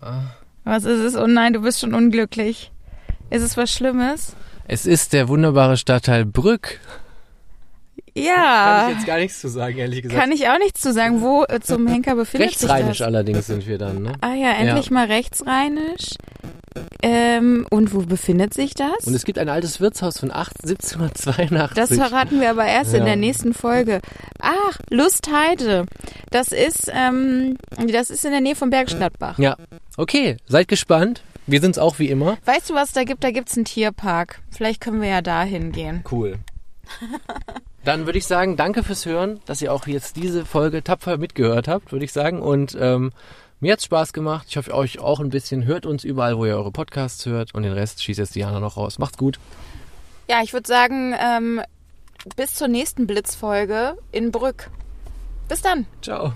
Ah. 0.00 0.30
was 0.64 0.84
ist 0.84 1.00
es? 1.00 1.16
Oh 1.16 1.26
nein, 1.26 1.52
du 1.52 1.60
bist 1.60 1.80
schon 1.80 1.94
unglücklich. 1.94 2.72
Ist 3.28 3.42
es 3.42 3.56
was 3.56 3.70
Schlimmes? 3.70 4.34
Es 4.72 4.86
ist 4.86 5.12
der 5.14 5.26
wunderbare 5.26 5.76
Stadtteil 5.76 6.24
Brück. 6.24 6.78
Ja. 8.14 8.82
Kann 8.82 8.90
ich 8.92 8.96
jetzt 8.98 9.06
gar 9.06 9.18
nichts 9.18 9.40
zu 9.40 9.48
sagen, 9.48 9.78
ehrlich 9.78 10.02
gesagt. 10.02 10.20
Kann 10.20 10.30
ich 10.30 10.48
auch 10.48 10.58
nichts 10.58 10.80
zu 10.80 10.92
sagen. 10.92 11.22
Wo 11.22 11.42
äh, 11.48 11.58
zum 11.58 11.88
Henker 11.88 12.14
befindet 12.14 12.50
sich 12.50 12.60
Rechtsrheinisch 12.68 12.98
das? 12.98 13.06
allerdings 13.08 13.48
sind 13.48 13.66
wir 13.66 13.78
dann, 13.78 14.02
ne? 14.02 14.12
Ah 14.20 14.34
ja, 14.34 14.52
endlich 14.52 14.86
Ja. 14.86 14.92
mal 14.92 15.06
rechtsrheinisch. 15.06 16.10
Ähm, 17.02 17.66
und 17.70 17.92
wo 17.94 18.02
befindet 18.02 18.54
sich 18.54 18.74
das? 18.74 19.06
Und 19.08 19.14
es 19.14 19.24
gibt 19.24 19.38
ein 19.40 19.48
altes 19.48 19.80
Wirtshaus 19.80 20.20
von 20.20 20.30
8, 20.30 20.52
1782. 20.62 21.74
Das 21.74 21.92
verraten 21.92 22.40
wir 22.40 22.50
aber 22.50 22.64
erst 22.64 22.92
in 22.94 23.00
Ja. 23.00 23.06
der 23.06 23.16
nächsten 23.16 23.54
Folge. 23.54 24.00
Ach, 24.40 24.78
Lustheide. 24.88 25.86
Das 26.30 26.52
ist, 26.52 26.88
ähm, 26.94 27.56
das 27.88 28.10
ist 28.10 28.24
in 28.24 28.30
der 28.30 28.40
Nähe 28.40 28.54
von 28.54 28.70
Bergstadtbach. 28.70 29.36
Ja, 29.40 29.56
okay, 29.96 30.36
seid 30.46 30.68
gespannt. 30.68 31.22
Wir 31.50 31.60
sind's 31.60 31.78
auch 31.78 31.98
wie 31.98 32.08
immer. 32.08 32.38
Weißt 32.44 32.70
du, 32.70 32.74
was 32.74 32.92
da 32.92 33.04
gibt? 33.04 33.24
Da 33.24 33.30
gibt's 33.30 33.56
einen 33.56 33.64
Tierpark. 33.64 34.40
Vielleicht 34.50 34.80
können 34.80 35.00
wir 35.00 35.08
ja 35.08 35.22
da 35.22 35.42
hingehen. 35.42 36.04
Cool. 36.10 36.38
Dann 37.84 38.06
würde 38.06 38.18
ich 38.18 38.26
sagen, 38.26 38.56
danke 38.56 38.82
fürs 38.84 39.06
Hören, 39.06 39.40
dass 39.46 39.62
ihr 39.62 39.72
auch 39.72 39.86
jetzt 39.86 40.16
diese 40.16 40.44
Folge 40.44 40.84
tapfer 40.84 41.16
mitgehört 41.16 41.66
habt, 41.66 41.92
würde 41.92 42.04
ich 42.04 42.12
sagen. 42.12 42.40
Und 42.42 42.76
ähm, 42.78 43.12
mir 43.58 43.72
hat's 43.72 43.84
Spaß 43.84 44.12
gemacht. 44.12 44.46
Ich 44.48 44.56
hoffe, 44.56 44.74
euch 44.74 45.00
auch 45.00 45.18
ein 45.18 45.30
bisschen. 45.30 45.64
Hört 45.64 45.86
uns 45.86 46.04
überall, 46.04 46.36
wo 46.36 46.44
ihr 46.44 46.56
eure 46.56 46.72
Podcasts 46.72 47.26
hört. 47.26 47.54
Und 47.54 47.62
den 47.62 47.72
Rest 47.72 48.02
schießt 48.02 48.18
jetzt 48.18 48.34
Diana 48.34 48.60
noch 48.60 48.76
raus. 48.76 48.98
Macht's 48.98 49.18
gut. 49.18 49.38
Ja, 50.28 50.42
ich 50.42 50.52
würde 50.52 50.68
sagen, 50.68 51.14
ähm, 51.18 51.60
bis 52.36 52.54
zur 52.54 52.68
nächsten 52.68 53.06
Blitzfolge 53.06 53.96
in 54.12 54.30
Brück. 54.30 54.70
Bis 55.48 55.62
dann. 55.62 55.86
Ciao. 56.02 56.34